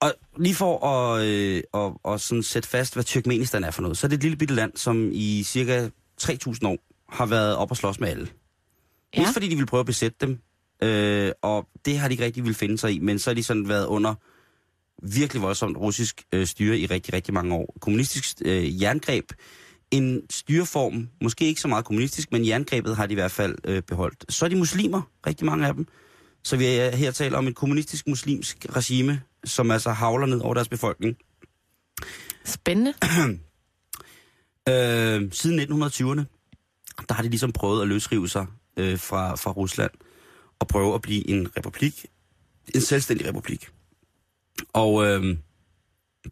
Og 0.00 0.14
lige 0.38 0.54
for 0.54 0.86
at, 0.86 1.22
øh, 1.26 1.62
at, 1.74 2.12
at 2.12 2.20
sådan 2.20 2.42
sætte 2.42 2.68
fast, 2.68 2.94
hvad 2.94 3.04
Turkmenistan 3.04 3.64
er 3.64 3.70
for 3.70 3.82
noget, 3.82 3.98
så 3.98 4.06
er 4.06 4.08
det 4.08 4.16
et 4.16 4.22
lille 4.22 4.36
bitte 4.36 4.54
land, 4.54 4.72
som 4.76 5.10
i 5.12 5.42
cirka 5.42 5.88
3.000 6.22 6.66
år 6.66 6.78
har 7.08 7.26
været 7.26 7.56
op 7.56 7.70
og 7.70 7.76
slås 7.76 8.00
med 8.00 8.08
alle. 8.08 8.28
Ja. 9.16 9.20
Mest 9.20 9.32
fordi 9.32 9.48
de 9.48 9.54
ville 9.54 9.66
prøve 9.66 9.80
at 9.80 9.86
besætte 9.86 10.16
dem, 10.20 10.38
øh, 10.82 11.32
og 11.42 11.68
det 11.84 11.98
har 11.98 12.08
de 12.08 12.12
ikke 12.12 12.24
rigtig 12.24 12.44
ville 12.44 12.54
finde 12.54 12.78
sig 12.78 12.92
i, 12.92 12.98
men 12.98 13.18
så 13.18 13.30
har 13.30 13.34
de 13.34 13.42
sådan 13.42 13.68
været 13.68 13.86
under 13.86 14.14
virkelig 15.02 15.42
voldsomt 15.42 15.76
russisk 15.76 16.22
øh, 16.32 16.46
styre 16.46 16.78
i 16.78 16.86
rigtig, 16.86 17.14
rigtig 17.14 17.34
mange 17.34 17.54
år. 17.54 17.74
Kommunistisk 17.80 18.36
øh, 18.44 18.82
jerngreb, 18.82 19.32
en 19.90 20.22
styreform, 20.30 21.08
måske 21.20 21.44
ikke 21.44 21.60
så 21.60 21.68
meget 21.68 21.84
kommunistisk, 21.84 22.32
men 22.32 22.46
jerngrebet 22.46 22.96
har 22.96 23.06
de 23.06 23.12
i 23.12 23.14
hvert 23.14 23.30
fald 23.30 23.54
øh, 23.64 23.82
beholdt. 23.82 24.32
Så 24.32 24.44
er 24.44 24.48
de 24.48 24.56
muslimer, 24.56 25.02
rigtig 25.26 25.46
mange 25.46 25.66
af 25.66 25.74
dem. 25.74 25.86
Så 26.44 26.56
vi 26.56 26.66
er 26.66 26.96
her 26.96 27.10
tale 27.10 27.36
om 27.36 27.46
et 27.46 27.54
kommunistisk 27.54 28.08
muslimsk 28.08 28.66
regime, 28.76 29.22
som 29.44 29.70
altså 29.70 29.90
havler 29.90 30.26
ned 30.26 30.40
over 30.40 30.54
deres 30.54 30.68
befolkning. 30.68 31.16
Spændende. 32.44 32.94
Øh, 34.68 35.32
siden 35.32 35.60
1920'erne, 35.60 36.24
der 37.08 37.14
har 37.14 37.22
de 37.22 37.28
ligesom 37.28 37.52
prøvet 37.52 37.82
at 37.82 37.88
løsrive 37.88 38.28
sig 38.28 38.46
øh, 38.76 38.98
fra, 38.98 39.36
fra 39.36 39.50
Rusland 39.50 39.90
at 40.62 40.68
prøve 40.68 40.94
at 40.94 41.02
blive 41.02 41.30
en 41.30 41.56
republik, 41.56 42.06
en 42.74 42.80
selvstændig 42.80 43.26
republik. 43.28 43.68
Og 44.72 45.06
øh, 45.06 45.36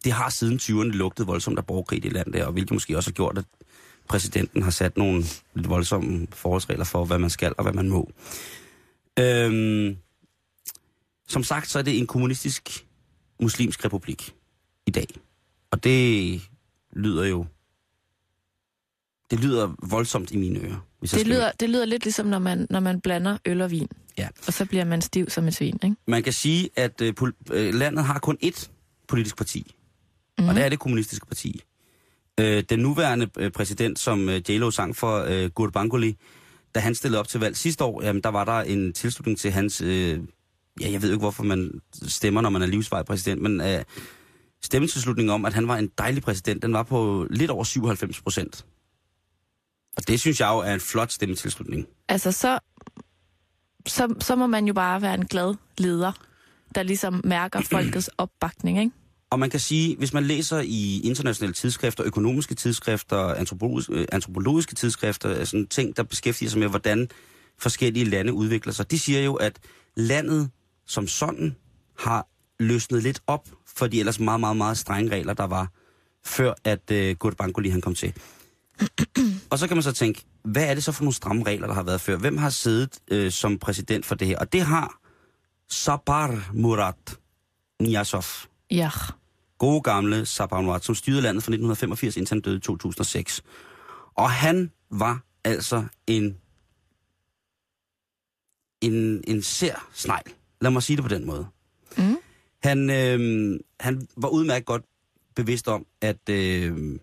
det 0.03 0.11
har 0.11 0.29
siden 0.29 0.57
20'erne 0.57 0.97
lugtet 0.97 1.27
voldsomt 1.27 1.57
af 1.57 1.65
borgerkrig 1.65 1.97
i 1.97 2.01
det 2.01 2.13
land 2.13 2.33
der, 2.33 2.45
og 2.45 2.51
hvilket 2.51 2.73
måske 2.73 2.97
også 2.97 3.09
har 3.09 3.13
gjort, 3.13 3.37
at 3.37 3.45
præsidenten 4.07 4.61
har 4.61 4.71
sat 4.71 4.97
nogle 4.97 5.23
lidt 5.53 5.69
voldsomme 5.69 6.27
forholdsregler 6.33 6.85
for, 6.85 7.05
hvad 7.05 7.19
man 7.19 7.29
skal 7.29 7.53
og 7.57 7.63
hvad 7.63 7.73
man 7.73 7.89
må. 7.89 8.11
Øhm, 9.19 9.97
som 11.27 11.43
sagt, 11.43 11.69
så 11.69 11.79
er 11.79 11.83
det 11.83 11.97
en 11.97 12.07
kommunistisk 12.07 12.85
muslimsk 13.41 13.85
republik 13.85 14.35
i 14.85 14.91
dag. 14.91 15.07
Og 15.71 15.83
det 15.83 16.41
lyder 16.93 17.25
jo... 17.25 17.45
Det 19.31 19.39
lyder 19.39 19.75
voldsomt 19.89 20.31
i 20.31 20.37
mine 20.37 20.59
ører. 20.59 20.79
Hvis 21.01 21.11
Det 21.11 21.27
lyder, 21.27 21.51
det 21.59 21.69
lyder 21.69 21.85
lidt 21.85 22.03
ligesom, 22.03 22.25
når 22.25 22.39
man, 22.39 22.67
når 22.69 22.79
man 22.79 23.01
blander 23.01 23.37
øl 23.45 23.61
og 23.61 23.71
vin. 23.71 23.87
Ja. 24.17 24.27
Og 24.47 24.53
så 24.53 24.65
bliver 24.65 24.85
man 24.85 25.01
stiv 25.01 25.29
som 25.29 25.47
et 25.47 25.53
svin, 25.53 25.79
ikke? 25.83 25.95
Man 26.07 26.23
kan 26.23 26.33
sige, 26.33 26.69
at 26.75 27.01
øh, 27.01 27.13
øh, 27.51 27.73
landet 27.73 28.05
har 28.05 28.19
kun 28.19 28.37
ét 28.43 28.69
politisk 29.07 29.37
parti. 29.37 29.75
Mm. 30.39 30.47
Og 30.47 30.55
det 30.55 30.65
er 30.65 30.69
det 30.69 30.79
kommunistiske 30.79 31.25
parti. 31.25 31.61
Øh, 32.39 32.63
den 32.69 32.79
nuværende 32.79 33.29
øh, 33.37 33.51
præsident, 33.51 33.99
som 33.99 34.29
øh, 34.29 34.41
J-Lo 34.49 34.71
sang 34.71 34.95
for, 34.95 35.25
øh, 35.27 35.49
Gurbanguly, 35.49 36.13
da 36.75 36.79
han 36.79 36.95
stillede 36.95 37.19
op 37.19 37.27
til 37.27 37.39
valg 37.39 37.57
sidste 37.57 37.83
år, 37.83 38.03
jamen, 38.03 38.23
der 38.23 38.29
var 38.29 38.45
der 38.45 38.61
en 38.61 38.93
tilslutning 38.93 39.37
til 39.37 39.51
hans... 39.51 39.81
Øh, 39.81 40.19
ja, 40.81 40.91
jeg 40.91 41.01
ved 41.01 41.09
ikke, 41.09 41.19
hvorfor 41.19 41.43
man 41.43 41.81
stemmer, 42.07 42.41
når 42.41 42.49
man 42.49 42.61
er 42.61 42.65
livsvej 42.65 43.03
præsident, 43.03 43.41
men 43.41 43.61
øh, 43.61 43.83
stemmetilslutningen 44.63 45.33
om, 45.33 45.45
at 45.45 45.53
han 45.53 45.67
var 45.67 45.77
en 45.77 45.91
dejlig 45.97 46.23
præsident, 46.23 46.63
den 46.63 46.73
var 46.73 46.83
på 46.83 47.27
lidt 47.29 47.51
over 47.51 47.63
97 47.63 48.21
procent. 48.21 48.65
Og 49.97 50.07
det 50.07 50.19
synes 50.19 50.39
jeg 50.39 50.47
jo 50.47 50.57
er 50.57 50.73
en 50.73 50.79
flot 50.79 51.11
stemmetilslutning. 51.11 51.87
Altså, 52.09 52.31
så, 52.31 52.59
så, 53.87 54.15
så 54.19 54.35
må 54.35 54.47
man 54.47 54.65
jo 54.65 54.73
bare 54.73 55.01
være 55.01 55.13
en 55.13 55.25
glad 55.25 55.55
leder, 55.77 56.11
der 56.75 56.83
ligesom 56.83 57.21
mærker 57.23 57.61
folkets 57.71 58.09
opbakning, 58.17 58.79
ikke? 58.79 58.91
Og 59.29 59.39
man 59.39 59.49
kan 59.49 59.59
sige, 59.59 59.95
hvis 59.97 60.13
man 60.13 60.23
læser 60.23 60.59
i 60.59 61.01
internationale 61.03 61.53
tidsskrifter, 61.53 62.03
økonomiske 62.03 62.55
tidsskrifter, 62.55 63.33
antropologiske, 63.33 63.93
øh, 63.93 64.07
antropologiske 64.11 64.75
tidsskrifter, 64.75 65.45
sådan 65.45 65.67
ting, 65.67 65.97
der 65.97 66.03
beskæftiger 66.03 66.49
sig 66.49 66.59
med, 66.59 66.67
hvordan 66.67 67.09
forskellige 67.59 68.05
lande 68.05 68.33
udvikler 68.33 68.73
sig, 68.73 68.91
de 68.91 68.99
siger 68.99 69.21
jo, 69.21 69.33
at 69.33 69.59
landet 69.95 70.49
som 70.87 71.07
sådan 71.07 71.55
har 71.99 72.27
løsnet 72.59 73.03
lidt 73.03 73.21
op 73.27 73.49
for 73.77 73.87
de 73.87 73.99
ellers 73.99 74.19
meget, 74.19 74.39
meget, 74.39 74.57
meget 74.57 74.77
strenge 74.77 75.11
regler, 75.11 75.33
der 75.33 75.47
var, 75.47 75.67
før 76.25 76.53
at 76.63 76.91
øh, 76.91 77.15
Gurbanguly 77.15 77.71
han 77.71 77.81
kom 77.81 77.95
til. 77.95 78.13
Og 79.49 79.59
så 79.59 79.67
kan 79.67 79.77
man 79.77 79.83
så 79.83 79.91
tænke, 79.91 80.23
hvad 80.43 80.63
er 80.69 80.73
det 80.73 80.83
så 80.83 80.91
for 80.91 81.03
nogle 81.03 81.15
stramme 81.15 81.43
regler, 81.43 81.67
der 81.67 81.73
har 81.73 81.83
været 81.83 82.01
før? 82.01 82.17
Hvem 82.17 82.37
har 82.37 82.49
siddet 82.49 82.99
øh, 83.11 83.31
som 83.31 83.59
præsident 83.59 84.05
for 84.05 84.15
det 84.15 84.27
her? 84.27 84.37
Og 84.39 84.53
det 84.53 84.61
har 84.61 84.99
Sapar 85.69 86.49
Murat 86.53 87.19
Niyazov 87.81 88.23
Ja. 88.71 88.89
gode 89.57 89.81
gamle 89.81 90.25
Sabah 90.25 90.63
Murat, 90.63 90.85
som 90.85 90.95
styrede 90.95 91.21
landet 91.21 91.43
fra 91.43 91.49
1985 91.51 92.17
indtil 92.17 92.35
han 92.35 92.41
døde 92.41 92.57
i 92.57 92.59
2006. 92.59 93.41
Og 94.15 94.31
han 94.31 94.71
var 94.91 95.23
altså 95.43 95.85
en, 96.07 96.37
en, 98.81 99.23
en 99.27 99.41
sær 99.43 99.89
snegl. 99.93 100.31
Lad 100.61 100.71
mig 100.71 100.83
sige 100.83 100.95
det 100.97 101.03
på 101.03 101.09
den 101.09 101.25
måde. 101.25 101.47
Mm. 101.97 102.15
Han, 102.63 102.89
øh, 102.89 103.59
han 103.79 104.07
var 104.17 104.27
udmærket 104.29 104.65
godt 104.65 104.83
bevidst 105.35 105.67
om, 105.67 105.85
at, 106.01 106.29
øh, 106.29 106.99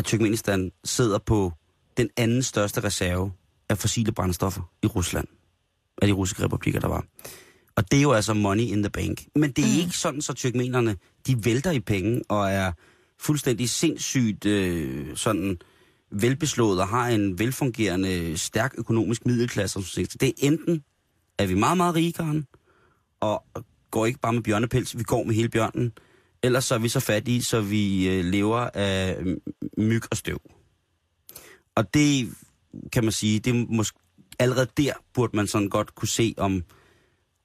at 0.00 0.04
Turkmenistan 0.04 0.70
sidder 0.84 1.18
på 1.18 1.52
den 1.96 2.08
anden 2.16 2.42
største 2.42 2.84
reserve 2.84 3.32
af 3.68 3.78
fossile 3.78 4.12
brændstoffer 4.12 4.62
i 4.82 4.86
Rusland. 4.86 5.26
Af 6.02 6.08
de 6.08 6.12
russiske 6.12 6.44
republikker, 6.44 6.80
der 6.80 6.88
var. 6.88 7.04
Og 7.76 7.90
det 7.90 7.98
er 7.98 8.02
jo 8.02 8.12
altså 8.12 8.34
money 8.34 8.62
in 8.62 8.82
the 8.82 8.90
bank. 8.90 9.24
Men 9.34 9.52
det 9.52 9.64
er 9.64 9.74
mm. 9.74 9.80
ikke 9.80 9.96
sådan, 9.96 10.22
så 10.22 10.32
tyrkmenerne, 10.32 10.96
de 11.26 11.44
vælter 11.44 11.70
i 11.70 11.80
penge 11.80 12.22
og 12.28 12.50
er 12.50 12.72
fuldstændig 13.18 13.68
sindssygt 13.68 14.46
øh, 14.46 15.16
sådan 15.16 15.58
velbeslået 16.10 16.80
og 16.80 16.88
har 16.88 17.08
en 17.08 17.38
velfungerende, 17.38 18.38
stærk 18.38 18.74
økonomisk 18.78 19.26
middelklasse. 19.26 19.80
Det 19.96 20.22
er 20.22 20.32
enten, 20.38 20.84
er 21.38 21.46
vi 21.46 21.54
meget, 21.54 21.76
meget 21.76 21.94
rigere, 21.94 22.42
og 23.20 23.44
går 23.90 24.06
ikke 24.06 24.20
bare 24.20 24.32
med 24.32 24.42
bjørnepels, 24.42 24.98
vi 24.98 25.02
går 25.02 25.24
med 25.24 25.34
hele 25.34 25.48
bjørnen, 25.48 25.92
ellers 26.42 26.64
så 26.64 26.74
er 26.74 26.78
vi 26.78 26.88
så 26.88 27.00
fattige, 27.00 27.42
så 27.42 27.60
vi 27.60 28.08
øh, 28.08 28.24
lever 28.24 28.70
af 28.74 29.24
myg 29.78 30.02
og 30.10 30.16
støv. 30.16 30.40
Og 31.74 31.94
det 31.94 32.34
kan 32.92 33.04
man 33.04 33.12
sige, 33.12 33.38
det 33.40 33.50
er 33.50 33.66
måske, 33.68 33.98
allerede 34.38 34.66
der 34.76 34.92
burde 35.14 35.36
man 35.36 35.46
sådan 35.46 35.68
godt 35.68 35.94
kunne 35.94 36.08
se, 36.08 36.34
om, 36.36 36.62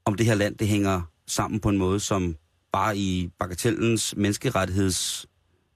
om 0.06 0.16
det 0.16 0.26
her 0.26 0.34
land 0.36 0.58
det 0.58 0.68
hænger 0.68 1.02
sammen 1.28 1.60
på 1.60 1.70
en 1.70 1.78
måde, 1.78 2.00
som 2.00 2.36
bare 2.72 2.98
i 2.98 3.30
bagatellens 3.40 4.16
menneskerettigheds, 4.18 5.26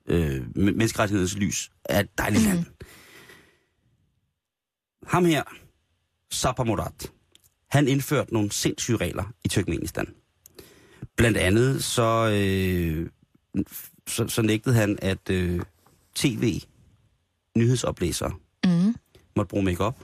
øh, 0.05 0.41
men- 0.55 0.77
menneskerettighedens 0.77 1.36
lys 1.38 1.71
er 1.86 1.99
et 1.99 2.17
dejligt 2.17 2.43
land. 2.43 2.65
Ham 5.08 5.25
her, 5.25 5.43
Sapar 6.32 6.63
Murat, 6.63 7.12
han 7.69 7.88
indførte 7.88 8.34
nogle 8.34 8.51
sindssyge 8.51 8.97
regler 8.97 9.34
i 9.43 9.47
Turkmenistan. 9.47 10.13
Blandt 11.19 11.38
andet 11.38 11.84
så, 11.84 12.29
øh, 12.34 13.10
så, 14.08 14.27
så 14.27 14.41
nægtede 14.41 14.75
han, 14.75 14.99
at 15.01 15.29
øh, 15.29 15.62
tv, 16.15 16.62
nyhedsoplæsere, 17.58 18.32
Mm. 18.65 18.95
måtte 19.36 19.49
bruge 19.49 19.63
makeup, 19.63 19.97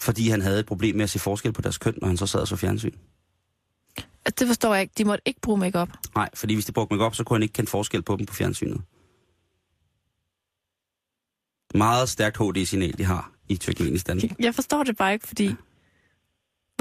fordi 0.00 0.28
han 0.28 0.40
havde 0.42 0.60
et 0.60 0.66
problem 0.66 0.96
med 0.96 1.02
at 1.04 1.10
se 1.10 1.18
forskel 1.18 1.52
på 1.52 1.62
deres 1.62 1.78
køn, 1.78 1.94
når 2.00 2.08
han 2.08 2.16
så 2.16 2.26
sad 2.26 2.40
og 2.40 2.48
så 2.48 2.56
fjernsyn. 2.56 2.92
Det 4.38 4.46
forstår 4.46 4.74
jeg 4.74 4.82
ikke. 4.82 4.94
De 4.98 5.04
måtte 5.04 5.22
ikke 5.26 5.40
bruge 5.40 5.58
makeup. 5.58 5.88
Nej, 6.14 6.28
fordi 6.34 6.54
hvis 6.54 6.64
de 6.64 6.72
brugte 6.72 6.94
makeup, 6.94 7.14
så 7.14 7.24
kunne 7.24 7.34
han 7.34 7.42
ikke 7.42 7.52
kende 7.52 7.70
forskel 7.70 8.02
på 8.02 8.16
dem 8.16 8.26
på 8.26 8.34
fjernsynet. 8.34 8.80
Meget 11.74 12.08
stærkt 12.08 12.36
HD-signal, 12.36 12.98
de 12.98 13.04
har 13.04 13.32
i 13.48 13.56
Turkmenistan. 13.56 14.20
Jeg 14.38 14.54
forstår 14.54 14.82
det 14.82 14.96
bare 14.96 15.12
ikke, 15.12 15.28
fordi... 15.28 15.54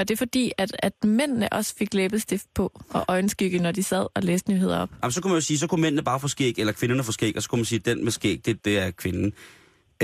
Var 0.02 0.06
det 0.06 0.18
fordi, 0.18 0.52
at, 0.58 0.76
at 0.80 0.94
mændene 1.04 1.54
også 1.54 1.76
fik 1.76 1.94
læbestift 1.94 2.54
på 2.54 2.82
og 2.90 3.06
øjenskygge, 3.08 3.60
når 3.60 3.72
de 3.72 3.84
sad 3.84 4.08
og 4.16 4.24
læste 4.24 4.52
nyheder 4.52 4.78
op? 4.78 4.90
Jamen, 5.04 5.12
så 5.12 5.22
kunne 5.22 5.32
man 5.32 5.38
jo 5.38 5.42
sige, 5.42 5.58
så 5.58 5.68
kunne 5.68 5.82
mændene 5.82 6.04
bare 6.04 6.20
få 6.20 6.28
skæg, 6.28 6.54
eller 6.58 6.74
kvinderne 6.74 7.04
få 7.04 7.12
skæg, 7.12 7.38
og 7.38 7.44
så 7.44 7.50
kunne 7.50 7.60
man 7.60 7.66
sige, 7.66 7.80
at 7.80 7.86
den 7.86 8.04
med 8.04 8.12
skæg, 8.12 8.46
det, 8.46 8.66
det 8.66 8.80
er 8.80 8.92
kvinden. 8.92 9.34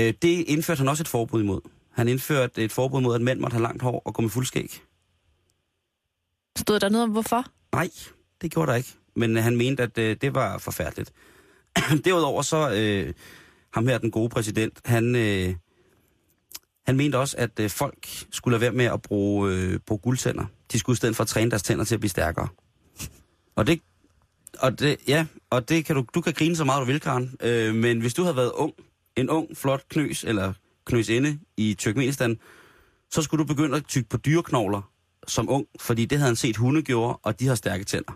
Øh, 0.00 0.14
det 0.22 0.44
indførte 0.48 0.78
han 0.78 0.88
også 0.88 1.02
et 1.02 1.08
forbud 1.08 1.42
imod. 1.42 1.60
Han 1.90 2.08
indførte 2.08 2.64
et 2.64 2.72
forbud 2.72 3.00
mod, 3.00 3.14
at 3.14 3.20
mænd 3.20 3.40
måtte 3.40 3.54
have 3.54 3.62
langt 3.62 3.82
hår 3.82 4.02
og 4.04 4.14
gå 4.14 4.22
med 4.22 4.30
fuld 4.30 4.46
skæg. 4.46 4.82
Stod 6.58 6.80
der 6.80 6.88
noget 6.88 7.04
om, 7.04 7.10
hvorfor? 7.10 7.44
Nej, 7.72 7.90
det 8.42 8.50
gjorde 8.50 8.70
der 8.70 8.76
ikke. 8.76 8.94
Men 9.16 9.36
øh, 9.36 9.42
han 9.42 9.56
mente, 9.56 9.82
at 9.82 9.98
øh, 9.98 10.16
det 10.20 10.34
var 10.34 10.58
forfærdeligt. 10.58 11.12
Derudover 12.04 12.42
så, 12.42 12.70
øh, 12.70 13.14
ham 13.74 13.86
her, 13.86 13.98
den 13.98 14.10
gode 14.10 14.28
præsident, 14.28 14.80
han, 14.84 15.16
øh, 15.16 15.54
han 16.88 16.96
mente 16.96 17.16
også, 17.16 17.36
at 17.38 17.60
øh, 17.60 17.70
folk 17.70 18.08
skulle 18.30 18.52
lade 18.52 18.60
være 18.60 18.72
med 18.72 18.84
at 18.84 19.02
bruge, 19.02 19.52
øh, 19.52 19.78
bruge 19.86 19.98
guldtænder. 19.98 20.44
De 20.72 20.78
skulle 20.78 20.94
i 20.94 20.96
stedet 20.96 21.16
for 21.16 21.24
træne 21.24 21.50
deres 21.50 21.62
tænder 21.62 21.84
til 21.84 21.94
at 21.94 22.00
blive 22.00 22.10
stærkere. 22.10 22.48
Og 23.56 23.66
det, 23.66 23.80
og 24.58 24.78
det, 24.78 24.96
ja, 25.08 25.26
og 25.50 25.68
det 25.68 25.84
kan 25.84 25.96
du, 25.96 26.04
du 26.14 26.20
kan 26.20 26.32
grine 26.32 26.56
så 26.56 26.64
meget 26.64 26.80
du 26.80 26.84
vil, 26.84 27.00
Karen. 27.00 27.36
Øh, 27.42 27.74
men 27.74 28.00
hvis 28.00 28.14
du 28.14 28.22
havde 28.22 28.36
været 28.36 28.52
ung, 28.52 28.72
en 29.16 29.30
ung, 29.30 29.56
flot 29.56 29.82
knøs, 29.88 30.24
eller 30.24 30.52
knøsinde 30.84 31.38
i 31.56 31.74
Turkmenistan, 31.74 32.38
så 33.10 33.22
skulle 33.22 33.44
du 33.44 33.46
begynde 33.46 33.76
at 33.76 33.84
tygge 33.88 34.08
på 34.08 34.16
dyreknogler 34.16 34.90
som 35.26 35.48
ung, 35.48 35.66
fordi 35.80 36.04
det 36.04 36.18
havde 36.18 36.28
han 36.28 36.36
set 36.36 36.56
hunde 36.56 36.82
gjorde, 36.82 37.18
og 37.22 37.40
de 37.40 37.46
har 37.46 37.54
stærke 37.54 37.84
tænder. 37.84 38.12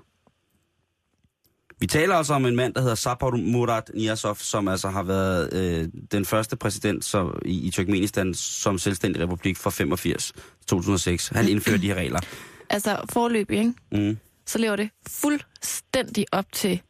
Vi 1.82 1.86
taler 1.86 2.14
altså 2.14 2.34
om 2.34 2.46
en 2.46 2.56
mand, 2.56 2.74
der 2.74 2.80
hedder 2.80 2.94
Sapar 2.94 3.30
Murat 3.30 3.90
Niyazov, 3.94 4.36
som 4.36 4.68
altså 4.68 4.88
har 4.88 5.02
været 5.02 5.52
øh, 5.52 5.88
den 6.12 6.24
første 6.24 6.56
præsident 6.56 7.04
så, 7.04 7.40
i, 7.44 7.66
i 7.66 7.70
Turkmenistan 7.70 8.34
som 8.34 8.78
selvstændig 8.78 9.22
republik 9.22 9.56
fra 9.56 9.70
85 9.70 10.32
til 10.32 10.66
2006. 10.66 11.28
Han 11.28 11.48
indførte 11.48 11.82
de 11.82 11.86
her 11.86 11.94
regler. 11.94 12.20
Altså, 12.70 13.00
forløbig, 13.12 13.58
ikke? 13.58 13.74
Mm. 13.92 14.18
så 14.46 14.58
lever 14.58 14.76
det 14.76 14.90
fuldstændig 15.08 16.26
op 16.32 16.44
til 16.52 16.82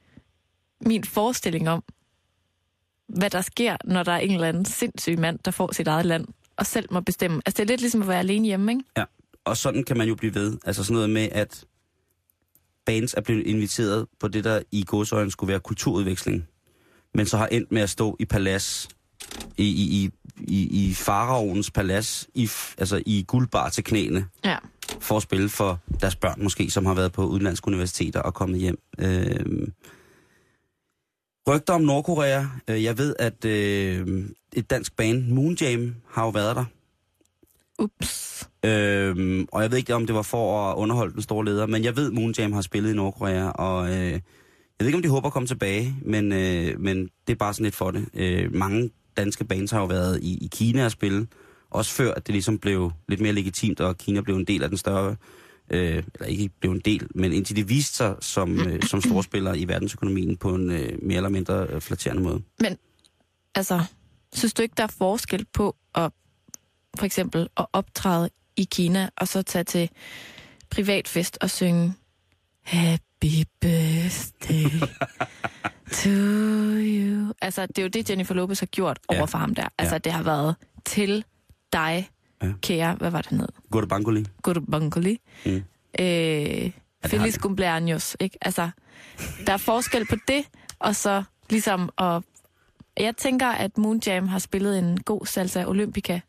min 0.81 1.05
forestilling 1.05 1.68
om, 1.68 1.85
hvad 3.09 3.31
der 3.31 3.40
sker, 3.40 3.76
når 3.85 4.02
der 4.02 4.12
er 4.12 4.18
en 4.18 4.35
eller 4.35 4.48
anden 4.48 4.64
sindssyg 4.64 5.18
mand, 5.18 5.38
der 5.44 5.50
får 5.50 5.74
sit 5.74 5.88
eget 5.88 6.07
land 6.07 6.26
og 6.57 6.66
selv 6.66 6.88
må 6.90 7.01
bestemme. 7.01 7.43
Altså, 7.47 7.62
det 7.62 7.70
er 7.70 7.72
lidt 7.72 7.80
ligesom 7.80 8.03
at 8.03 8.09
være 8.09 8.18
alene 8.18 8.47
hjemme, 8.47 8.72
ikke? 8.72 8.84
Ja, 8.97 9.05
og 9.45 9.57
sådan 9.57 9.84
kan 9.84 9.99
man 9.99 10.09
jo 10.09 10.14
blive 10.14 10.34
ved. 10.34 10.59
Altså 10.64 10.84
sådan 10.84 10.95
noget 10.95 11.11
med, 11.11 11.28
at 11.32 11.64
bands 12.87 13.14
er 13.14 13.20
blevet 13.20 13.47
inviteret 13.47 14.07
på 14.20 14.28
det, 14.28 14.45
der 14.45 14.62
i 14.70 14.85
godsøjen 14.87 15.30
skulle 15.30 15.51
være 15.51 15.61
kulturudveksling, 15.61 16.49
men 17.14 17.26
så 17.26 17.37
har 17.37 17.47
endt 17.47 17.72
med 17.72 17.83
at 17.83 17.91
stå 17.91 18.16
i 18.20 18.24
palads, 18.24 18.89
i, 19.57 19.64
i, 19.64 20.05
i, 20.05 20.11
i, 20.39 20.89
i 20.91 20.95
faraovens 20.95 21.70
palads, 21.70 22.28
i, 22.35 22.49
altså 22.78 23.03
i 23.07 23.24
guldbar 23.28 23.68
til 23.68 23.85
knæene, 23.85 24.26
Ja. 24.45 24.57
for 25.01 25.16
at 25.16 25.22
spille 25.22 25.49
for 25.49 25.80
deres 26.01 26.16
børn 26.16 26.43
måske, 26.43 26.70
som 26.70 26.87
har 26.87 26.95
været 26.95 27.12
på 27.12 27.26
udenlandske 27.26 27.68
universiteter 27.68 28.20
og 28.20 28.35
kommet 28.35 28.61
hjem. 28.61 28.78
Øh, 28.99 29.68
rygter 31.49 31.74
om 31.74 31.80
Nordkorea. 31.80 32.45
Øh, 32.68 32.85
Jeg 32.85 32.99
ved, 32.99 33.16
at 33.18 33.45
øh, 33.45 34.24
et 34.53 34.70
dansk 34.70 34.97
band, 34.97 35.26
Moonjam, 35.28 35.95
har 36.11 36.22
jo 36.24 36.30
været 36.30 36.57
der. 36.57 36.64
Ups. 37.78 38.32
Øhm, 38.64 39.46
og 39.52 39.62
jeg 39.62 39.70
ved 39.70 39.78
ikke, 39.78 39.94
om 39.94 40.06
det 40.06 40.14
var 40.14 40.22
for 40.22 40.70
at 40.70 40.76
underholde 40.76 41.14
den 41.14 41.22
store 41.22 41.44
leder, 41.44 41.66
men 41.66 41.84
jeg 41.84 41.96
ved, 41.96 42.10
Moonjam 42.10 42.52
har 42.52 42.60
spillet 42.60 42.92
i 42.92 42.94
Nordkorea, 42.94 43.48
og 43.48 43.88
øh, 43.88 44.12
jeg 44.12 44.20
ved 44.78 44.86
ikke, 44.86 44.96
om 44.96 45.02
de 45.02 45.08
håber 45.08 45.26
at 45.26 45.32
komme 45.32 45.46
tilbage, 45.46 45.96
men, 46.02 46.32
øh, 46.32 46.80
men 46.80 47.08
det 47.26 47.32
er 47.32 47.36
bare 47.36 47.54
sådan 47.54 47.64
lidt 47.64 47.74
for 47.74 47.90
det. 47.90 48.08
Øh, 48.14 48.54
mange 48.54 48.90
danske 49.16 49.44
bands 49.44 49.70
har 49.70 49.80
jo 49.80 49.86
været 49.86 50.22
i, 50.22 50.44
i 50.44 50.48
Kina 50.52 50.84
at 50.84 50.92
spille, 50.92 51.26
også 51.70 51.92
før 51.92 52.14
at 52.14 52.26
det 52.26 52.32
ligesom 52.32 52.58
blev 52.58 52.92
lidt 53.08 53.20
mere 53.20 53.32
legitimt, 53.32 53.80
og 53.80 53.98
Kina 53.98 54.20
blev 54.20 54.36
en 54.36 54.44
del 54.44 54.62
af 54.62 54.68
den 54.68 54.78
større, 54.78 55.16
øh, 55.70 56.02
eller 56.14 56.26
ikke 56.26 56.50
blev 56.60 56.72
en 56.72 56.80
del, 56.80 57.06
men 57.14 57.32
indtil 57.32 57.56
de 57.56 57.68
viste 57.68 57.96
sig 57.96 58.14
som, 58.20 58.60
øh, 58.60 58.82
som 58.82 59.00
storspillere 59.00 59.58
i 59.58 59.68
verdensøkonomien 59.68 60.36
på 60.36 60.54
en 60.54 60.70
øh, 60.70 60.98
mere 61.02 61.16
eller 61.16 61.30
mindre 61.30 61.66
øh, 61.66 61.80
flatterende 61.80 62.22
måde. 62.22 62.42
Men 62.60 62.76
altså, 63.54 63.80
synes 64.32 64.54
du 64.54 64.62
ikke, 64.62 64.74
der 64.76 64.82
er 64.82 64.94
forskel 64.98 65.46
på 65.52 65.76
at 65.94 66.12
for 66.98 67.06
eksempel 67.06 67.48
at 67.56 67.66
optræde 67.72 68.30
i 68.57 68.68
Kina, 68.72 69.09
og 69.16 69.28
så 69.28 69.42
tage 69.42 69.64
til 69.64 69.90
privatfest 70.70 71.38
og 71.40 71.50
synge 71.50 71.94
Happy 72.62 73.42
birthday 73.61 74.64
to 76.03 76.11
you. 76.80 77.32
Altså, 77.42 77.66
det 77.66 77.78
er 77.78 77.82
jo 77.82 77.88
det, 77.88 78.11
Jennifer 78.11 78.34
Lopez 78.34 78.59
har 78.61 78.66
gjort 78.66 78.98
Ja. 79.12 79.16
over 79.18 79.26
for 79.26 79.38
ham 79.38 79.55
der. 79.55 79.68
Altså, 79.78 79.94
Ja. 79.94 79.98
det 79.98 80.12
har 80.12 80.22
været 80.22 80.57
til 80.84 81.24
dig, 81.72 82.11
Ja. 82.42 82.53
kære, 82.62 82.94
hvad 82.94 83.11
var 83.11 83.22
det 83.22 83.32
ned? 83.32 83.48
Går 83.70 83.80
det 83.80 83.88
Bangoli? 83.88 84.26
Good 84.42 84.66
Bangoli. 84.70 85.18
Mm. 85.46 85.62
Øh, 86.00 86.70
Feliz 87.07 87.38
cumpleaños, 87.46 88.14
ikke? 88.20 88.38
Altså, 88.40 88.70
der 89.46 89.53
er 89.53 89.57
forskel 89.57 90.07
på 90.07 90.16
det, 90.28 90.44
og 90.78 90.96
så 90.96 91.22
ligesom 91.50 91.90
at... 91.98 92.22
Jeg 92.96 93.16
tænker, 93.16 93.46
at 93.48 93.78
Moonjam 93.78 94.28
har 94.28 94.38
spillet 94.38 94.78
en 94.78 95.00
god 95.03 95.26
salsa 95.26 95.64
olympica 95.64 96.20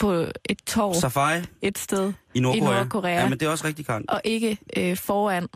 på 0.00 0.12
et 0.44 0.58
torv 0.66 0.94
Safari 0.94 1.42
et 1.62 1.78
sted, 1.78 2.12
i 2.34 2.40
Nordkorea. 2.40 2.74
Nordkorea. 2.74 3.14
Ja, 3.14 3.28
men 3.28 3.40
det 3.40 3.46
er 3.46 3.50
også 3.50 3.66
rigtig 3.66 3.86
Karen. 3.86 4.04
og 4.08 4.20
ikke 4.24 4.58
øh, 4.76 4.96
foran 4.96 5.48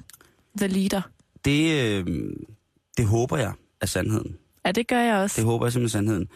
the 0.58 0.66
leader. 0.66 1.02
Det, 1.44 1.84
øh, 1.84 2.06
det 2.96 3.06
håber 3.06 3.36
jeg 3.36 3.52
er 3.80 3.86
sandheden. 3.86 4.36
Ja, 4.66 4.72
det 4.72 4.88
gør 4.88 5.00
jeg 5.00 5.16
også. 5.16 5.36
Det 5.40 5.44
håber 5.44 5.66
jeg 5.66 5.72
simpelthen 5.72 5.98
er 6.00 6.08
sandheden. 6.08 6.28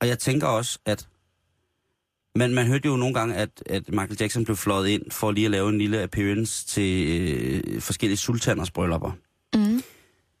Og 0.00 0.08
jeg 0.08 0.18
tænker 0.18 0.46
også, 0.46 0.78
at 0.86 1.08
man, 2.34 2.54
man 2.54 2.66
hørte 2.66 2.88
jo 2.88 2.96
nogle 2.96 3.14
gange, 3.14 3.34
at, 3.34 3.62
at 3.66 3.88
Michael 3.88 4.16
Jackson 4.20 4.44
blev 4.44 4.56
fløjet 4.56 4.88
ind 4.88 5.10
for 5.10 5.30
lige 5.30 5.44
at 5.44 5.50
lave 5.50 5.68
en 5.68 5.78
lille 5.78 6.02
appearance 6.02 6.66
til 6.66 7.08
øh, 7.08 7.80
forskellige 7.80 8.16
sultaners 8.16 8.70
bryllupper. 8.70 9.12
Mm. 9.54 9.82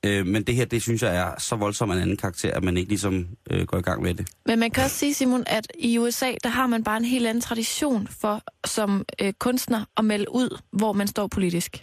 Øh, 0.06 0.26
men 0.26 0.42
det 0.42 0.54
her, 0.54 0.64
det 0.64 0.82
synes 0.82 1.02
jeg 1.02 1.16
er 1.16 1.34
så 1.38 1.56
voldsomt 1.56 1.92
en 1.92 1.98
anden 1.98 2.16
karakter, 2.16 2.54
at 2.54 2.64
man 2.64 2.76
ikke 2.76 2.88
ligesom 2.88 3.28
øh, 3.50 3.66
går 3.66 3.78
i 3.78 3.80
gang 3.80 4.02
med 4.02 4.14
det. 4.14 4.28
Men 4.46 4.58
man 4.58 4.70
kan 4.70 4.84
også 4.84 4.96
sige, 4.96 5.14
Simon, 5.14 5.44
at 5.46 5.66
i 5.78 5.98
USA, 5.98 6.32
der 6.42 6.48
har 6.48 6.66
man 6.66 6.84
bare 6.84 6.96
en 6.96 7.04
helt 7.04 7.26
anden 7.26 7.40
tradition 7.40 8.06
for 8.06 8.42
som 8.66 9.04
øh, 9.22 9.32
kunstner 9.32 9.84
at 9.96 10.04
melde 10.04 10.26
ud, 10.34 10.60
hvor 10.72 10.92
man 10.92 11.06
står 11.06 11.26
politisk. 11.26 11.82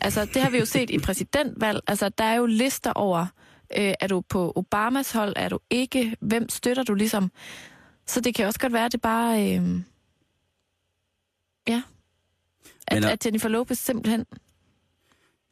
Altså, 0.00 0.24
det 0.24 0.42
har 0.42 0.50
vi 0.50 0.58
jo 0.58 0.64
set 0.64 0.90
i 0.90 0.98
præsidentvalg. 0.98 1.80
Altså, 1.86 2.08
der 2.08 2.24
er 2.24 2.34
jo 2.34 2.46
lister 2.46 2.92
over, 2.92 3.26
øh, 3.78 3.94
er 4.00 4.06
du 4.06 4.20
på 4.20 4.52
Obamas 4.56 5.12
hold, 5.12 5.32
er 5.36 5.48
du 5.48 5.58
ikke, 5.70 6.16
hvem 6.20 6.48
støtter 6.48 6.82
du 6.82 6.94
ligesom. 6.94 7.30
Så 8.06 8.20
det 8.20 8.34
kan 8.34 8.46
også 8.46 8.60
godt 8.60 8.72
være, 8.72 8.84
at 8.84 8.92
det 8.92 9.00
bare... 9.00 9.40
Øh, 9.40 9.80
ja. 11.68 11.82
At, 12.88 13.02
Men, 13.02 13.04
at 13.04 13.26
Jennifer 13.26 13.48
Lopez 13.48 13.78
simpelthen 13.78 14.24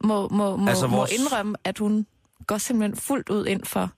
må, 0.05 0.29
må, 0.29 0.57
må, 0.57 0.69
Altså, 0.69 0.87
vores- 0.87 1.11
må 1.19 1.23
indrømme, 1.23 1.57
at 1.65 1.79
hun 1.79 2.07
går 2.47 2.59
simpelthen 2.59 2.97
fuldt 2.97 3.29
ud 3.29 3.47
ind 3.47 3.65
for 3.65 3.91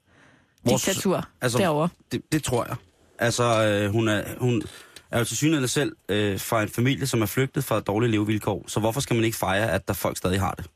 Vores- 0.65 0.83
diktatur 0.85 1.29
altså, 1.41 1.59
derovre. 1.59 1.89
Det, 2.13 2.23
det 2.33 2.45
tror 2.45 2.65
jeg. 2.67 2.77
Altså, 3.19 3.45
øh, 3.65 3.91
hun, 3.93 4.09
er, 4.09 4.25
hun 4.41 4.63
er 5.11 5.19
jo 5.19 5.25
til 5.25 5.37
synligheden 5.37 5.69
selv 5.69 5.97
øh, 6.09 6.41
fra 6.41 6.63
en 6.63 6.69
familie, 6.69 7.07
som 7.07 7.23
er 7.23 7.27
flygtet 7.27 7.65
fra 7.65 7.81
dårlige 7.81 8.11
levevilkår. 8.11 8.65
Så 8.69 8.81
hvorfor 8.81 9.01
skal 9.01 9.17
man 9.17 9.25
ikke 9.25 9.37
fejre, 9.37 9.71
at 9.73 9.89
der 9.89 9.95
folk 9.95 10.17
stadig 10.17 10.41
har 10.41 10.53
det? 10.53 10.67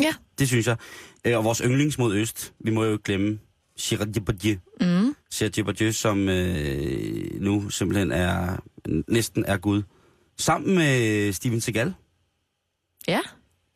Ja. 0.00 0.14
Det 0.38 0.48
synes 0.48 0.66
jeg. 0.66 0.76
Øh, 1.24 1.36
og 1.38 1.44
vores 1.44 1.58
yndlings 1.58 1.98
mod 1.98 2.14
øst, 2.14 2.52
vi 2.60 2.70
må 2.70 2.84
jo 2.84 2.92
ikke 2.92 3.04
glemme 3.04 3.38
Gérard 3.80 4.12
Depardieu. 4.12 4.56
Mm. 4.80 5.14
Gérard 5.34 5.48
Depardieu, 5.48 5.92
som 5.92 6.28
øh, 6.28 7.40
nu 7.40 7.70
simpelthen 7.70 8.12
er 8.12 8.56
næsten 9.08 9.44
er 9.44 9.56
Gud. 9.56 9.82
Sammen 10.38 10.74
med 10.74 11.32
Steven 11.32 11.60
Seagal. 11.60 11.94
Ja. 13.08 13.20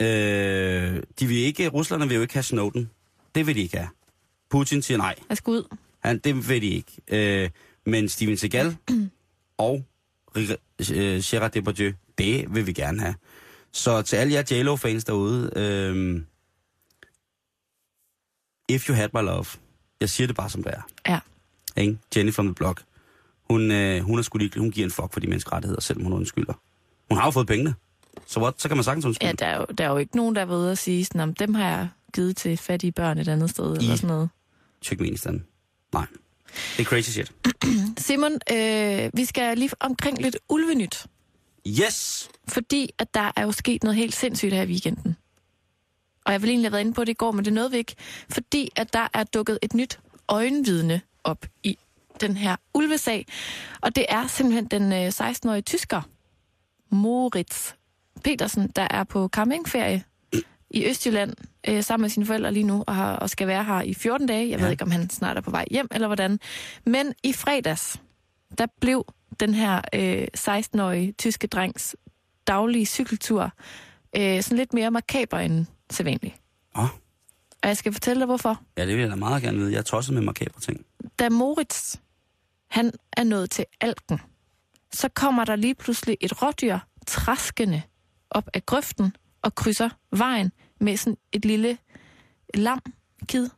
Øh, 0.02 1.02
de 1.20 1.26
vil 1.26 1.36
ikke, 1.36 1.68
russerne 1.68 2.08
vil 2.08 2.14
jo 2.14 2.22
ikke 2.22 2.34
have 2.34 2.42
Snowden. 2.42 2.90
Det 3.34 3.46
vil 3.46 3.54
de 3.54 3.60
ikke 3.60 3.76
have. 3.76 3.88
Putin 4.50 4.82
siger 4.82 4.98
nej. 4.98 5.14
Jeg 5.28 5.36
skal 5.36 5.50
ud. 5.50 5.76
Han, 5.98 6.18
det 6.18 6.48
ved 6.48 6.60
de 6.60 6.66
ikke. 6.66 6.92
Øh, 7.08 7.50
men 7.86 8.08
Steven 8.08 8.36
Seagal 8.36 8.76
og 9.58 9.84
øh, 10.36 11.20
Gerard 11.24 11.50
Depardieu, 11.50 11.92
det 12.18 12.54
vil 12.54 12.66
vi 12.66 12.72
gerne 12.72 13.00
have. 13.00 13.14
Så 13.72 14.02
til 14.02 14.16
alle 14.16 14.32
jer 14.32 14.42
JLo-fans 14.50 15.04
derude, 15.04 15.50
øh, 15.56 16.22
if 18.68 18.88
you 18.88 18.94
had 18.94 19.08
my 19.14 19.20
love, 19.20 19.46
jeg 20.00 20.08
siger 20.10 20.26
det 20.26 20.36
bare 20.36 20.50
som 20.50 20.62
det 20.62 20.72
er. 20.72 20.82
Ja. 21.08 21.20
Ikke? 21.76 21.98
Jenny 22.16 22.32
from 22.32 22.46
the 22.46 22.54
Block. 22.54 22.82
Hun, 23.50 23.70
øh, 23.70 24.00
hun, 24.00 24.18
er 24.18 24.22
sgu 24.22 24.38
lige, 24.38 24.58
hun 24.58 24.70
giver 24.70 24.86
en 24.86 24.90
fuck 24.90 25.12
for 25.12 25.20
de 25.20 25.26
menneskerettigheder, 25.26 25.80
selvom 25.80 26.04
hun 26.04 26.12
undskylder. 26.12 26.54
Hun 27.08 27.18
har 27.18 27.24
jo 27.24 27.30
fået 27.30 27.46
pengene. 27.46 27.74
Så 28.26 28.40
what? 28.40 28.54
Så 28.62 28.68
kan 28.68 28.76
man 28.76 28.84
sagtens 28.84 29.04
undskylde. 29.04 29.26
Ja, 29.28 29.32
der 29.32 29.46
er, 29.46 29.56
jo, 29.58 29.66
der 29.78 29.84
er 29.84 29.88
jo 29.90 29.96
ikke 29.96 30.16
nogen, 30.16 30.36
der 30.36 30.44
ude 30.56 30.70
og 30.70 30.78
sige, 30.78 31.04
sådan, 31.04 31.20
om 31.20 31.34
dem 31.34 31.54
har 31.54 31.68
jeg 31.68 31.88
givet 32.14 32.36
til 32.36 32.56
fattige 32.56 32.92
børn 32.92 33.18
et 33.18 33.28
andet 33.28 33.50
sted, 33.50 33.74
I- 33.74 33.78
eller 33.78 33.96
sådan 33.96 34.08
noget. 34.08 34.28
Turkmenistan. 34.82 35.44
Nej. 35.92 36.06
Det 36.76 36.80
er 36.80 36.84
crazy 36.84 37.10
shit. 37.10 37.32
Simon, 38.06 38.32
øh, 38.52 39.10
vi 39.14 39.24
skal 39.24 39.58
lige 39.58 39.70
omkring 39.80 40.22
lidt 40.22 40.36
ulvenyt, 40.48 41.06
Yes! 41.66 42.28
fordi 42.48 42.90
at 42.98 43.14
der 43.14 43.32
er 43.36 43.42
jo 43.42 43.52
sket 43.52 43.82
noget 43.82 43.96
helt 43.96 44.14
sindssygt 44.14 44.52
her 44.52 44.62
i 44.62 44.66
weekenden. 44.66 45.16
Og 46.24 46.32
jeg 46.32 46.42
vil 46.42 46.50
egentlig 46.50 46.66
have 46.66 46.72
været 46.72 46.80
inde 46.84 46.92
på 46.92 47.04
det 47.04 47.08
i 47.12 47.14
går, 47.14 47.32
men 47.32 47.44
det 47.44 47.52
nåede 47.52 47.70
vi 47.70 47.76
ikke, 47.76 47.94
fordi 48.30 48.70
at 48.76 48.92
der 48.92 49.08
er 49.14 49.24
dukket 49.24 49.58
et 49.62 49.74
nyt 49.74 49.98
øjenvidne 50.28 51.00
op 51.24 51.46
i 51.62 51.78
den 52.20 52.36
her 52.36 52.56
ulvesag. 52.74 53.26
Og 53.80 53.96
det 53.96 54.06
er 54.08 54.26
simpelthen 54.26 54.64
den 54.66 54.92
øh, 54.92 55.08
16-årige 55.08 55.62
tysker, 55.62 56.02
Moritz 56.90 57.72
Petersen, 58.26 58.68
der 58.76 58.88
er 58.90 59.04
på 59.04 59.28
campingferie 59.28 60.04
i 60.70 60.86
Østjylland 60.86 61.34
øh, 61.68 61.82
sammen 61.82 62.02
med 62.02 62.10
sine 62.10 62.26
forældre 62.26 62.52
lige 62.52 62.64
nu, 62.64 62.84
og, 62.86 62.94
har, 62.94 63.16
og 63.16 63.30
skal 63.30 63.46
være 63.46 63.64
her 63.64 63.82
i 63.82 63.94
14 63.94 64.26
dage. 64.26 64.50
Jeg 64.50 64.58
ja. 64.58 64.64
ved 64.64 64.72
ikke, 64.72 64.84
om 64.84 64.90
han 64.90 65.10
snart 65.10 65.36
er 65.36 65.40
på 65.40 65.50
vej 65.50 65.66
hjem, 65.70 65.88
eller 65.90 66.06
hvordan. 66.06 66.40
Men 66.86 67.14
i 67.22 67.32
fredags, 67.32 68.00
der 68.58 68.66
blev 68.80 69.04
den 69.40 69.54
her 69.54 69.80
øh, 69.94 70.26
16-årige 70.38 71.12
tyske 71.12 71.46
drengs 71.46 71.96
daglige 72.46 72.86
cykeltur 72.86 73.50
øh, 74.16 74.42
sådan 74.42 74.58
lidt 74.58 74.72
mere 74.72 74.90
makaber 74.90 75.38
end 75.38 75.66
sædvanligt. 75.90 76.34
Åh, 76.76 76.84
Og 77.62 77.68
jeg 77.68 77.76
skal 77.76 77.92
fortælle 77.92 78.20
dig, 78.20 78.26
hvorfor. 78.26 78.60
ja, 78.78 78.86
det 78.86 78.94
vil 78.94 79.00
jeg 79.00 79.10
da 79.10 79.16
meget 79.16 79.42
gerne 79.42 79.58
vide. 79.58 79.72
Jeg 79.72 79.78
er 79.78 79.82
tosset 79.82 80.14
med 80.14 80.22
makabre 80.22 80.60
ting. 80.60 80.86
Da 81.18 81.28
Moritz, 81.28 81.96
han 82.70 82.92
er 83.12 83.24
nået 83.24 83.50
til 83.50 83.64
alken, 83.80 84.20
så 84.92 85.08
kommer 85.08 85.44
der 85.44 85.56
lige 85.56 85.74
pludselig 85.74 86.16
et 86.20 86.42
rådyr 86.42 86.78
traskende 87.06 87.82
op 88.30 88.48
af 88.54 88.66
grøften 88.66 89.16
og 89.42 89.54
krydser 89.54 89.90
vejen 90.10 90.52
med 90.80 90.96
sådan 90.96 91.16
et 91.32 91.44
lille 91.44 91.78
lam, 92.54 92.80
kid. 93.28 93.48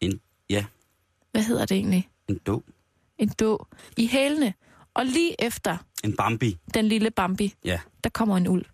En, 0.00 0.20
ja, 0.50 0.64
Hvad 1.30 1.42
hedder 1.42 1.66
det 1.66 1.76
egentlig? 1.76 2.08
en 2.28 2.38
dog. 2.46 2.64
En 3.18 3.28
då 3.28 3.66
i 3.96 4.06
hælene. 4.06 4.54
Og 4.94 5.06
lige 5.06 5.44
efter 5.44 5.76
En 6.04 6.16
Bambi. 6.16 6.58
den 6.74 6.88
lille 6.88 7.10
Bambi, 7.10 7.54
Ja. 7.64 7.80
der 8.04 8.10
kommer 8.10 8.36
en 8.36 8.48
ulv. 8.48 8.66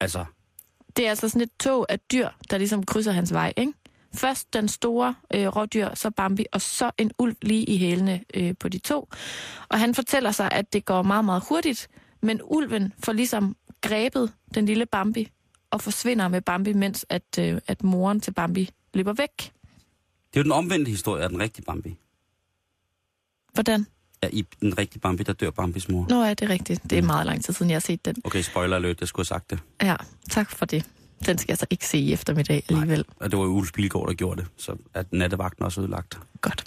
Altså, 0.00 0.24
Det 0.96 1.06
er 1.06 1.10
altså 1.10 1.28
sådan 1.28 1.42
et 1.42 1.50
tog 1.60 1.86
af 1.88 2.00
dyr, 2.00 2.28
der 2.50 2.58
ligesom 2.58 2.86
krydser 2.86 3.12
hans 3.12 3.32
vej, 3.32 3.52
ikke? 3.56 3.72
Først 4.16 4.52
den 4.52 4.68
store 4.68 5.14
øh, 5.34 5.46
rådyr, 5.46 5.94
så 5.94 6.10
Bambi, 6.10 6.44
og 6.52 6.60
så 6.60 6.90
en 6.98 7.10
ulv 7.18 7.36
lige 7.42 7.64
i 7.64 7.76
hælene 7.76 8.24
øh, 8.34 8.54
på 8.60 8.68
de 8.68 8.78
to. 8.78 9.08
Og 9.68 9.80
han 9.80 9.94
fortæller 9.94 10.30
sig, 10.30 10.52
at 10.52 10.72
det 10.72 10.84
går 10.84 11.02
meget, 11.02 11.24
meget 11.24 11.42
hurtigt, 11.48 11.88
men 12.22 12.40
ulven 12.44 12.92
får 13.04 13.12
ligesom 13.12 13.56
grebet 13.80 14.32
den 14.54 14.66
lille 14.66 14.86
Bambi 14.86 15.28
og 15.70 15.80
forsvinder 15.80 16.28
med 16.28 16.40
Bambi, 16.40 16.72
mens 16.72 17.06
at, 17.08 17.38
øh, 17.38 17.58
at 17.66 17.82
moren 17.84 18.20
til 18.20 18.30
Bambi 18.32 18.70
løber 18.94 19.12
væk. 19.12 19.36
det 19.38 19.50
er 20.34 20.40
jo 20.40 20.42
den 20.42 20.52
omvendte 20.52 20.90
historie 20.90 21.22
af 21.22 21.28
den 21.28 21.40
rigtige 21.40 21.64
Bambi. 21.64 21.96
Hvordan? 23.54 23.86
Ja, 24.22 24.28
i 24.32 24.44
den 24.60 24.78
rigtige 24.78 25.00
Bambi, 25.00 25.22
der 25.22 25.32
dør 25.32 25.50
Bambis 25.50 25.88
mor. 25.88 26.06
Nå, 26.08 26.22
er 26.22 26.34
det 26.34 26.48
rigtigt. 26.48 26.82
Det 26.90 26.98
er 26.98 27.02
meget 27.02 27.26
lang 27.26 27.44
tid 27.44 27.54
siden, 27.54 27.70
jeg 27.70 27.74
har 27.76 27.80
set 27.80 28.04
den. 28.04 28.16
Okay, 28.24 28.42
spoiler 28.42 28.76
alert, 28.76 29.00
jeg 29.00 29.08
skulle 29.08 29.20
have 29.24 29.26
sagt 29.38 29.50
det. 29.50 29.58
Ja, 29.82 29.96
tak 30.30 30.50
for 30.50 30.66
det. 30.66 30.86
Den 31.26 31.38
skal 31.38 31.52
jeg 31.52 31.58
så 31.58 31.66
ikke 31.70 31.86
se 31.86 31.98
i 31.98 32.12
eftermiddag 32.12 32.62
alligevel. 32.68 33.04
Og 33.16 33.30
det 33.30 33.38
var 33.38 33.44
jo 33.44 33.50
Ulf 33.50 33.72
Bilgaard, 33.72 34.08
der 34.08 34.14
gjorde 34.14 34.40
det, 34.40 34.50
så 34.56 34.76
at 34.94 35.12
nattevagten 35.12 35.64
også 35.64 35.80
ødelagt. 35.80 36.18
Godt. 36.40 36.64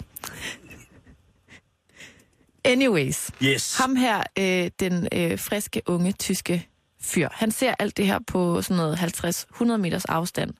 Anyways. 2.64 3.30
Yes. 3.42 3.76
Ham 3.78 3.96
her, 3.96 4.22
øh, 4.38 4.70
den 4.80 5.08
øh, 5.12 5.38
friske, 5.38 5.82
unge, 5.86 6.12
tyske 6.12 6.66
fyr, 7.00 7.28
han 7.32 7.50
ser 7.50 7.74
alt 7.78 7.96
det 7.96 8.06
her 8.06 8.18
på 8.26 8.62
sådan 8.62 8.76
noget 8.76 8.96
50-100 8.96 9.76
meters 9.76 10.04
afstand. 10.04 10.54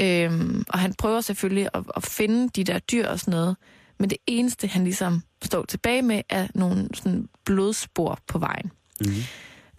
Øhm, 0.00 0.64
og 0.68 0.78
han 0.78 0.94
prøver 0.94 1.20
selvfølgelig 1.20 1.68
at, 1.74 1.84
at 1.96 2.04
finde 2.04 2.48
de 2.48 2.64
der 2.64 2.78
dyr 2.78 3.08
og 3.08 3.20
sådan 3.20 3.32
noget. 3.32 3.56
Men 3.98 4.10
det 4.10 4.18
eneste, 4.26 4.66
han 4.66 4.84
ligesom 4.84 5.22
står 5.44 5.64
tilbage 5.64 6.02
med, 6.02 6.22
er 6.28 6.46
nogle 6.54 6.88
sådan 6.94 7.28
blodspor 7.44 8.18
på 8.26 8.38
vejen. 8.38 8.72
Mm-hmm. 9.00 9.22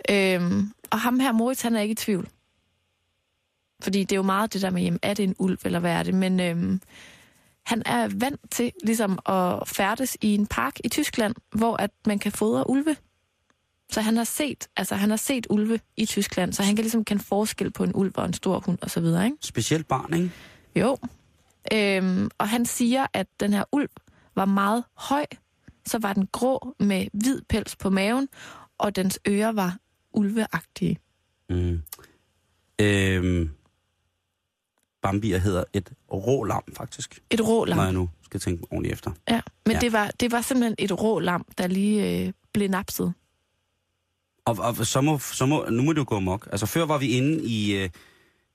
Øhm, 0.10 0.72
og 0.91 1.00
ham 1.00 1.20
her, 1.20 1.32
Moritz, 1.32 1.62
han 1.62 1.76
er 1.76 1.82
ikke 1.82 1.91
i 1.91 1.95
tvivl. 1.95 2.28
Fordi 3.82 4.00
det 4.00 4.12
er 4.12 4.16
jo 4.16 4.22
meget 4.22 4.54
det 4.54 4.62
der 4.62 4.70
med, 4.70 4.82
jamen, 4.82 5.00
er 5.02 5.14
det 5.14 5.24
en 5.24 5.36
ulv, 5.40 5.58
eller 5.66 5.80
hvad 5.80 5.92
er 5.92 6.04
det? 6.04 6.14
Men 6.14 6.40
øhm, 6.40 6.82
han 7.66 7.84
er 7.86 8.10
vant 8.16 8.52
til 8.52 8.72
ligesom 8.84 9.20
at 9.26 9.68
færdes 9.68 10.18
i 10.22 10.36
en 10.36 10.48
park 10.48 10.80
i 10.84 10.90
Tyskland, 10.90 11.36
hvor 11.52 11.78
at 11.78 11.92
man 12.08 12.20
kan 12.20 12.32
fodre 12.32 12.70
ulve. 12.70 12.96
Så 13.92 14.02
han 14.02 14.18
har 14.18 14.24
set, 14.24 14.68
altså 14.78 14.96
han 14.96 15.10
har 15.10 15.18
set 15.18 15.48
ulve 15.50 15.80
i 15.98 16.06
Tyskland, 16.06 16.54
så 16.54 16.64
han 16.64 16.76
kan 16.76 16.84
ligesom 16.84 17.06
kende 17.06 17.24
forskel 17.24 17.72
på 17.72 17.84
en 17.84 17.92
ulv 17.96 18.12
og 18.16 18.26
en 18.26 18.34
stor 18.34 18.60
hund 18.60 18.78
og 18.82 18.92
så 18.92 19.00
videre, 19.00 19.26
ikke? 19.26 19.38
Specielt 19.42 19.88
barn, 19.88 20.14
ikke? 20.14 20.32
Jo. 20.76 20.98
Øhm, 21.74 22.30
og 22.38 22.50
han 22.50 22.66
siger, 22.66 23.08
at 23.14 23.28
den 23.40 23.54
her 23.54 23.64
ulv 23.72 23.90
var 24.36 24.46
meget 24.46 24.84
høj, 24.94 25.26
så 25.86 26.00
var 26.00 26.14
den 26.14 26.28
grå 26.32 26.76
med 26.80 27.08
hvid 27.14 27.42
pels 27.50 27.76
på 27.76 27.90
maven, 27.90 28.30
og 28.78 28.96
dens 28.96 29.20
ører 29.28 29.52
var 29.52 29.78
ulveagtige. 30.14 31.00
Mm. 31.50 31.82
Øhm, 32.82 33.50
Bambi 35.02 35.32
hedder 35.32 35.64
et 35.74 35.91
rålam, 36.14 36.64
faktisk. 36.78 37.20
Et 37.30 37.47
rå 37.47 37.66
lam. 37.66 37.78
Når 37.78 37.84
jeg 37.84 37.93
nu 37.93 38.10
skal 38.26 38.39
tænke 38.39 38.64
ordentligt 38.64 38.93
efter. 38.93 39.12
Ja, 39.30 39.41
men 39.66 39.74
Ja. 39.74 39.80
Det, 39.80 39.93
var, 39.93 40.12
det 40.20 40.32
var 40.32 40.41
simpelthen 40.41 40.76
et 40.80 41.02
rå 41.02 41.20
lam, 41.20 41.45
der 41.58 41.68
lige 41.68 42.26
øh, 42.26 42.34
blev 42.54 42.70
napset. 42.70 43.14
Og, 44.45 44.58
og 44.60 44.76
så 44.76 45.02
må, 45.02 45.20
så 45.20 45.45
må, 45.45 45.66
nu 45.70 45.82
må 45.84 45.93
det 45.93 46.00
jo 46.00 46.06
gå 46.08 46.16
amok. 46.16 46.47
Altså 46.52 46.66
før 46.66 46.86
var 46.86 46.97
vi 46.97 47.08
inde 47.08 47.43
i, 47.43 47.76
øh, 47.76 47.89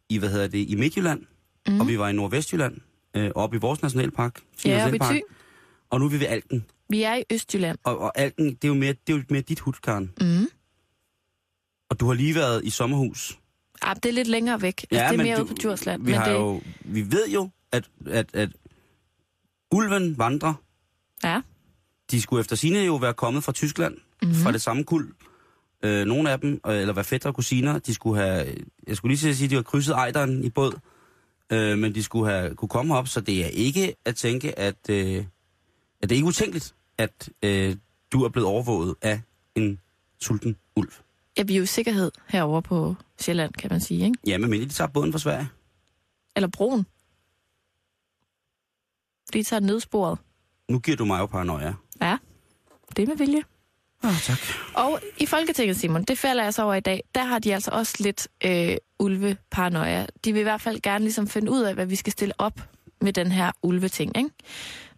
i 0.09 0.19
hvad 0.19 0.31
hedder 0.31 0.49
det, 0.49 0.69
i 0.71 0.75
Midtjylland, 0.75 1.23
mm. 1.69 1.81
og 1.81 1.89
vi 1.89 1.99
var 1.99 2.09
i 2.09 2.13
Nordvestjylland, 2.13 2.77
øh, 3.17 3.31
oppe 3.35 3.57
i 3.57 3.61
vores 3.61 3.83
nationalpark. 3.83 4.41
Ja, 4.65 4.85
oppe 4.85 4.97
i 4.97 4.99
Nationalpark. 4.99 5.11
Thy. 5.11 5.21
Og 5.91 6.01
nu 6.01 6.07
er 6.07 6.11
vi 6.11 6.21
ved 6.21 6.27
Alken. 6.27 6.65
Vi 6.89 7.03
er 7.03 7.15
i 7.15 7.25
Østjylland. 7.33 7.79
Og, 7.85 7.99
og 7.99 8.19
Alken, 8.19 8.47
det 8.47 8.65
er 8.65 8.69
jo 8.69 8.75
mere, 8.75 8.93
det 9.07 9.13
er 9.13 9.17
jo 9.17 9.23
mere 9.31 9.43
dit 9.43 9.61
hud, 9.61 9.73
Karen. 9.73 10.13
Mm. 10.21 10.47
Og 11.91 12.01
du 12.01 12.07
har 12.07 12.15
lige 12.15 12.35
været 12.35 12.65
i 12.65 12.71
sommerhus. 12.71 13.39
Ah, 13.91 13.97
det 13.97 14.07
er 14.09 14.13
lidt 14.13 14.29
længere 14.29 14.63
væk. 14.63 14.87
Altså, 14.91 15.13
det 15.13 15.21
er 15.21 15.25
mere 15.25 15.37
du- 15.37 15.43
ude 15.43 15.49
på 15.49 15.55
Djursland. 15.63 16.03
Vi, 16.03 16.11
men 16.11 16.21
har 16.21 16.29
det, 16.29 16.35
jo, 16.35 16.61
vi 16.81 17.11
ved 17.13 17.29
jo, 17.29 17.51
at, 17.73 17.85
at, 18.07 18.27
at 18.35 18.49
ulven 19.73 20.19
vandrer. 20.19 20.55
Ja. 21.25 21.41
De 22.11 22.21
skulle 22.21 22.41
efter 22.41 22.57
sine 22.57 22.79
jo 22.79 22.97
være 22.97 23.15
kommet 23.15 23.45
fra 23.45 23.53
Tyskland, 23.53 23.97
mm-hmm. 24.23 24.35
fra 24.37 24.53
det 24.53 24.63
samme 24.63 24.85
kuld. 24.85 25.15
Øh, 25.83 26.05
nogle 26.07 26.31
af 26.31 26.41
dem, 26.41 26.61
øh, 26.67 26.77
eller 26.81 26.93
hvad 26.93 27.05
fætter 27.05 27.29
og 27.29 27.35
kusiner, 27.35 27.79
de 27.79 27.95
skulle 27.95 28.21
have, 28.23 28.55
jeg 28.87 28.97
skulle 28.97 29.17
lige 29.17 29.35
sige, 29.35 29.45
at 29.45 29.51
de 29.51 29.55
har 29.55 29.63
krydset 29.63 29.93
ejderen 29.95 30.45
i 30.45 30.51
båd, 30.51 30.79
øh, 31.53 31.79
men 31.79 31.95
de 31.95 32.03
skulle 32.03 32.31
have 32.33 32.55
kunne 32.55 32.69
komme 32.69 32.97
op, 32.97 33.09
så 33.09 33.21
det 33.21 33.45
er 33.45 33.49
ikke 33.49 33.95
at 34.05 34.17
tænke, 34.17 34.59
at, 34.59 34.91
øh, 34.91 35.17
at 35.17 36.09
det 36.09 36.13
er 36.13 36.17
ikke 36.17 36.27
utænkeligt, 36.29 36.75
at 36.99 37.29
øh, 37.43 37.77
du 38.13 38.25
er 38.25 38.29
blevet 38.29 38.49
overvåget 38.49 38.95
af 39.03 39.21
en 39.55 39.81
sulten 40.21 40.57
ulv. 40.77 40.93
Ja, 41.39 41.43
vi 41.43 41.53
er 41.53 41.57
jo 41.57 41.63
i 41.63 41.67
sikkerhed 41.67 42.11
herover 42.29 42.61
på 42.61 42.95
Sjælland, 43.21 43.53
kan 43.53 43.71
man 43.71 43.81
sige. 43.81 44.05
Ikke? 44.05 44.19
Ja, 44.27 44.39
men 44.39 44.51
mindre 44.51 44.65
de 44.69 44.73
tager 44.73 44.89
båden 44.89 45.13
fra 45.13 45.19
Sverige. 45.19 45.49
Eller 46.37 46.49
broen. 46.49 46.87
De 49.33 49.43
tager 49.43 49.61
nødsporet. 49.61 50.19
Nu 50.71 50.79
giver 50.79 50.97
du 50.97 51.05
mig 51.05 51.19
jo 51.19 51.27
paranoia. 51.27 51.75
Ja, 52.01 52.19
det 52.97 53.03
er 53.03 53.07
med 53.07 53.17
vilje. 53.17 53.43
Ja, 54.05 54.15
tak. 54.23 54.39
Og 54.75 55.01
i 55.19 55.27
Folketinget, 55.27 55.77
Simon, 55.77 56.05
det 56.05 56.19
falder 56.19 56.45
jeg 56.45 56.55
så 56.55 56.63
over 56.63 56.75
i 56.75 56.81
dag, 56.81 57.03
der 57.15 57.25
har 57.25 57.39
de 57.39 57.55
altså 57.55 57.71
også 57.71 57.95
lidt 58.01 58.29
øh, 58.45 58.77
ulveparanoia. 58.99 60.07
De 60.25 60.33
vil 60.33 60.41
i 60.41 60.43
hvert 60.43 60.61
fald 60.61 60.81
gerne 60.81 61.05
ligesom 61.05 61.29
finde 61.29 61.53
ud 61.53 61.63
af, 61.63 61.75
hvad 61.75 61.87
vi 61.87 61.97
skal 61.97 62.13
stille 62.13 62.35
op 62.39 62.61
med 63.01 63.13
den 63.13 63.33
her 63.33 63.53
ulveting. 63.63 64.17
Ikke? 64.17 64.31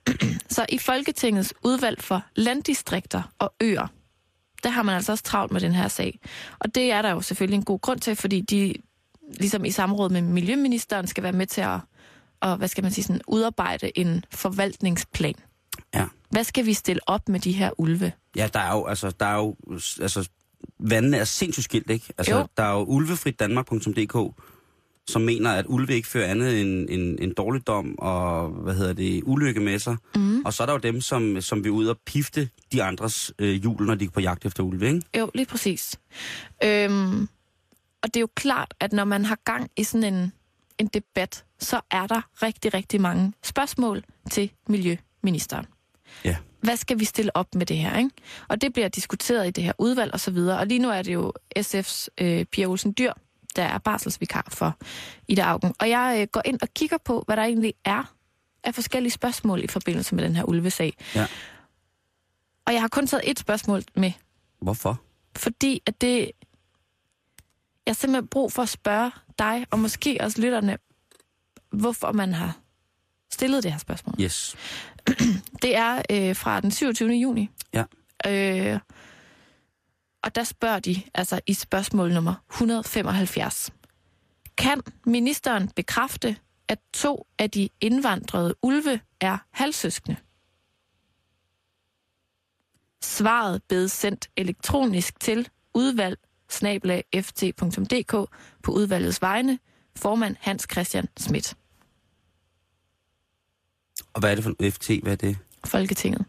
så 0.55 0.67
i 0.69 0.79
Folketingets 0.79 1.55
udvalg 1.65 2.03
for 2.03 2.23
landdistrikter 2.37 3.23
og 3.39 3.55
øer, 3.61 3.87
der 4.63 4.71
har 4.71 4.83
man 4.83 4.95
altså 4.95 5.13
også 5.13 5.25
travlt 5.25 5.53
med 5.53 5.61
den 5.61 5.73
her 5.73 5.89
sag. 5.89 6.19
Og 6.59 6.75
det 6.75 6.93
er 6.93 7.03
der 7.03 7.11
jo 7.11 7.21
selvfølgelig 7.21 7.57
en 7.57 7.65
god 7.65 7.81
grund 7.81 8.01
til, 8.01 8.17
fordi 8.17 8.41
de 8.41 8.75
ligesom 9.41 9.65
i 9.65 9.71
samråd 9.71 10.11
med 10.11 10.23
Miljøministeren 10.23 11.07
skal 11.07 11.23
være 11.23 11.33
med 11.33 11.47
til 11.47 11.61
at, 11.61 11.79
og, 12.41 12.57
hvad 12.57 12.69
skal 12.69 12.83
man 12.85 12.93
sige, 12.93 13.05
sådan, 13.05 13.21
udarbejde 13.27 13.99
en 13.99 14.25
forvaltningsplan. 14.33 15.35
Ja. 15.95 16.05
Hvad 16.31 16.45
skal 16.45 16.67
vi 16.67 16.75
stille 16.75 17.01
op 17.07 17.29
med 17.29 17.41
de 17.41 17.53
her 17.53 17.71
ulve? 17.79 18.13
Ja, 18.37 18.49
der 18.53 18.61
er 18.61 18.73
jo, 18.73 18.87
altså, 18.87 19.11
der 19.11 19.27
er 19.27 19.37
jo, 19.37 19.57
altså, 20.01 20.29
vandene 20.79 21.17
er 21.17 21.25
sindssygt 21.25 21.65
skilt, 21.65 21.91
ikke? 21.91 22.07
Altså, 22.19 22.37
Jo. 22.37 22.47
der 22.57 22.63
er 22.63 22.73
jo 22.73 22.85
ulvefritdanmark.dk, 22.85 24.43
som 25.09 25.23
mener, 25.23 25.51
at 25.51 25.65
ulve 25.69 25.95
ikke 25.95 26.09
fører 26.09 26.31
andet 26.31 26.61
end, 26.61 26.91
end, 26.91 27.19
end 27.21 27.35
dårligdom 27.35 27.99
og, 27.99 28.49
hvad 28.49 28.75
hedder 28.75 28.93
det, 28.93 29.23
ulykke 29.25 29.61
med 29.61 29.79
sig. 29.79 29.97
Mm. 30.15 30.43
Og 30.45 30.53
så 30.55 30.63
er 30.63 30.67
der 30.67 30.73
jo 30.73 30.79
dem, 30.79 31.01
som, 31.01 31.41
som 31.41 31.65
vil 31.65 31.73
ud 31.73 31.87
og 31.87 31.99
pifte 32.07 32.49
de 32.73 32.83
andres 32.83 33.33
øh, 33.39 33.65
jul, 33.65 33.87
når 33.87 33.95
de 33.95 34.05
er 34.05 34.11
på 34.11 34.21
jagt 34.21 34.47
efter 34.47 34.63
ulve, 34.63 34.87
ikke? 34.87 35.03
Jo, 35.19 35.31
lige 35.35 35.47
præcis. 35.47 36.01
Øhm, 36.65 37.29
og 38.03 38.15
det 38.15 38.17
er 38.17 38.21
jo 38.21 38.29
klart, 38.35 38.75
at 38.81 38.93
når 38.93 39.05
man 39.05 39.25
har 39.25 39.39
gang 39.45 39.71
i 39.77 39.85
sådan 39.85 40.15
en, 40.15 40.33
en 40.79 40.87
debat, 40.87 41.45
så 41.59 41.81
er 41.91 42.07
der 42.07 42.21
rigtig, 42.43 42.75
rigtig 42.75 43.01
mange 43.01 43.33
spørgsmål 43.45 44.05
til 44.31 44.51
Miljøministeren. 44.69 45.67
Ja. 46.25 46.37
Hvad 46.61 46.77
skal 46.77 47.01
vi 47.01 47.05
stille 47.05 47.37
op 47.37 47.55
med 47.55 47.67
det 47.67 47.77
her? 47.77 47.99
Ikke? 47.99 48.11
Og 48.49 48.61
det 48.61 48.73
bliver 48.73 48.89
diskuteret 48.89 49.47
i 49.47 49.51
det 49.51 49.65
her 49.65 49.73
udvalg 49.79 50.13
og 50.13 50.21
så 50.21 50.31
videre. 50.31 50.59
Og 50.59 50.67
lige 50.67 50.79
nu 50.79 50.91
er 50.91 51.03
det 51.03 51.15
jo 51.15 51.33
SF's 51.59 52.07
øh, 52.21 52.45
Pia 52.45 52.67
Olsen 52.67 52.95
Dyr, 52.99 53.13
der 53.57 53.63
er 53.63 53.79
barselsvikar 53.79 54.49
for 54.51 54.77
Ida 55.29 55.43
Augen. 55.43 55.75
Og 55.79 55.89
jeg 55.89 56.17
øh, 56.21 56.27
går 56.33 56.43
ind 56.45 56.59
og 56.63 56.69
kigger 56.75 56.99
på, 57.05 57.23
hvad 57.27 57.37
der 57.37 57.43
egentlig 57.43 57.75
er 57.85 58.15
af 58.65 58.75
forskellige 58.75 59.13
spørgsmål 59.13 59.65
i 59.65 59.67
forbindelse 59.67 60.15
med 60.15 60.25
den 60.25 60.37
her 60.37 60.45
ulvesag. 60.45 60.93
Ja. 61.15 61.27
Og 62.67 62.73
jeg 62.73 62.81
har 62.81 62.89
kun 62.89 63.07
taget 63.07 63.31
et 63.31 63.39
spørgsmål 63.39 63.83
med, 63.97 64.13
Hvorfor? 64.61 65.01
fordi 65.37 65.83
at 65.87 66.01
det... 66.01 66.31
Jeg 67.87 67.93
har 67.93 67.95
simpelthen 67.95 68.27
brug 68.29 68.53
for 68.53 68.63
at 68.63 68.69
spørge 68.69 69.11
dig, 69.39 69.67
og 69.71 69.79
måske 69.79 70.19
også 70.21 70.41
lytterne, 70.41 70.79
hvorfor 71.71 72.13
man 72.13 72.35
har 72.35 72.57
stillet 73.33 73.63
det 73.63 73.73
her 73.73 73.79
spørgsmål. 73.79 74.15
Yes. 74.21 74.57
Det 75.63 75.77
er 75.77 76.03
øh, 76.11 76.37
fra 76.37 76.61
den 76.61 76.71
27. 76.71 77.11
juni. 77.11 77.51
Ja. 77.75 77.85
Øh, 78.27 78.81
og 80.23 80.35
der 80.35 80.45
spørger 80.45 80.79
de, 80.79 81.03
altså 81.15 81.41
i 81.47 81.55
spørgsmål 81.55 82.13
nummer 82.13 82.35
175. 82.51 83.73
Kan 84.59 84.81
ministeren 85.07 85.69
bekræfte, 85.69 86.37
at 86.69 86.79
to 86.93 87.27
af 87.39 87.51
de 87.51 87.69
indvandrede 87.81 88.55
ulve 88.63 89.01
er 89.21 89.39
halvsøskende? 89.51 90.17
Svaret 93.03 93.63
blev 93.69 93.89
sendt 93.89 94.31
elektronisk 94.37 95.21
til 95.21 95.49
udvalg 95.75 96.19
ft.dk 96.51 98.13
på 98.63 98.73
udvalgets 98.73 99.23
vegne, 99.23 99.59
formand 99.97 100.37
Hans 100.41 100.67
Christian 100.73 101.09
Schmidt, 101.19 101.57
Og 104.13 104.21
hvad 104.21 104.31
er 104.31 104.35
det 104.35 104.45
for 104.45 104.55
en 104.61 104.73
FT? 104.73 104.91
Hvad 105.03 105.13
er 105.13 105.17
det? 105.17 105.39
Folketinget. 105.65 106.25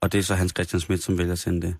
Og 0.00 0.12
det 0.12 0.18
er 0.18 0.22
så 0.22 0.34
Hans 0.34 0.52
Christian 0.56 0.80
Schmidt, 0.80 1.02
som 1.02 1.18
vælger 1.18 1.32
at 1.32 1.38
sende 1.38 1.66
det. 1.66 1.76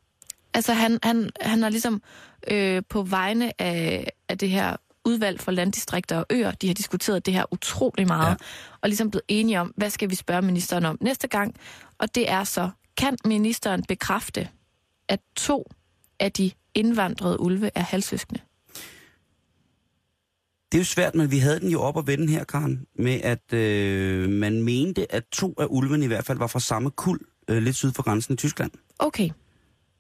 Altså 0.54 0.72
han, 0.72 0.98
han, 1.02 1.30
han 1.40 1.62
har 1.62 1.70
ligesom 1.70 2.02
øh, 2.50 2.82
på 2.88 3.02
vegne 3.02 3.60
af, 3.62 4.06
af 4.28 4.38
det 4.38 4.50
her 4.50 4.76
udvalg 5.04 5.40
for 5.40 5.50
landdistrikter 5.52 6.16
og 6.18 6.26
øer, 6.30 6.50
de 6.50 6.66
har 6.66 6.74
diskuteret 6.74 7.26
det 7.26 7.34
her 7.34 7.44
utrolig 7.52 8.06
meget, 8.06 8.30
Ja. 8.30 8.34
og 8.80 8.88
ligesom 8.88 9.10
blevet 9.10 9.24
enige 9.28 9.60
om, 9.60 9.72
hvad 9.76 9.90
skal 9.90 10.10
vi 10.10 10.14
spørge 10.14 10.42
ministeren 10.42 10.84
om 10.84 10.98
næste 11.00 11.28
gang, 11.28 11.54
og 11.98 12.14
det 12.14 12.30
er 12.30 12.44
så, 12.44 12.70
kan 12.96 13.16
ministeren 13.24 13.84
bekræfte, 13.88 14.48
at 15.08 15.20
to 15.36 15.70
af 16.20 16.32
de 16.32 16.50
indvandrede 16.74 17.40
ulve 17.40 17.70
er 17.74 17.80
halvsøskende? 17.82 18.40
Det 20.72 20.78
er 20.78 20.80
jo 20.80 20.84
svært, 20.84 21.14
men 21.14 21.30
vi 21.30 21.38
havde 21.38 21.60
den 21.60 21.68
jo 21.70 21.80
op 21.80 21.96
og 21.96 22.06
vende 22.06 22.28
her, 22.32 22.44
Karen, 22.44 22.86
med 22.94 23.20
at 23.20 23.52
øh, 23.52 24.28
man 24.30 24.62
mente, 24.62 25.12
at 25.12 25.24
to 25.32 25.54
af 25.58 25.66
ulvene 25.70 26.04
i 26.04 26.08
hvert 26.08 26.26
fald 26.26 26.38
var 26.38 26.46
fra 26.46 26.60
samme 26.60 26.90
kuld, 26.90 27.20
øh, 27.48 27.62
lidt 27.62 27.76
syd 27.76 27.92
for 27.92 28.02
grænsen 28.02 28.34
i 28.34 28.36
Tyskland. 28.36 28.70
Okay, 28.98 29.30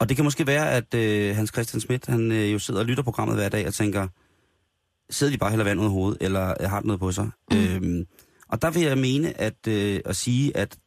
Og 0.00 0.08
det 0.08 0.16
kan 0.16 0.24
måske 0.24 0.46
være, 0.46 0.72
at 0.72 0.94
øh, 0.94 1.36
Hans 1.36 1.50
Christian 1.50 1.80
Schmidt, 1.80 2.06
han 2.06 2.32
øh, 2.32 2.52
jo 2.52 2.58
sidder 2.58 2.80
og 2.80 2.86
lytter 2.86 3.02
programmet 3.02 3.36
hver 3.36 3.48
dag 3.48 3.66
og 3.66 3.74
tænker, 3.74 4.08
sidder 5.10 5.32
de 5.32 5.38
bare 5.38 5.50
heller 5.50 5.64
vand 5.64 5.80
ud 5.80 5.84
af 5.84 5.90
hovedet, 5.90 6.22
eller 6.22 6.54
øh, 6.60 6.70
har 6.70 6.80
noget 6.80 7.00
på 7.00 7.12
sig? 7.12 7.30
Mm. 7.50 7.56
Øhm, 7.56 8.06
og 8.48 8.62
der 8.62 8.70
vil 8.70 8.82
jeg 8.82 8.98
mene 8.98 9.40
at, 9.40 9.66
øh, 9.68 10.00
at 10.04 10.16
sige, 10.16 10.56
at 10.56 10.78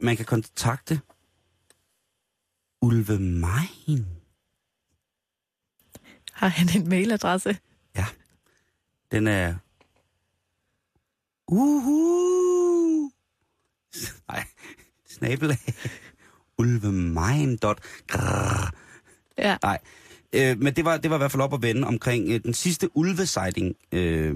man 0.00 0.16
kan 0.16 0.24
kontakte 0.24 1.00
Ulve 2.82 3.18
Mein. 3.18 4.06
har 6.32 6.48
han 6.48 6.68
en 6.76 6.88
mailadresse? 6.88 7.56
Den 9.12 9.26
er... 9.26 9.54
Uhu! 11.48 13.10
Nej, 14.28 14.44
snabelag. 15.16 15.58
Grrr. 18.06 18.70
Ja. 19.38 19.56
Nej, 19.62 19.78
øh, 20.32 20.60
men 20.62 20.74
det 20.76 20.84
var, 20.84 20.96
det 20.96 21.10
var 21.10 21.16
i 21.16 21.18
hvert 21.18 21.32
fald 21.32 21.42
op 21.42 21.54
at 21.54 21.62
vende 21.62 21.86
omkring 21.86 22.28
øh, 22.30 22.40
den 22.44 22.54
sidste 22.54 22.96
ulvesighting, 22.96 23.74
øh, 23.92 24.34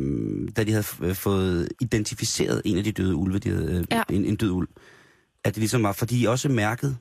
da 0.57 0.64
de 0.64 0.70
havde 0.70 0.85
f- 0.85 1.05
øh, 1.05 1.14
fået 1.14 1.68
identificeret 1.81 2.62
en 2.64 2.79
af 2.79 2.85
de 2.85 2.93
døde 2.93 3.14
ulve, 3.14 3.39
de 3.39 3.49
havde, 3.49 3.73
øh, 3.79 3.85
Ja. 3.91 4.03
en, 4.11 4.25
en 4.25 4.37
død 4.37 4.51
ulv. 4.51 4.68
At 5.45 5.55
det 5.55 5.61
ligesom 5.61 5.83
var, 5.83 5.93
fordi 5.93 6.20
de 6.20 6.29
også 6.31 6.49
mærkede 6.49 6.97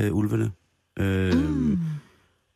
øh, 0.00 0.14
ulvene. 0.14 0.50
Øh, 0.98 1.34
mm. 1.34 1.78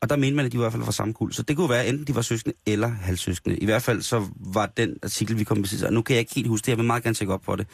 Og 0.00 0.10
der 0.10 0.16
mente 0.16 0.36
man, 0.36 0.46
at 0.46 0.52
de 0.52 0.58
var 0.58 0.62
i 0.62 0.64
hvert 0.64 0.72
fald 0.72 0.84
fra 0.84 0.92
samme 0.92 1.14
kul. 1.14 1.32
Så 1.32 1.42
det 1.42 1.56
kunne 1.56 1.68
være, 1.70 1.88
enten 1.88 2.06
de 2.06 2.14
var 2.14 2.22
søskende 2.22 2.56
eller 2.66 2.88
halvsøskende. 2.88 3.58
I 3.58 3.64
hvert 3.64 3.82
fald 3.82 4.02
så 4.02 4.26
var 4.36 4.66
den 4.66 4.96
artikel, 5.02 5.38
vi 5.38 5.44
kom 5.44 5.56
med, 5.58 5.82
og 5.84 5.92
nu 5.92 6.02
kan 6.02 6.14
jeg 6.14 6.20
ikke 6.20 6.34
helt 6.34 6.48
huske 6.48 6.64
det, 6.64 6.68
jeg 6.70 6.78
vil 6.78 6.86
meget 6.86 7.02
gerne 7.02 7.14
tjekke 7.14 7.32
op 7.34 7.42
på 7.42 7.56
det, 7.56 7.66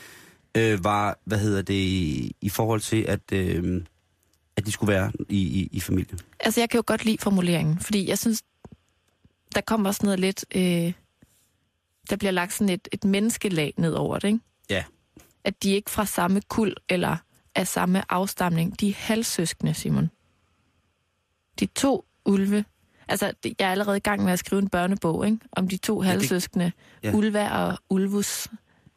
øh, 0.57 0.85
var, 0.85 1.19
hvad 1.25 1.39
hedder 1.39 1.63
det, 1.63 1.75
i, 1.75 2.37
i 2.41 2.49
forhold 2.49 2.81
til, 2.81 3.05
at, 3.09 3.33
øh, 3.33 3.83
at 4.57 4.67
de 4.67 4.73
skulle 4.73 4.93
være 4.93 5.13
i, 5.29 5.39
i, 5.61 5.69
i 5.73 5.81
familie. 5.81 6.19
Altså, 6.41 6.61
jeg 6.61 6.71
kan 6.71 6.79
jo 6.79 6.85
godt 6.87 7.05
lide 7.05 7.19
formuleringen, 7.21 7.79
fordi 7.79 8.09
jeg 8.09 8.19
synes, 8.19 8.43
der 9.55 9.61
kommer 9.61 9.89
også 9.89 10.01
noget 10.05 10.21
lidt... 10.21 10.45
Øh, 10.55 10.93
der 12.11 12.17
bliver 12.17 12.31
lagt 12.31 12.53
sådan 12.53 12.69
et, 12.69 12.89
et 12.93 13.05
menneskelag 13.05 13.75
ned 13.77 13.93
over 13.93 14.19
det, 14.19 14.29
ikke? 14.29 14.41
Ja. 14.71 14.85
At 15.45 15.63
de 15.63 15.71
ikke 15.71 15.91
fra 15.91 16.07
samme 16.07 16.41
kul 16.49 16.75
eller 16.89 17.17
af 17.55 17.67
samme 17.67 18.13
afstamning. 18.13 18.81
De 18.81 18.89
er 18.89 18.95
halvsøskende, 18.95 19.75
Simon. 19.75 20.11
De 21.61 21.67
to 21.67 22.05
ulve. 22.25 22.65
Altså, 23.09 23.33
det- 23.43 23.55
jeg 23.59 23.67
er 23.67 23.71
allerede 23.73 23.97
i 23.97 24.01
gang 24.01 24.25
med 24.25 24.33
at 24.33 24.39
skrive 24.39 24.63
en 24.63 24.69
børnebog, 24.69 25.27
ikke? 25.27 25.39
Om 25.53 25.69
de 25.69 25.77
to 25.77 26.01
halvsøskende, 26.01 26.73
ja. 27.03 27.09
ja. 27.11 27.15
Ulva 27.17 27.51
og 27.51 27.79
Ulvus, 27.91 28.49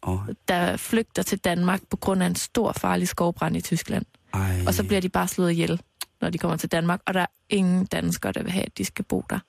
Og, 0.02 0.26
der 0.48 0.78
flygter 0.78 1.24
til 1.24 1.38
Danmark 1.38 1.82
på 1.90 1.98
grund 1.98 2.24
af 2.24 2.28
en 2.28 2.36
stor 2.36 2.72
farlig 2.72 3.08
skovbrand 3.08 3.58
i 3.58 3.62
Tyskland. 3.62 4.06
ej, 4.34 4.64
Og 4.68 4.74
så 4.74 4.84
bliver 4.84 5.02
de 5.02 5.10
bare 5.10 5.28
slået 5.28 5.52
ihjel, 5.52 5.82
når 6.22 6.30
de 6.30 6.38
kommer 6.38 6.58
til 6.58 6.72
Danmark. 6.72 7.02
Og 7.06 7.14
der 7.14 7.20
er 7.20 7.26
ingen 7.50 7.86
danskere, 7.86 8.32
der 8.32 8.44
vil 8.44 8.52
have, 8.52 8.66
at 8.66 8.78
de 8.78 8.86
skal 8.86 9.06
bo 9.06 9.24
der. 9.30 9.40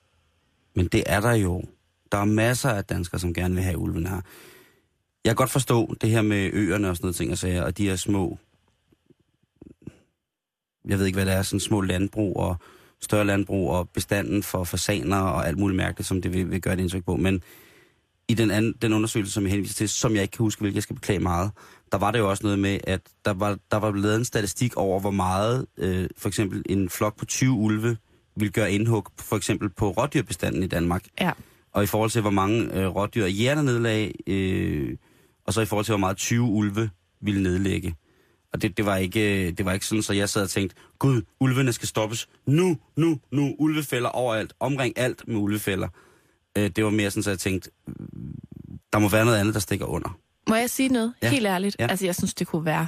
Men 0.75 0.87
det 0.87 1.03
er 1.05 1.19
der 1.19 1.33
jo. 1.33 1.63
Der 2.11 2.17
er 2.17 2.25
masser 2.25 2.69
af 2.69 2.85
danskere, 2.85 3.19
som 3.19 3.33
gerne 3.33 3.55
vil 3.55 3.63
have 3.63 3.77
ulven 3.77 4.07
her. 4.07 4.21
Jeg 5.23 5.29
kan 5.29 5.35
godt 5.35 5.49
forstå 5.49 5.95
det 6.01 6.09
her 6.09 6.21
med 6.21 6.49
øerne 6.53 6.89
og 6.89 6.95
sådan 6.95 7.05
noget 7.05 7.15
ting 7.15 7.31
og 7.31 7.37
sager, 7.37 7.63
og 7.63 7.77
de 7.77 7.89
her 7.89 7.95
små, 7.95 8.37
jeg 10.85 10.99
ved 10.99 11.05
ikke 11.05 11.17
hvad 11.17 11.25
det 11.25 11.33
er, 11.33 11.41
sådan 11.41 11.59
små 11.59 11.81
landbrug 11.81 12.37
og 12.37 12.57
større 13.01 13.25
landbrug 13.25 13.71
og 13.71 13.89
bestanden 13.89 14.43
for 14.43 14.63
fasaner 14.63 15.17
og 15.17 15.47
alt 15.47 15.57
muligt 15.57 15.77
mærkeligt, 15.77 16.07
som 16.07 16.21
det 16.21 16.33
vil, 16.33 16.51
vil 16.51 16.61
gøre 16.61 16.73
et 16.73 16.79
indtryk 16.79 17.05
på. 17.05 17.15
Men 17.15 17.43
i 18.29 18.33
den, 18.33 18.51
anden, 18.51 18.73
den 18.81 18.93
undersøgelse, 18.93 19.33
som 19.33 19.43
jeg 19.43 19.51
henviser 19.51 19.75
til, 19.75 19.89
som 19.89 20.15
jeg 20.15 20.21
ikke 20.21 20.31
kan 20.31 20.43
huske, 20.43 20.61
hvilket 20.61 20.75
jeg 20.75 20.83
skal 20.83 20.95
beklage 20.95 21.19
meget, 21.19 21.51
der 21.91 21.97
var 21.97 22.11
det 22.11 22.19
jo 22.19 22.29
også 22.29 22.43
noget 22.43 22.59
med, 22.59 22.79
at 22.83 23.01
der 23.25 23.33
var, 23.33 23.57
der 23.71 23.77
var 23.77 23.91
lavet 23.91 24.15
en 24.15 24.25
statistik 24.25 24.77
over, 24.77 24.99
hvor 24.99 25.11
meget 25.11 25.65
øh, 25.77 26.09
for 26.17 26.27
eksempel 26.27 26.63
en 26.69 26.89
flok 26.89 27.17
på 27.17 27.25
20 27.25 27.51
ulve 27.51 27.97
vil 28.35 28.51
gøre 28.51 28.71
indhug, 28.71 29.07
for 29.19 29.35
eksempel 29.35 29.69
på 29.69 29.89
rådyrbestanden 29.89 30.63
i 30.63 30.67
Danmark. 30.67 31.05
Ja. 31.21 31.31
Og 31.71 31.83
i 31.83 31.85
forhold 31.85 32.09
til, 32.09 32.21
hvor 32.21 32.29
mange 32.29 32.73
øh, 32.73 32.95
rådyr 32.95 33.25
jægerne 33.25 33.63
nedlag, 33.63 34.15
øh, 34.27 34.97
og 35.45 35.53
så 35.53 35.61
i 35.61 35.65
forhold 35.65 35.85
til, 35.85 35.91
hvor 35.91 35.99
meget 35.99 36.17
20 36.17 36.41
ulve 36.43 36.89
ville 37.21 37.43
nedlægge. 37.43 37.95
Og 38.53 38.61
det, 38.61 38.77
det, 38.77 38.85
var 38.85 38.97
ikke, 38.97 39.47
øh, 39.47 39.57
det 39.57 39.65
var 39.65 39.73
ikke 39.73 39.85
sådan, 39.85 40.01
så 40.01 40.13
jeg 40.13 40.29
sad 40.29 40.43
og 40.43 40.49
tænkte, 40.49 40.75
gud, 40.99 41.21
ulvene 41.39 41.73
skal 41.73 41.87
stoppes 41.87 42.29
nu, 42.45 42.77
nu, 42.97 43.19
nu, 43.31 43.55
ulvefælder 43.59 44.09
overalt, 44.09 44.53
omring 44.59 44.97
alt 44.97 45.27
med 45.27 45.35
ulvefælder. 45.35 45.87
Øh, 46.57 46.69
det 46.69 46.83
var 46.83 46.89
mere 46.89 47.11
sådan, 47.11 47.23
så 47.23 47.29
jeg 47.29 47.39
tænkte, 47.39 47.71
der 48.93 48.99
må 48.99 49.09
være 49.09 49.25
noget 49.25 49.37
andet, 49.37 49.53
der 49.53 49.59
stikker 49.59 49.85
under. 49.85 50.19
Må 50.49 50.55
jeg 50.55 50.69
sige 50.69 50.89
noget? 50.89 51.13
Ja. 51.21 51.29
Helt 51.29 51.45
ærligt. 51.45 51.75
Ja. 51.79 51.87
Altså, 51.87 52.05
jeg 52.05 52.15
synes, 52.15 52.33
det 52.33 52.47
kunne 52.47 52.65
være 52.65 52.87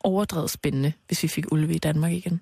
overdrevet 0.00 0.50
spændende, 0.50 0.92
hvis 1.06 1.22
vi 1.22 1.28
fik 1.28 1.52
ulve 1.52 1.74
i 1.74 1.78
Danmark 1.78 2.12
igen. 2.12 2.40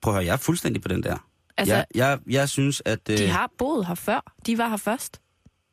Prøv 0.00 0.12
at 0.12 0.14
høre, 0.16 0.26
jeg 0.26 0.32
er 0.32 0.36
fuldstændig 0.36 0.82
på 0.82 0.88
den 0.88 1.02
der. 1.02 1.16
Altså, 1.56 1.74
jeg, 1.74 1.86
jeg, 1.94 2.18
jeg 2.30 2.48
synes, 2.48 2.82
at... 2.84 3.00
Øh, 3.10 3.18
de 3.18 3.28
har 3.28 3.50
boet 3.58 3.86
her 3.86 3.94
før. 3.94 4.32
De 4.46 4.58
var 4.58 4.68
her 4.68 4.76
først. 4.76 5.20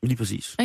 Lige 0.03 0.17
præcis. 0.17 0.55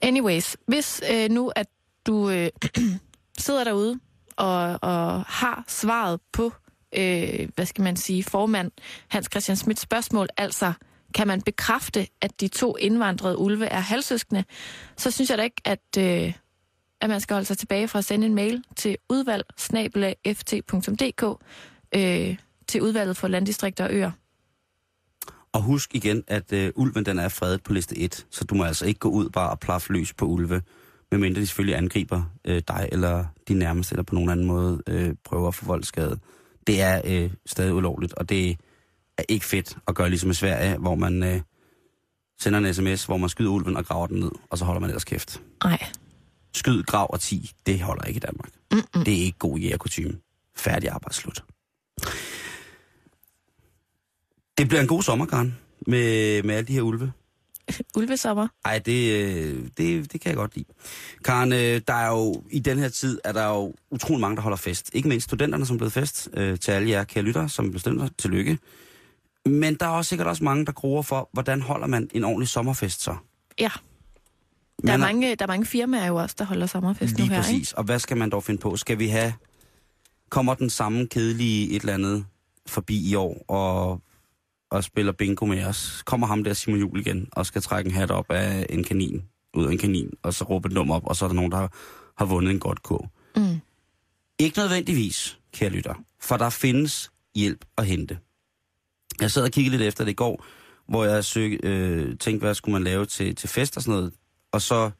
Anyways, 0.00 0.56
hvis 0.66 1.02
øh, 1.12 1.30
nu, 1.30 1.52
at 1.56 1.66
du 2.06 2.30
øh, 2.30 2.48
sidder 3.38 3.64
derude 3.64 4.00
og, 4.36 4.78
og 4.82 5.22
har 5.22 5.64
svaret 5.68 6.20
på, 6.32 6.52
øh, 6.96 7.48
hvad 7.54 7.66
skal 7.66 7.84
man 7.84 7.96
sige, 7.96 8.24
formand 8.24 8.70
Hans 9.08 9.28
Christian 9.32 9.56
Smits 9.56 9.80
spørgsmål, 9.80 10.28
altså 10.36 10.72
kan 11.14 11.26
man 11.26 11.42
bekræfte, 11.42 12.06
at 12.20 12.40
de 12.40 12.48
to 12.48 12.76
indvandrede 12.76 13.38
ulve 13.38 13.66
er 13.66 13.80
halvsøskende, 13.80 14.44
så 14.96 15.10
synes 15.10 15.30
jeg 15.30 15.38
da 15.38 15.42
ikke, 15.42 15.62
at, 15.64 15.80
øh, 15.98 16.32
at 17.00 17.10
man 17.10 17.20
skal 17.20 17.34
holde 17.34 17.46
sig 17.46 17.58
tilbage 17.58 17.88
fra 17.88 17.98
at 17.98 18.04
sende 18.04 18.26
en 18.26 18.34
mail 18.34 18.64
til 18.76 18.96
udvalg 19.08 19.44
øh, 21.94 22.36
til 22.66 22.82
udvalget 22.82 23.16
for 23.16 23.28
landdistrikter 23.28 23.84
og 23.84 23.92
øer. 23.92 24.10
Og 25.52 25.62
husk 25.62 25.94
igen, 25.94 26.24
at 26.26 26.52
øh, 26.52 26.72
ulven 26.76 27.06
den 27.06 27.18
er 27.18 27.28
fredet 27.28 27.62
på 27.62 27.72
liste 27.72 27.98
1, 27.98 28.26
så 28.30 28.44
du 28.44 28.54
må 28.54 28.64
altså 28.64 28.86
ikke 28.86 29.00
gå 29.00 29.08
ud 29.08 29.30
bare 29.30 29.50
og 29.50 29.60
plaffe 29.60 29.92
løs 29.92 30.12
på 30.12 30.24
ulve, 30.26 30.62
medmindre 31.10 31.40
de 31.40 31.46
selvfølgelig 31.46 31.76
angriber 31.76 32.22
øh, 32.44 32.62
dig 32.68 32.88
eller 32.92 33.24
de 33.48 33.54
nærmeste, 33.54 33.92
eller 33.92 34.02
på 34.02 34.14
nogen 34.14 34.30
anden 34.30 34.46
måde 34.46 34.82
øh, 34.86 35.14
prøver 35.24 35.48
at 35.48 35.54
få 35.54 35.66
voldskade. 35.66 36.18
Det 36.66 36.82
er 36.82 37.00
øh, 37.04 37.30
stadig 37.46 37.74
ulovligt, 37.74 38.14
og 38.14 38.28
det 38.28 38.56
er 39.18 39.22
ikke 39.28 39.46
fedt 39.46 39.76
at 39.88 39.94
gøre 39.94 40.08
ligesom 40.08 40.30
i 40.30 40.34
Sverige, 40.34 40.76
hvor 40.76 40.94
man 40.94 41.22
øh, 41.22 41.40
sender 42.40 42.58
en 42.58 42.74
sms, 42.74 43.04
hvor 43.04 43.16
man 43.16 43.28
skyder 43.28 43.50
ulven 43.50 43.76
og 43.76 43.86
graver 43.86 44.06
den 44.06 44.20
ned, 44.20 44.30
og 44.50 44.58
så 44.58 44.64
holder 44.64 44.80
man 44.80 44.90
ellers 44.90 45.04
kæft. 45.04 45.42
Nej. 45.64 45.84
Skyd, 46.54 46.82
grav 46.82 47.06
og 47.10 47.20
ti, 47.20 47.52
det 47.66 47.80
holder 47.80 48.04
ikke 48.04 48.18
i 48.18 48.20
Danmark. 48.20 48.50
Mm-mm. 48.72 49.04
Det 49.04 49.18
er 49.18 49.22
ikke 49.24 49.38
god 49.38 49.58
jægerkutume. 49.58 50.18
Færdig 50.56 50.90
arbejde, 50.90 51.14
slut. 51.14 51.44
Det 54.58 54.68
bliver 54.68 54.80
en 54.80 54.88
god 54.88 55.02
sommer, 55.02 55.26
Karen, 55.26 55.58
med, 55.86 56.42
med 56.42 56.54
alle 56.54 56.68
de 56.68 56.72
her 56.72 56.82
ulve. 56.82 57.12
Ulvesommer. 57.96 58.48
Ej, 58.64 58.78
det, 58.78 59.12
øh, 59.12 59.68
det, 59.76 60.12
det 60.12 60.20
kan 60.20 60.28
jeg 60.28 60.36
godt 60.36 60.56
lide. 60.56 60.68
Karen, 61.24 61.52
øh, 61.52 61.80
der 61.88 61.94
er 61.94 62.08
jo, 62.08 62.42
i 62.50 62.58
den 62.58 62.78
her 62.78 62.88
tid, 62.88 63.20
er 63.24 63.32
der 63.32 63.46
jo 63.46 63.74
utrolig 63.90 64.20
mange, 64.20 64.36
der 64.36 64.42
holder 64.42 64.56
fest. 64.56 64.90
Ikke 64.92 65.08
mindst 65.08 65.24
studenterne, 65.24 65.66
som 65.66 65.76
er 65.76 65.78
blevet 65.78 65.92
fest. 65.92 66.28
Øh, 66.34 66.58
til 66.58 66.72
alle 66.72 66.90
jer 66.90 67.04
kære 67.04 67.24
lyttere, 67.24 67.48
som 67.48 67.72
bestemmer 67.72 68.08
tillykke. 68.18 68.58
Men 69.48 69.74
der 69.74 69.86
er 69.86 69.90
også 69.90 70.08
sikkert 70.08 70.28
også 70.28 70.44
mange, 70.44 70.66
der 70.66 70.72
gruer 70.72 71.02
for, 71.02 71.30
hvordan 71.32 71.62
holder 71.62 71.86
man 71.86 72.10
en 72.14 72.24
ordentlig 72.24 72.48
sommerfest 72.48 73.02
så? 73.02 73.16
Ja. 73.58 73.70
Der 74.82 74.92
er, 74.92 74.96
Man 74.96 75.00
mange, 75.00 75.36
der 75.36 75.44
er 75.44 75.46
mange 75.46 75.66
firmaer 75.66 76.06
jo 76.06 76.16
også, 76.16 76.36
der 76.38 76.44
holder 76.44 76.66
sommerfest 76.66 77.16
Lige 77.16 77.28
nu 77.28 77.34
her, 77.34 77.42
præcis. 77.42 77.72
Og 77.72 77.84
hvad 77.84 77.98
skal 77.98 78.16
man 78.16 78.30
dog 78.30 78.44
finde 78.44 78.60
på? 78.60 78.76
Skal 78.76 78.98
vi 78.98 79.08
have... 79.08 79.32
Kommer 80.30 80.54
den 80.54 80.70
samme 80.70 81.06
kedelige 81.06 81.70
et 81.70 81.80
eller 81.80 81.94
andet 81.94 82.26
forbi 82.66 83.10
i 83.10 83.14
år 83.14 83.44
og, 83.48 84.02
og 84.70 84.84
spiller 84.84 85.12
bingo 85.12 85.46
med 85.46 85.64
os? 85.64 86.02
Kommer 86.06 86.26
ham 86.26 86.44
der 86.44 86.52
Simon 86.52 86.80
Jul 86.80 87.00
igen 87.00 87.28
og 87.32 87.46
skal 87.46 87.62
trække 87.62 87.88
en 87.88 87.94
hat 87.94 88.10
op 88.10 88.30
af 88.30 88.66
en 88.70 88.84
kanin, 88.84 89.22
ud 89.54 89.66
af 89.66 89.72
en 89.72 89.78
kanin, 89.78 90.10
og 90.22 90.34
så 90.34 90.44
råbe 90.44 90.66
et 90.66 90.72
nummer 90.72 90.94
op, 90.94 91.06
og 91.06 91.16
så 91.16 91.24
er 91.24 91.28
der 91.28 91.34
nogen, 91.34 91.52
der 91.52 91.58
har, 91.58 91.72
har 92.18 92.24
vundet 92.24 92.50
en 92.50 92.60
godt 92.60 92.78
ikke? 92.90 93.08
Mm. 93.36 93.60
Ikke 94.38 94.58
nødvendigvis, 94.58 95.38
kære 95.52 95.70
lytter, 95.70 95.94
for 96.20 96.36
der 96.36 96.50
findes 96.50 97.10
hjælp 97.34 97.64
at 97.78 97.86
hente. 97.86 98.18
Jeg 99.20 99.30
sad 99.30 99.42
og 99.42 99.50
kiggede 99.50 99.76
lidt 99.76 99.88
efter 99.88 100.04
det 100.04 100.10
i 100.10 100.14
går, 100.14 100.44
hvor 100.88 101.04
jeg 101.04 101.24
søg, 101.24 101.60
øh, 101.62 102.18
tænkte, 102.18 102.44
hvad 102.44 102.54
skulle 102.54 102.72
man 102.72 102.84
lave 102.84 103.06
til, 103.06 103.34
til 103.34 103.48
fest 103.48 103.76
og 103.76 103.82
sådan 103.82 103.98
noget. 103.98 104.12
Og 104.52 104.62
så 104.62 104.90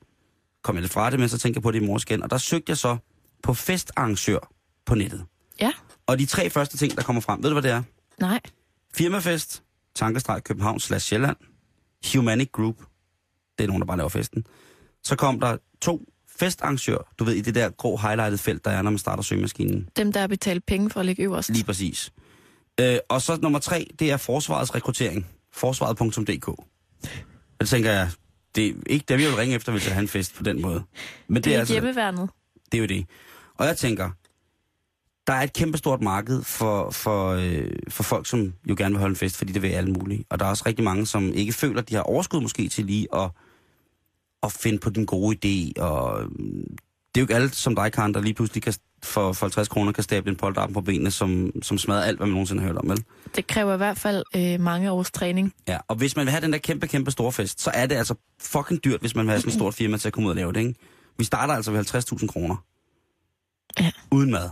kom 0.62 0.74
jeg 0.74 0.82
lidt 0.82 0.92
fra 0.92 1.10
det, 1.10 1.20
men 1.20 1.28
så 1.28 1.38
tænkte 1.38 1.58
jeg 1.58 1.62
på 1.62 1.70
det 1.70 1.82
i 1.82 1.86
morges 1.86 2.02
igen. 2.02 2.22
Og 2.22 2.30
der 2.30 2.38
søgte 2.38 2.70
jeg 2.70 2.76
så 2.76 2.96
på 3.42 3.54
festarrangør 3.54 4.52
på 4.86 4.94
nettet. 4.94 5.24
Ja. 5.60 5.72
Og 6.06 6.18
de 6.18 6.26
tre 6.26 6.50
første 6.50 6.76
ting, 6.76 6.96
der 6.96 7.02
kommer 7.02 7.22
frem, 7.22 7.42
ved 7.42 7.50
du 7.50 7.54
hvad 7.54 7.62
det 7.62 7.70
er? 7.70 7.82
Nej. 8.20 8.40
Firmafest, 8.94 9.62
Tankestreg 9.94 10.44
København 10.44 10.80
slash 10.80 11.06
Sjælland, 11.06 11.36
Humanic 12.12 12.48
Group, 12.52 12.76
det 13.58 13.64
er 13.64 13.68
nogen, 13.68 13.80
der 13.80 13.86
bare 13.86 13.96
laver 13.96 14.08
festen. 14.08 14.44
Så 15.04 15.16
kom 15.16 15.40
der 15.40 15.56
to 15.80 16.02
festarrangør, 16.38 16.98
du 17.18 17.24
ved, 17.24 17.34
i 17.34 17.40
det 17.40 17.54
der 17.54 17.70
grå 17.70 17.96
highlighted 17.96 18.38
felt, 18.38 18.64
der 18.64 18.70
er, 18.70 18.82
når 18.82 18.90
man 18.90 18.98
starter 18.98 19.22
søgemaskinen. 19.22 19.88
Dem, 19.96 20.12
der 20.12 20.20
har 20.20 20.26
betalt 20.26 20.66
penge 20.66 20.90
for 20.90 21.00
at 21.00 21.06
ligge 21.06 21.22
øverst. 21.22 21.50
Lige 21.50 21.64
præcis. 21.64 22.12
Øh, 22.80 22.98
og 23.08 23.22
så 23.22 23.38
nummer 23.42 23.58
tre, 23.58 23.86
det 23.98 24.10
er 24.10 24.16
forsvarets 24.16 24.74
rekruttering. 24.74 25.26
Forsvaret.dk. 25.52 26.64
Det 27.60 27.68
tænker 27.68 27.90
jeg, 27.90 28.10
det 28.54 28.66
er 28.68 28.72
ikke 28.86 29.04
det, 29.08 29.18
vi 29.18 29.24
vil 29.24 29.34
ringe 29.34 29.54
efter, 29.54 29.72
hvis 29.72 29.86
jeg 29.86 29.94
har 29.94 30.02
en 30.02 30.08
fest 30.08 30.34
på 30.34 30.42
den 30.42 30.62
måde. 30.62 30.82
Men 31.28 31.36
det, 31.36 31.44
det 31.44 31.54
er, 31.54 31.58
altså, 31.58 31.74
hjemmeværnet. 31.74 32.30
det 32.72 32.78
er 32.78 32.82
jo 32.82 32.86
det. 32.86 33.06
Og 33.54 33.66
jeg 33.66 33.76
tænker, 33.76 34.10
der 35.26 35.32
er 35.32 35.42
et 35.42 35.52
kæmpestort 35.52 36.00
marked 36.00 36.42
for, 36.42 36.90
for, 36.90 37.28
øh, 37.30 37.70
for 37.88 38.02
folk, 38.02 38.26
som 38.26 38.54
jo 38.68 38.74
gerne 38.78 38.94
vil 38.94 39.00
holde 39.00 39.12
en 39.12 39.16
fest, 39.16 39.36
fordi 39.36 39.52
det 39.52 39.62
vil 39.62 39.68
alle 39.68 39.92
mulige. 39.92 40.24
Og 40.30 40.38
der 40.38 40.46
er 40.46 40.50
også 40.50 40.62
rigtig 40.66 40.84
mange, 40.84 41.06
som 41.06 41.32
ikke 41.34 41.52
føler, 41.52 41.82
at 41.82 41.88
de 41.88 41.94
har 41.94 42.02
overskud 42.02 42.40
måske 42.40 42.68
til 42.68 42.84
lige 42.84 43.08
at, 43.14 43.30
at 44.42 44.52
finde 44.52 44.78
på 44.78 44.90
den 44.90 45.06
gode 45.06 45.36
idé. 45.36 45.82
Og 45.82 46.30
det 47.18 47.22
er 47.22 47.26
jo 47.34 47.38
ikke 47.38 47.44
alt 47.44 47.56
som 47.56 47.74
dig, 47.74 47.92
Karen, 47.92 48.14
der 48.14 48.20
lige 48.20 48.34
pludselig 48.34 48.62
kan, 48.62 48.74
for, 49.02 49.32
for 49.32 49.46
50 49.46 49.68
kroner 49.68 49.92
kan 49.92 50.04
stable 50.04 50.30
en 50.30 50.36
polterarm 50.36 50.72
på 50.72 50.80
benene, 50.80 51.10
som, 51.10 51.50
som 51.62 51.78
smadrer 51.78 52.02
alt, 52.02 52.16
hvad 52.16 52.26
man 52.26 52.32
nogensinde 52.32 52.62
har 52.62 52.68
hørt 52.68 52.76
om, 52.76 52.88
vel? 52.88 53.04
Det 53.36 53.46
kræver 53.46 53.74
i 53.74 53.76
hvert 53.76 53.98
fald 53.98 54.24
øh, 54.36 54.60
mange 54.60 54.90
års 54.90 55.10
træning. 55.10 55.54
Ja, 55.68 55.78
og 55.88 55.96
hvis 55.96 56.16
man 56.16 56.26
vil 56.26 56.30
have 56.30 56.40
den 56.40 56.52
der 56.52 56.58
kæmpe, 56.58 56.86
kæmpe 56.86 57.10
store 57.10 57.32
fest, 57.32 57.60
så 57.60 57.70
er 57.74 57.86
det 57.86 57.94
altså 57.94 58.14
fucking 58.40 58.84
dyrt, 58.84 59.00
hvis 59.00 59.14
man 59.14 59.26
vil 59.26 59.30
have 59.30 59.40
sådan 59.40 59.48
et 59.48 59.54
stort 59.54 59.74
firma 59.74 59.96
til 59.96 60.08
at 60.08 60.12
komme 60.12 60.26
ud 60.26 60.30
og 60.30 60.36
lave 60.36 60.52
det, 60.52 60.60
ikke? 60.60 60.74
Vi 61.18 61.24
starter 61.24 61.54
altså 61.54 61.70
ved 61.70 61.94
50.000 61.94 62.26
kroner. 62.26 62.56
Ja. 63.80 63.90
Uden 64.10 64.30
mad. 64.30 64.50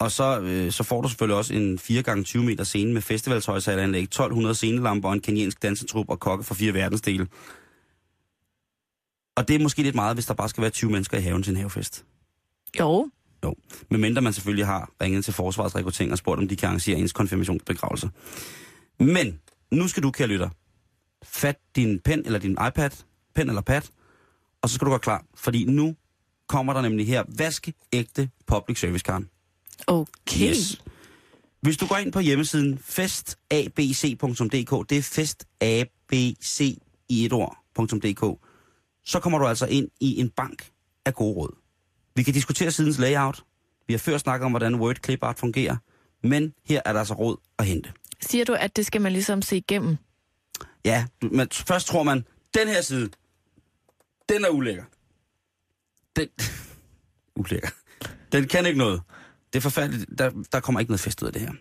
Og 0.00 0.10
så, 0.10 0.40
øh, 0.40 0.72
så 0.72 0.82
får 0.82 1.00
du 1.00 1.08
selvfølgelig 1.08 1.36
også 1.36 1.54
en 1.54 1.78
4x20 1.82 2.38
meter 2.38 2.64
scene 2.64 2.92
med 2.92 3.02
festivalshøjsalanlæg, 3.02 4.02
1200 4.02 4.54
scenelamper 4.54 5.08
og 5.08 5.14
en 5.14 5.20
kenyansk 5.20 5.62
dansetrup 5.62 6.08
og 6.08 6.20
kokke 6.20 6.44
fra 6.44 6.54
fire 6.54 6.74
verdensdele. 6.74 7.26
Og 9.38 9.48
det 9.48 9.56
er 9.56 9.62
måske 9.62 9.82
lidt 9.82 9.94
meget, 9.94 10.16
hvis 10.16 10.26
der 10.26 10.34
bare 10.34 10.48
skal 10.48 10.62
være 10.62 10.70
20 10.70 10.90
mennesker 10.90 11.18
i 11.18 11.20
haven 11.20 11.42
til 11.42 11.50
en 11.50 11.56
havefest. 11.56 12.04
Jo. 12.78 13.10
Medmindre 13.90 14.22
man 14.22 14.32
selvfølgelig 14.32 14.66
har 14.66 14.90
ringet 15.02 15.24
til 15.24 15.34
Forsvarets 15.34 15.76
rekruttering 15.76 16.12
og 16.12 16.18
spurgt, 16.18 16.40
om 16.40 16.48
de 16.48 16.56
kan 16.56 16.66
arrangere 16.66 16.98
ens 16.98 17.12
konfirmationsbegravelse. 17.12 18.10
Men 19.00 19.40
nu 19.70 19.88
skal 19.88 20.02
du, 20.02 20.10
kære 20.10 20.28
lytter, 20.28 20.48
fat 21.22 21.58
din 21.76 21.98
pen 21.98 22.22
eller 22.24 22.38
din 22.38 22.52
iPad, 22.52 22.90
pen 23.34 23.48
eller 23.48 23.62
pad, 23.62 23.80
og 24.62 24.68
så 24.68 24.74
skal 24.74 24.84
du 24.84 24.90
gøre 24.90 24.98
klar, 24.98 25.24
fordi 25.34 25.64
nu 25.64 25.96
kommer 26.48 26.72
der 26.72 26.82
nemlig 26.82 27.06
her 27.06 27.24
vaskeægte 27.38 28.30
public 28.46 28.80
service, 28.80 29.04
Karen. 29.04 29.28
Okay. 29.86 30.48
Yes. 30.48 30.82
Hvis 31.60 31.76
du 31.76 31.86
går 31.86 31.96
ind 31.96 32.12
på 32.12 32.20
hjemmesiden 32.20 32.78
festabc.dk, 32.78 34.90
det 34.90 34.98
er 34.98 35.02
festabc 35.02 36.78
i 37.08 37.24
et 37.24 37.32
ord.dk, 37.32 38.47
så 39.08 39.20
kommer 39.20 39.38
du 39.38 39.46
altså 39.46 39.66
ind 39.66 39.88
i 40.00 40.20
en 40.20 40.30
bank 40.30 40.70
af 41.04 41.14
gode 41.14 41.34
råd. 41.34 41.56
Vi 42.14 42.22
kan 42.22 42.34
diskutere 42.34 42.70
sidens 42.70 42.98
layout. 42.98 43.44
Vi 43.86 43.92
har 43.92 43.98
før 43.98 44.18
snakket 44.18 44.44
om, 44.44 44.52
hvordan 44.52 44.74
Word 44.74 44.96
Clipart 45.04 45.38
fungerer. 45.38 45.76
Men 46.22 46.54
her 46.64 46.80
er 46.84 46.92
der 46.92 47.00
altså 47.00 47.14
råd 47.14 47.36
at 47.58 47.66
hente. 47.66 47.92
Siger 48.20 48.44
du, 48.44 48.54
at 48.54 48.76
det 48.76 48.86
skal 48.86 49.00
man 49.00 49.12
ligesom 49.12 49.42
se 49.42 49.56
igennem? 49.56 49.96
Ja, 50.84 51.06
men 51.22 51.48
først 51.52 51.86
tror 51.86 52.02
man, 52.02 52.24
den 52.54 52.68
her 52.68 52.80
side, 52.80 53.10
den 54.28 54.44
er 54.44 54.48
ulækker. 54.48 54.84
Den, 56.16 56.28
ulækker. 57.40 57.68
Den 58.32 58.48
kan 58.48 58.66
ikke 58.66 58.78
noget. 58.78 59.02
Det 59.52 59.58
er 59.58 59.62
forfærdeligt. 59.62 60.18
Der, 60.18 60.30
der 60.52 60.60
kommer 60.60 60.80
ikke 60.80 60.90
noget 60.90 61.00
fest 61.00 61.22
ud 61.22 61.26
af 61.26 61.32
det 61.32 61.42
her. 61.42 61.52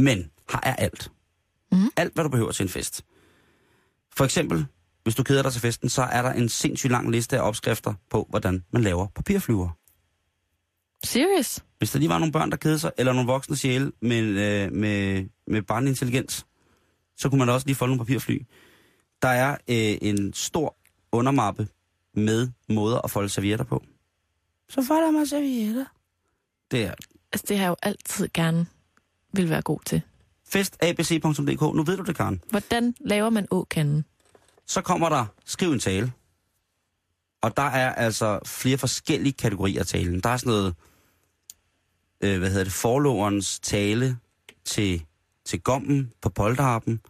Men 0.00 0.30
her 0.50 0.60
er 0.62 0.76
alt. 0.76 1.10
Mm. 1.72 1.90
Alt, 1.96 2.14
hvad 2.14 2.24
du 2.24 2.30
behøver 2.30 2.52
til 2.52 2.62
en 2.62 2.68
fest. 2.68 3.04
For 4.16 4.24
eksempel, 4.24 4.66
hvis 5.06 5.14
du 5.14 5.22
keder 5.22 5.42
dig 5.42 5.52
til 5.52 5.60
festen, 5.60 5.88
så 5.88 6.02
er 6.02 6.22
der 6.22 6.32
en 6.32 6.48
sindssygt 6.48 6.90
lang 6.90 7.10
liste 7.10 7.36
af 7.38 7.48
opskrifter 7.48 7.94
på, 8.10 8.26
hvordan 8.30 8.64
man 8.72 8.82
laver 8.82 9.06
papirflyver. 9.14 9.68
Serious? 11.04 11.64
Hvis 11.78 11.90
der 11.90 11.98
lige 11.98 12.08
var 12.08 12.18
nogle 12.18 12.32
børn, 12.32 12.50
der 12.50 12.56
kedede 12.56 12.78
sig, 12.78 12.92
eller 12.98 13.12
nogle 13.12 13.26
voksne 13.26 13.56
sjæle 13.56 13.92
med, 14.02 14.22
øh, 14.22 14.72
med, 14.72 15.24
med 15.46 15.62
barnlig 15.62 15.90
intelligens, 15.90 16.46
så 17.16 17.28
kunne 17.28 17.38
man 17.38 17.48
også 17.48 17.66
lige 17.66 17.76
folde 17.76 17.90
nogle 17.96 18.06
papirfly. 18.06 18.38
Der 19.22 19.28
er 19.28 19.50
øh, 19.50 19.98
en 20.02 20.32
stor 20.32 20.76
undermappe 21.12 21.68
med 22.14 22.48
måder 22.68 22.98
at 22.98 23.10
folde 23.10 23.28
servietter 23.28 23.64
på. 23.64 23.84
Så 24.68 24.82
folder 24.82 25.10
man 25.10 25.26
servietter. 25.26 25.84
Det 26.70 26.84
er 26.84 26.94
Altså, 27.32 27.46
det 27.48 27.56
har 27.58 27.64
jeg 27.64 27.70
jo 27.70 27.76
altid 27.82 28.28
gerne 28.34 28.66
vil 29.32 29.50
være 29.50 29.62
god 29.62 29.80
til. 29.86 30.02
festabc.dk. 30.48 31.60
Nu 31.76 31.82
ved 31.82 31.96
du 31.96 32.02
det, 32.02 32.16
Karen. 32.16 32.42
Hvordan 32.50 32.94
laver 33.00 33.30
man 33.30 33.46
åkanden? 33.50 34.04
Så 34.66 34.80
kommer 34.80 35.08
der 35.08 35.26
skriv 35.44 35.72
en 35.72 35.80
tale. 35.80 36.12
Og 37.42 37.56
der 37.56 37.62
er 37.62 37.94
altså 37.94 38.40
flere 38.46 38.78
forskellige 38.78 39.32
kategorier 39.32 39.80
af 39.80 39.86
talen. 39.86 40.20
Der 40.20 40.28
er 40.28 40.36
sådan 40.36 40.50
noget, 40.50 40.74
øh, 42.20 42.38
hvad 42.38 42.50
hedder 42.50 42.64
det, 42.64 42.72
forloverens 42.72 43.60
tale 43.60 44.18
til, 44.64 45.04
til 45.44 45.60
gommen 45.60 46.12
på 46.22 46.28
polterharpen. 46.28 47.00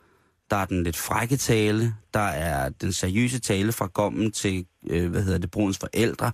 Der 0.51 0.57
er 0.57 0.65
den 0.65 0.83
lidt 0.83 0.97
frække 0.97 1.37
tale. 1.37 1.95
Der 2.15 2.21
er 2.21 2.69
den 2.69 2.93
seriøse 2.93 3.39
tale 3.39 3.73
fra 3.73 3.87
gommen 3.87 4.33
til, 4.33 4.67
øh, 4.87 5.11
hvad 5.11 5.23
hedder 5.23 5.39
det, 5.39 5.51
brudens 5.51 5.79
forældre. 5.79 6.33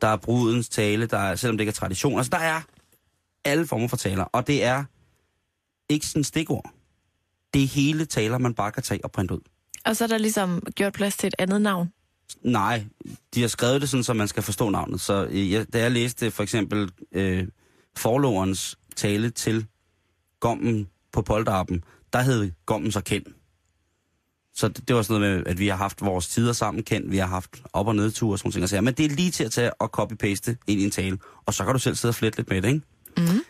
Der 0.00 0.08
er 0.08 0.16
brudens 0.16 0.68
tale, 0.68 1.06
der 1.06 1.18
er, 1.18 1.36
selvom 1.36 1.56
det 1.56 1.62
ikke 1.62 1.70
er 1.70 1.74
tradition. 1.74 2.16
Altså, 2.16 2.30
der 2.30 2.38
er 2.38 2.60
alle 3.44 3.66
former 3.66 3.88
for 3.88 3.96
taler. 3.96 4.24
Og 4.24 4.46
det 4.46 4.64
er 4.64 4.84
ikke 5.88 6.06
sådan 6.06 6.24
stikord. 6.24 6.70
Det 7.54 7.62
er 7.62 7.66
hele 7.66 8.04
taler, 8.04 8.38
man 8.38 8.54
bare 8.54 8.72
kan 8.72 8.82
tage 8.82 9.04
og 9.04 9.12
printe 9.12 9.34
ud. 9.34 9.40
Og 9.84 9.96
så 9.96 10.04
er 10.04 10.08
der 10.08 10.18
ligesom 10.18 10.62
gjort 10.74 10.92
plads 10.92 11.16
til 11.16 11.26
et 11.26 11.34
andet 11.38 11.62
navn. 11.62 11.92
Nej, 12.42 12.84
de 13.34 13.40
har 13.40 13.48
skrevet 13.48 13.80
det 13.80 13.88
sådan, 13.88 14.04
så 14.04 14.14
man 14.14 14.28
skal 14.28 14.42
forstå 14.42 14.70
navnet. 14.70 15.00
Så 15.00 15.26
øh, 15.30 15.52
jeg, 15.52 15.72
da 15.72 15.78
jeg 15.78 15.90
læste 15.90 16.30
for 16.30 16.42
eksempel 16.42 16.90
øh, 17.12 17.48
forloverens 17.96 18.78
tale 18.96 19.30
til 19.30 19.66
gommen 20.40 20.88
på 21.12 21.22
polterappen, 21.22 21.84
der 22.12 22.22
hed 22.22 22.50
gommen 22.66 22.92
så 22.92 23.00
kendt. 23.00 23.28
Så 24.54 24.68
det, 24.68 24.88
det 24.88 24.96
var 24.96 25.02
sådan 25.02 25.20
noget 25.20 25.36
med, 25.38 25.46
at 25.46 25.58
vi 25.58 25.68
har 25.68 25.76
haft 25.76 26.04
vores 26.04 26.28
tider 26.28 26.52
sammen 26.52 26.84
kendt, 26.84 27.10
vi 27.10 27.16
har 27.16 27.26
haft 27.26 27.62
op- 27.72 27.86
og 27.88 27.96
nedture 27.96 28.34
og 28.34 28.38
sådan 28.38 28.68
sager. 28.68 28.80
Men 28.80 28.94
det 28.94 29.06
er 29.06 29.10
lige 29.10 29.30
til 29.30 29.44
at 29.44 29.50
tage 29.52 29.74
og 29.74 29.90
copy-paste 30.00 30.56
ind 30.66 30.80
i 30.80 30.84
en 30.84 30.90
tale, 30.90 31.18
og 31.46 31.54
så 31.54 31.64
kan 31.64 31.72
du 31.72 31.78
selv 31.78 31.94
sidde 31.94 32.10
og 32.10 32.14
flette 32.14 32.38
lidt 32.38 32.50
med 32.50 32.62
det, 32.62 32.68
ikke? 32.68 32.82
Mm. 33.16 33.44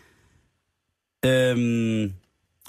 Øhm, 1.30 2.12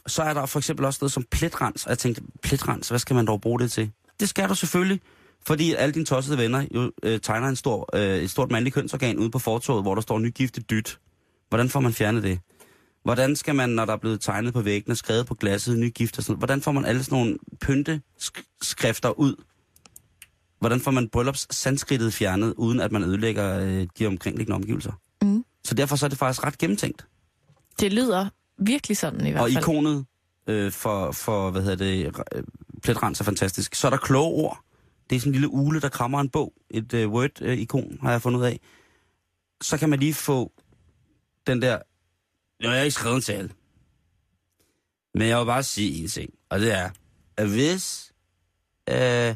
så 0.07 0.23
er 0.23 0.33
der 0.33 0.45
for 0.45 0.59
eksempel 0.59 0.85
også 0.85 0.97
noget 1.01 1.11
som 1.11 1.25
pletrens, 1.31 1.85
og 1.85 1.89
jeg 1.89 1.97
tænkte, 1.97 2.21
pletrens, 2.43 2.89
hvad 2.89 2.99
skal 2.99 3.15
man 3.15 3.27
dog 3.27 3.41
bruge 3.41 3.59
det 3.59 3.71
til? 3.71 3.91
Det 4.19 4.29
skal 4.29 4.49
du 4.49 4.55
selvfølgelig, 4.55 5.01
fordi 5.47 5.73
alle 5.73 5.93
dine 5.93 6.05
tossede 6.05 6.37
venner 6.37 6.65
jo 6.75 6.91
øh, 7.03 7.19
tegner 7.19 7.47
en 7.47 7.55
stor, 7.55 7.89
øh, 7.93 8.17
et 8.17 8.31
stort 8.31 8.51
mandligt 8.51 8.75
kønsorgan 8.75 9.19
ude 9.19 9.31
på 9.31 9.39
fortoget, 9.39 9.83
hvor 9.83 9.95
der 9.95 10.01
står 10.01 10.19
nygiftet 10.19 10.69
dyt. 10.69 10.99
Hvordan 11.49 11.69
får 11.69 11.79
man 11.79 11.93
fjernet 11.93 12.23
det? 12.23 12.39
Hvordan 13.03 13.35
skal 13.35 13.55
man, 13.55 13.69
når 13.69 13.85
der 13.85 13.93
er 13.93 13.97
blevet 13.97 14.21
tegnet 14.21 14.53
på 14.53 14.61
væggene, 14.61 14.95
skrevet 14.95 15.25
på 15.25 15.35
glasset, 15.35 15.79
nygift 15.79 16.17
og 16.17 16.23
sådan 16.23 16.31
noget, 16.31 16.39
hvordan 16.39 16.61
får 16.61 16.71
man 16.71 16.85
alle 16.85 17.03
sådan 17.03 17.17
nogle 17.17 17.37
pynteskrifter 17.61 19.19
ud? 19.19 19.35
Hvordan 20.59 20.79
får 20.79 20.91
man 20.91 21.09
bryllups 21.09 21.55
sandskridtet 21.55 22.13
fjernet, 22.13 22.53
uden 22.57 22.79
at 22.79 22.91
man 22.91 23.03
ødelægger 23.03 23.59
øh, 23.59 23.87
de 23.99 24.07
omkringliggende 24.07 24.55
omgivelser? 24.55 24.91
Mm. 25.21 25.45
Så 25.63 25.73
derfor 25.73 25.95
så 25.95 26.05
er 26.05 26.09
det 26.09 26.17
faktisk 26.17 26.43
ret 26.43 26.57
gennemtænkt. 26.57 27.05
Det 27.79 27.93
lyder 27.93 28.29
virkelig 28.57 28.97
sådan 28.97 29.27
i 29.27 29.31
hvert 29.31 29.43
Og 29.43 29.49
fald. 29.49 29.63
ikonet 29.63 30.05
øh, 30.47 30.71
for, 30.71 31.11
for, 31.11 31.51
hvad 31.51 31.61
hedder 31.61 31.75
det, 31.75 32.05
øh, 32.35 32.43
pletrens 32.83 33.19
er 33.19 33.23
fantastisk. 33.23 33.75
Så 33.75 33.87
er 33.87 33.91
der 33.91 33.97
kloge 33.97 34.43
ord. 34.43 34.59
Det 35.09 35.15
er 35.15 35.19
sådan 35.19 35.29
en 35.29 35.33
lille 35.33 35.49
ule, 35.49 35.81
der 35.81 35.89
krammer 35.89 36.19
en 36.21 36.29
bog. 36.29 36.53
Et 36.69 36.93
øh, 36.93 37.09
Word-ikon 37.11 37.97
har 38.01 38.11
jeg 38.11 38.21
fundet 38.21 38.39
ud 38.39 38.45
af. 38.45 38.59
Så 39.61 39.77
kan 39.77 39.89
man 39.89 39.99
lige 39.99 40.13
få 40.13 40.51
den 41.47 41.61
der... 41.61 41.79
Nå, 42.59 42.69
jeg 42.69 42.77
har 42.77 42.83
ikke 42.83 42.95
skrevet 42.95 43.15
en 43.15 43.21
tale. 43.21 43.49
Men 45.13 45.27
jeg 45.27 45.39
vil 45.39 45.45
bare 45.45 45.63
sige 45.63 46.01
en 46.03 46.07
ting. 46.07 46.33
Og 46.49 46.59
det 46.59 46.71
er, 46.71 46.89
at 47.37 47.47
hvis... 47.49 48.13
Øh, 48.89 49.35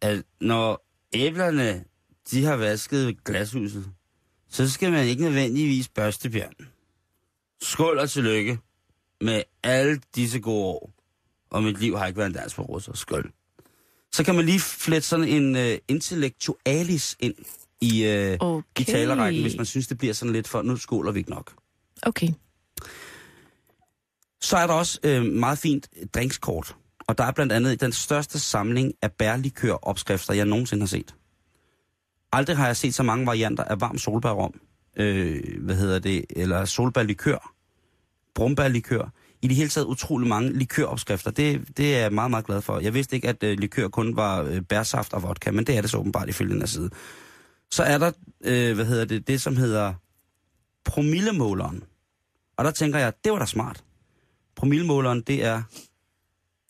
at 0.00 0.22
når 0.40 0.86
æblerne, 1.12 1.84
de 2.30 2.44
har 2.44 2.56
vasket 2.56 3.24
glashuset, 3.24 3.90
så 4.48 4.70
skal 4.70 4.92
man 4.92 5.06
ikke 5.06 5.22
nødvendigvis 5.22 5.88
børste 5.88 6.30
bjørnen. 6.30 6.68
Skål 7.62 7.98
og 7.98 8.10
tillykke 8.10 8.58
med 9.20 9.42
alle 9.62 10.00
disse 10.14 10.40
gode 10.40 10.64
år. 10.64 10.90
Og 11.50 11.62
mit 11.62 11.80
liv 11.80 11.98
har 11.98 12.06
ikke 12.06 12.16
været 12.18 12.26
en 12.28 12.34
dans 12.34 12.54
på 12.54 12.62
russer. 12.62 12.92
Skål. 12.94 13.32
Så 14.12 14.24
kan 14.24 14.34
man 14.34 14.44
lige 14.44 14.60
flette 14.60 15.08
sådan 15.08 15.28
en 15.28 15.56
uh, 15.56 15.78
intellektualis 15.88 17.16
ind 17.20 17.34
i, 17.80 18.04
uh, 18.40 18.48
Okay. 18.48 18.80
i 18.80 18.84
talerrækken, 18.84 19.42
hvis 19.42 19.56
man 19.56 19.66
synes, 19.66 19.86
det 19.86 19.98
bliver 19.98 20.14
sådan 20.14 20.32
lidt 20.32 20.48
for, 20.48 20.62
nu 20.62 20.76
skåler 20.76 21.12
vi 21.12 21.18
ikke 21.18 21.30
nok. 21.30 21.52
Okay. 22.02 22.28
Så 24.40 24.56
er 24.56 24.66
der 24.66 24.74
også 24.74 24.98
øh, 25.02 25.24
meget 25.24 25.58
fint 25.58 25.88
drinkskort. 26.14 26.76
Og 27.06 27.18
der 27.18 27.24
er 27.24 27.32
blandt 27.32 27.52
andet 27.52 27.80
den 27.80 27.92
største 27.92 28.38
samling 28.40 28.92
af 29.02 29.12
bærlikør-opskrifter, 29.12 30.34
jeg 30.34 30.44
nogensinde 30.44 30.82
har 30.82 30.86
set. 30.86 31.14
Aldrig 32.32 32.56
har 32.56 32.66
jeg 32.66 32.76
set 32.76 32.94
så 32.94 33.02
mange 33.02 33.26
varianter 33.26 33.64
af 33.64 33.80
varm 33.80 33.98
solbærrom. 33.98 34.60
Øh, 34.96 35.42
hvad 35.60 35.74
hedder 35.74 35.98
det? 35.98 36.24
Eller 36.30 36.64
solbærlikør. 36.64 37.54
Brumbærlikør. 38.34 39.12
I 39.42 39.48
det 39.48 39.56
hele 39.56 39.68
taget 39.68 39.86
utrolig 39.86 40.28
mange 40.28 40.52
likøropskrifter. 40.52 41.30
Det, 41.30 41.76
det 41.76 41.96
er 41.96 42.00
jeg 42.00 42.12
meget, 42.12 42.30
meget 42.30 42.46
glad 42.46 42.62
for. 42.62 42.78
Jeg 42.78 42.94
vidste 42.94 43.16
ikke, 43.16 43.28
at 43.28 43.42
øh, 43.42 43.58
likør 43.58 43.88
kun 43.88 44.16
var 44.16 44.42
øh, 44.42 44.60
bærsaft 44.60 45.12
og 45.12 45.22
vodka, 45.22 45.50
men 45.50 45.66
det 45.66 45.76
er 45.76 45.80
det 45.80 45.90
så 45.90 45.98
åbenbart 45.98 46.28
ifølge 46.28 46.52
den 46.52 46.60
her 46.60 46.66
side. 46.66 46.90
Så 47.70 47.82
er 47.82 47.98
der, 47.98 48.12
øh, 48.44 48.74
hvad 48.74 48.84
hedder 48.84 49.04
det, 49.04 49.28
det 49.28 49.40
som 49.40 49.56
hedder 49.56 49.94
promillemåleren. 50.84 51.82
Og 52.56 52.64
der 52.64 52.70
tænker 52.70 52.98
jeg, 52.98 53.12
det 53.24 53.32
var 53.32 53.38
da 53.38 53.46
smart. 53.46 53.84
Promillemåleren, 54.56 55.20
det 55.20 55.44
er 55.44 55.62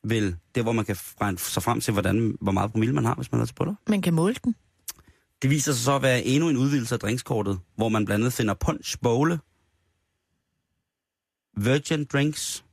vel 0.05 0.37
det, 0.55 0.63
hvor 0.63 0.73
man 0.73 0.85
kan 0.85 0.97
regne 1.21 1.39
sig 1.39 1.63
frem 1.63 1.81
til, 1.81 1.93
hvordan, 1.93 2.37
hvor 2.41 2.53
meget 2.53 2.71
promille 2.71 2.95
man 2.95 3.05
har, 3.05 3.15
hvis 3.15 3.33
man 3.33 3.41
er 3.41 3.45
til 3.45 3.55
bryllup. 3.55 3.77
Man 3.89 4.03
kan 4.03 4.15
måle 4.15 4.35
den. 4.45 4.55
Det 5.45 5.51
viser 5.51 5.73
sig 5.73 5.85
så 5.85 5.97
at 5.97 6.03
være 6.03 6.23
endnu 6.23 6.49
en 6.49 6.57
udvidelse 6.57 6.95
af 6.95 6.99
drinkskortet, 6.99 7.61
hvor 7.77 7.89
man 7.89 8.05
blandt 8.05 8.23
andet 8.23 8.33
finder 8.33 8.55
punch, 8.55 8.99
bowle, 9.03 9.39
virgin 11.57 12.05
drinks, 12.05 12.65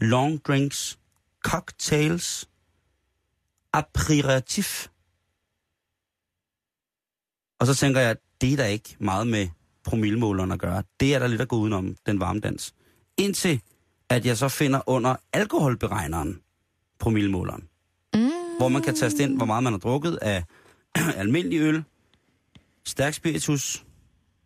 long 0.00 0.44
drinks, 0.44 0.98
cocktails, 1.44 2.48
aperitif. 3.72 4.88
Og 7.58 7.66
så 7.66 7.74
tænker 7.74 8.00
jeg, 8.00 8.16
det 8.40 8.52
er 8.52 8.56
der 8.56 8.66
ikke 8.66 8.96
meget 8.98 9.26
med 9.26 9.48
promillemåleren 9.84 10.52
at 10.52 10.60
gøre. 10.60 10.82
Det 11.00 11.14
er 11.14 11.18
der 11.18 11.26
lidt 11.26 11.40
at 11.40 11.48
gå 11.48 11.56
udenom, 11.56 11.96
den 12.06 12.20
varme 12.20 12.40
dans. 12.40 12.74
Indtil 13.16 13.60
at 14.08 14.26
jeg 14.26 14.38
så 14.38 14.48
finder 14.48 14.88
under 14.88 15.16
alkoholberegneren 15.32 16.40
promillemåleren. 16.98 17.68
Mm. 18.14 18.30
Hvor 18.58 18.68
man 18.68 18.82
kan 18.82 18.94
taste 18.94 19.22
ind, 19.22 19.36
hvor 19.36 19.46
meget 19.46 19.62
man 19.62 19.72
har 19.72 19.80
drukket 19.80 20.16
af 20.16 20.44
almindelig 21.16 21.60
øl, 21.60 21.84
stærk 22.86 23.14
spiritus, 23.14 23.84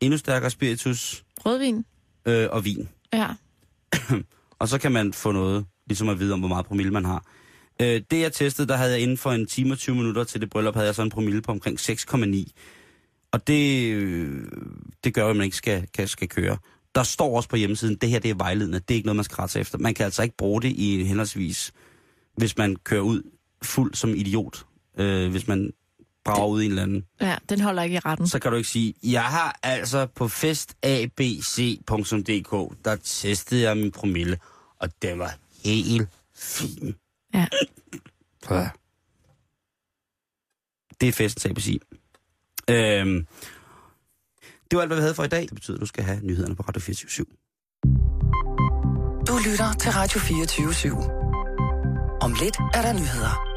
endnu 0.00 0.18
stærkere 0.18 0.50
spiritus 0.50 1.24
Rødvin? 1.46 1.84
øh, 2.26 2.48
og 2.50 2.64
vin. 2.64 2.88
Ja. 3.12 3.28
Og 4.58 4.68
så 4.68 4.78
kan 4.78 4.92
man 4.92 5.12
få 5.12 5.32
noget, 5.32 5.66
ligesom 5.86 6.08
at 6.08 6.20
vide 6.20 6.32
om, 6.32 6.38
hvor 6.38 6.48
meget 6.48 6.66
promille 6.66 6.92
man 6.92 7.04
har. 7.04 7.24
Øh, 7.82 8.02
det 8.10 8.20
jeg 8.20 8.32
testede, 8.32 8.68
der 8.68 8.76
havde 8.76 8.92
jeg 8.92 9.00
inden 9.00 9.16
for 9.16 9.32
en 9.32 9.46
time 9.46 9.74
og 9.74 9.78
20 9.78 9.96
minutter 9.96 10.24
til 10.24 10.40
det 10.40 10.50
bryllup, 10.50 10.74
havde 10.74 10.86
jeg 10.86 10.94
så 10.94 11.02
en 11.02 11.10
promille 11.10 11.42
på 11.42 11.52
omkring 11.52 11.78
6,9. 11.80 12.52
Og 13.32 13.46
det, 13.46 13.92
øh, 13.92 14.42
det 15.04 15.14
gør, 15.14 15.28
at 15.28 15.36
man 15.36 15.44
ikke 15.44 15.56
skal, 15.56 15.86
kan, 15.94 16.08
skal 16.08 16.28
køre. 16.28 16.58
der 16.94 17.02
står 17.02 17.36
også 17.36 17.48
på 17.48 17.56
hjemmesiden, 17.56 17.96
det 17.96 18.08
her 18.08 18.18
det 18.18 18.30
er 18.30 18.34
vejledende, 18.34 18.78
det 18.78 18.90
er 18.90 18.94
ikke 18.94 19.06
noget, 19.06 19.16
man 19.16 19.24
skal 19.24 19.36
rette 19.36 19.60
efter. 19.60 19.78
Man 19.78 19.94
kan 19.94 20.04
altså 20.04 20.22
ikke 20.22 20.36
bruge 20.36 20.62
det 20.62 20.72
i 20.72 21.04
henholdsvis, 21.04 21.72
hvis 22.36 22.56
man 22.56 22.76
kører 22.76 23.00
ud 23.00 23.22
fuld 23.62 23.94
som 23.94 24.14
idiot, 24.14 24.66
øh, 24.98 25.30
hvis 25.30 25.48
man 25.48 25.70
brager 26.24 26.46
ud 26.46 26.62
i 26.62 26.64
en 26.64 26.70
eller 26.70 26.82
anden. 26.82 27.04
Ja, 27.20 27.36
den 27.48 27.60
holder 27.60 27.82
ikke 27.82 27.96
i 27.96 27.98
retten. 27.98 28.28
Så 28.28 28.38
kan 28.38 28.50
du 28.50 28.56
ikke 28.56 28.68
sige, 28.68 28.94
jeg 29.02 29.24
har 29.24 29.58
altså 29.62 30.06
på 30.06 30.28
festabc.dk, 30.28 31.64
der 32.84 32.96
testede 32.96 33.62
jeg 33.62 33.76
min 33.76 33.90
promille, 33.92 34.38
og 34.80 34.88
den 35.02 35.18
var 35.18 35.34
helt 35.64 36.08
fin. 36.34 36.94
Ja. 37.34 37.46
Ja. 38.50 38.68
Det 41.00 41.08
er 41.08 41.12
festens 41.12 41.46
ABC. 41.46 41.80
Øhm, 42.70 43.26
det 44.70 44.76
var 44.76 44.80
alt, 44.80 44.88
hvad 44.88 44.96
vi 44.96 45.00
havde 45.00 45.14
for 45.14 45.24
i 45.24 45.28
dag. 45.28 45.42
Det 45.42 45.54
betyder, 45.54 45.76
at 45.76 45.80
du 45.80 45.86
skal 45.86 46.04
have 46.04 46.20
nyhederne 46.22 46.56
på 46.56 46.62
Radio 46.62 46.80
24 46.80 47.26
Du 49.28 49.38
lytter 49.50 49.72
til 49.72 49.90
Radio 49.92 50.20
24 50.20 50.68
/7. 50.68 50.94
Om 52.20 52.34
lidt 52.42 52.56
er 52.74 52.82
der 52.82 52.92
nyheder. 52.92 53.47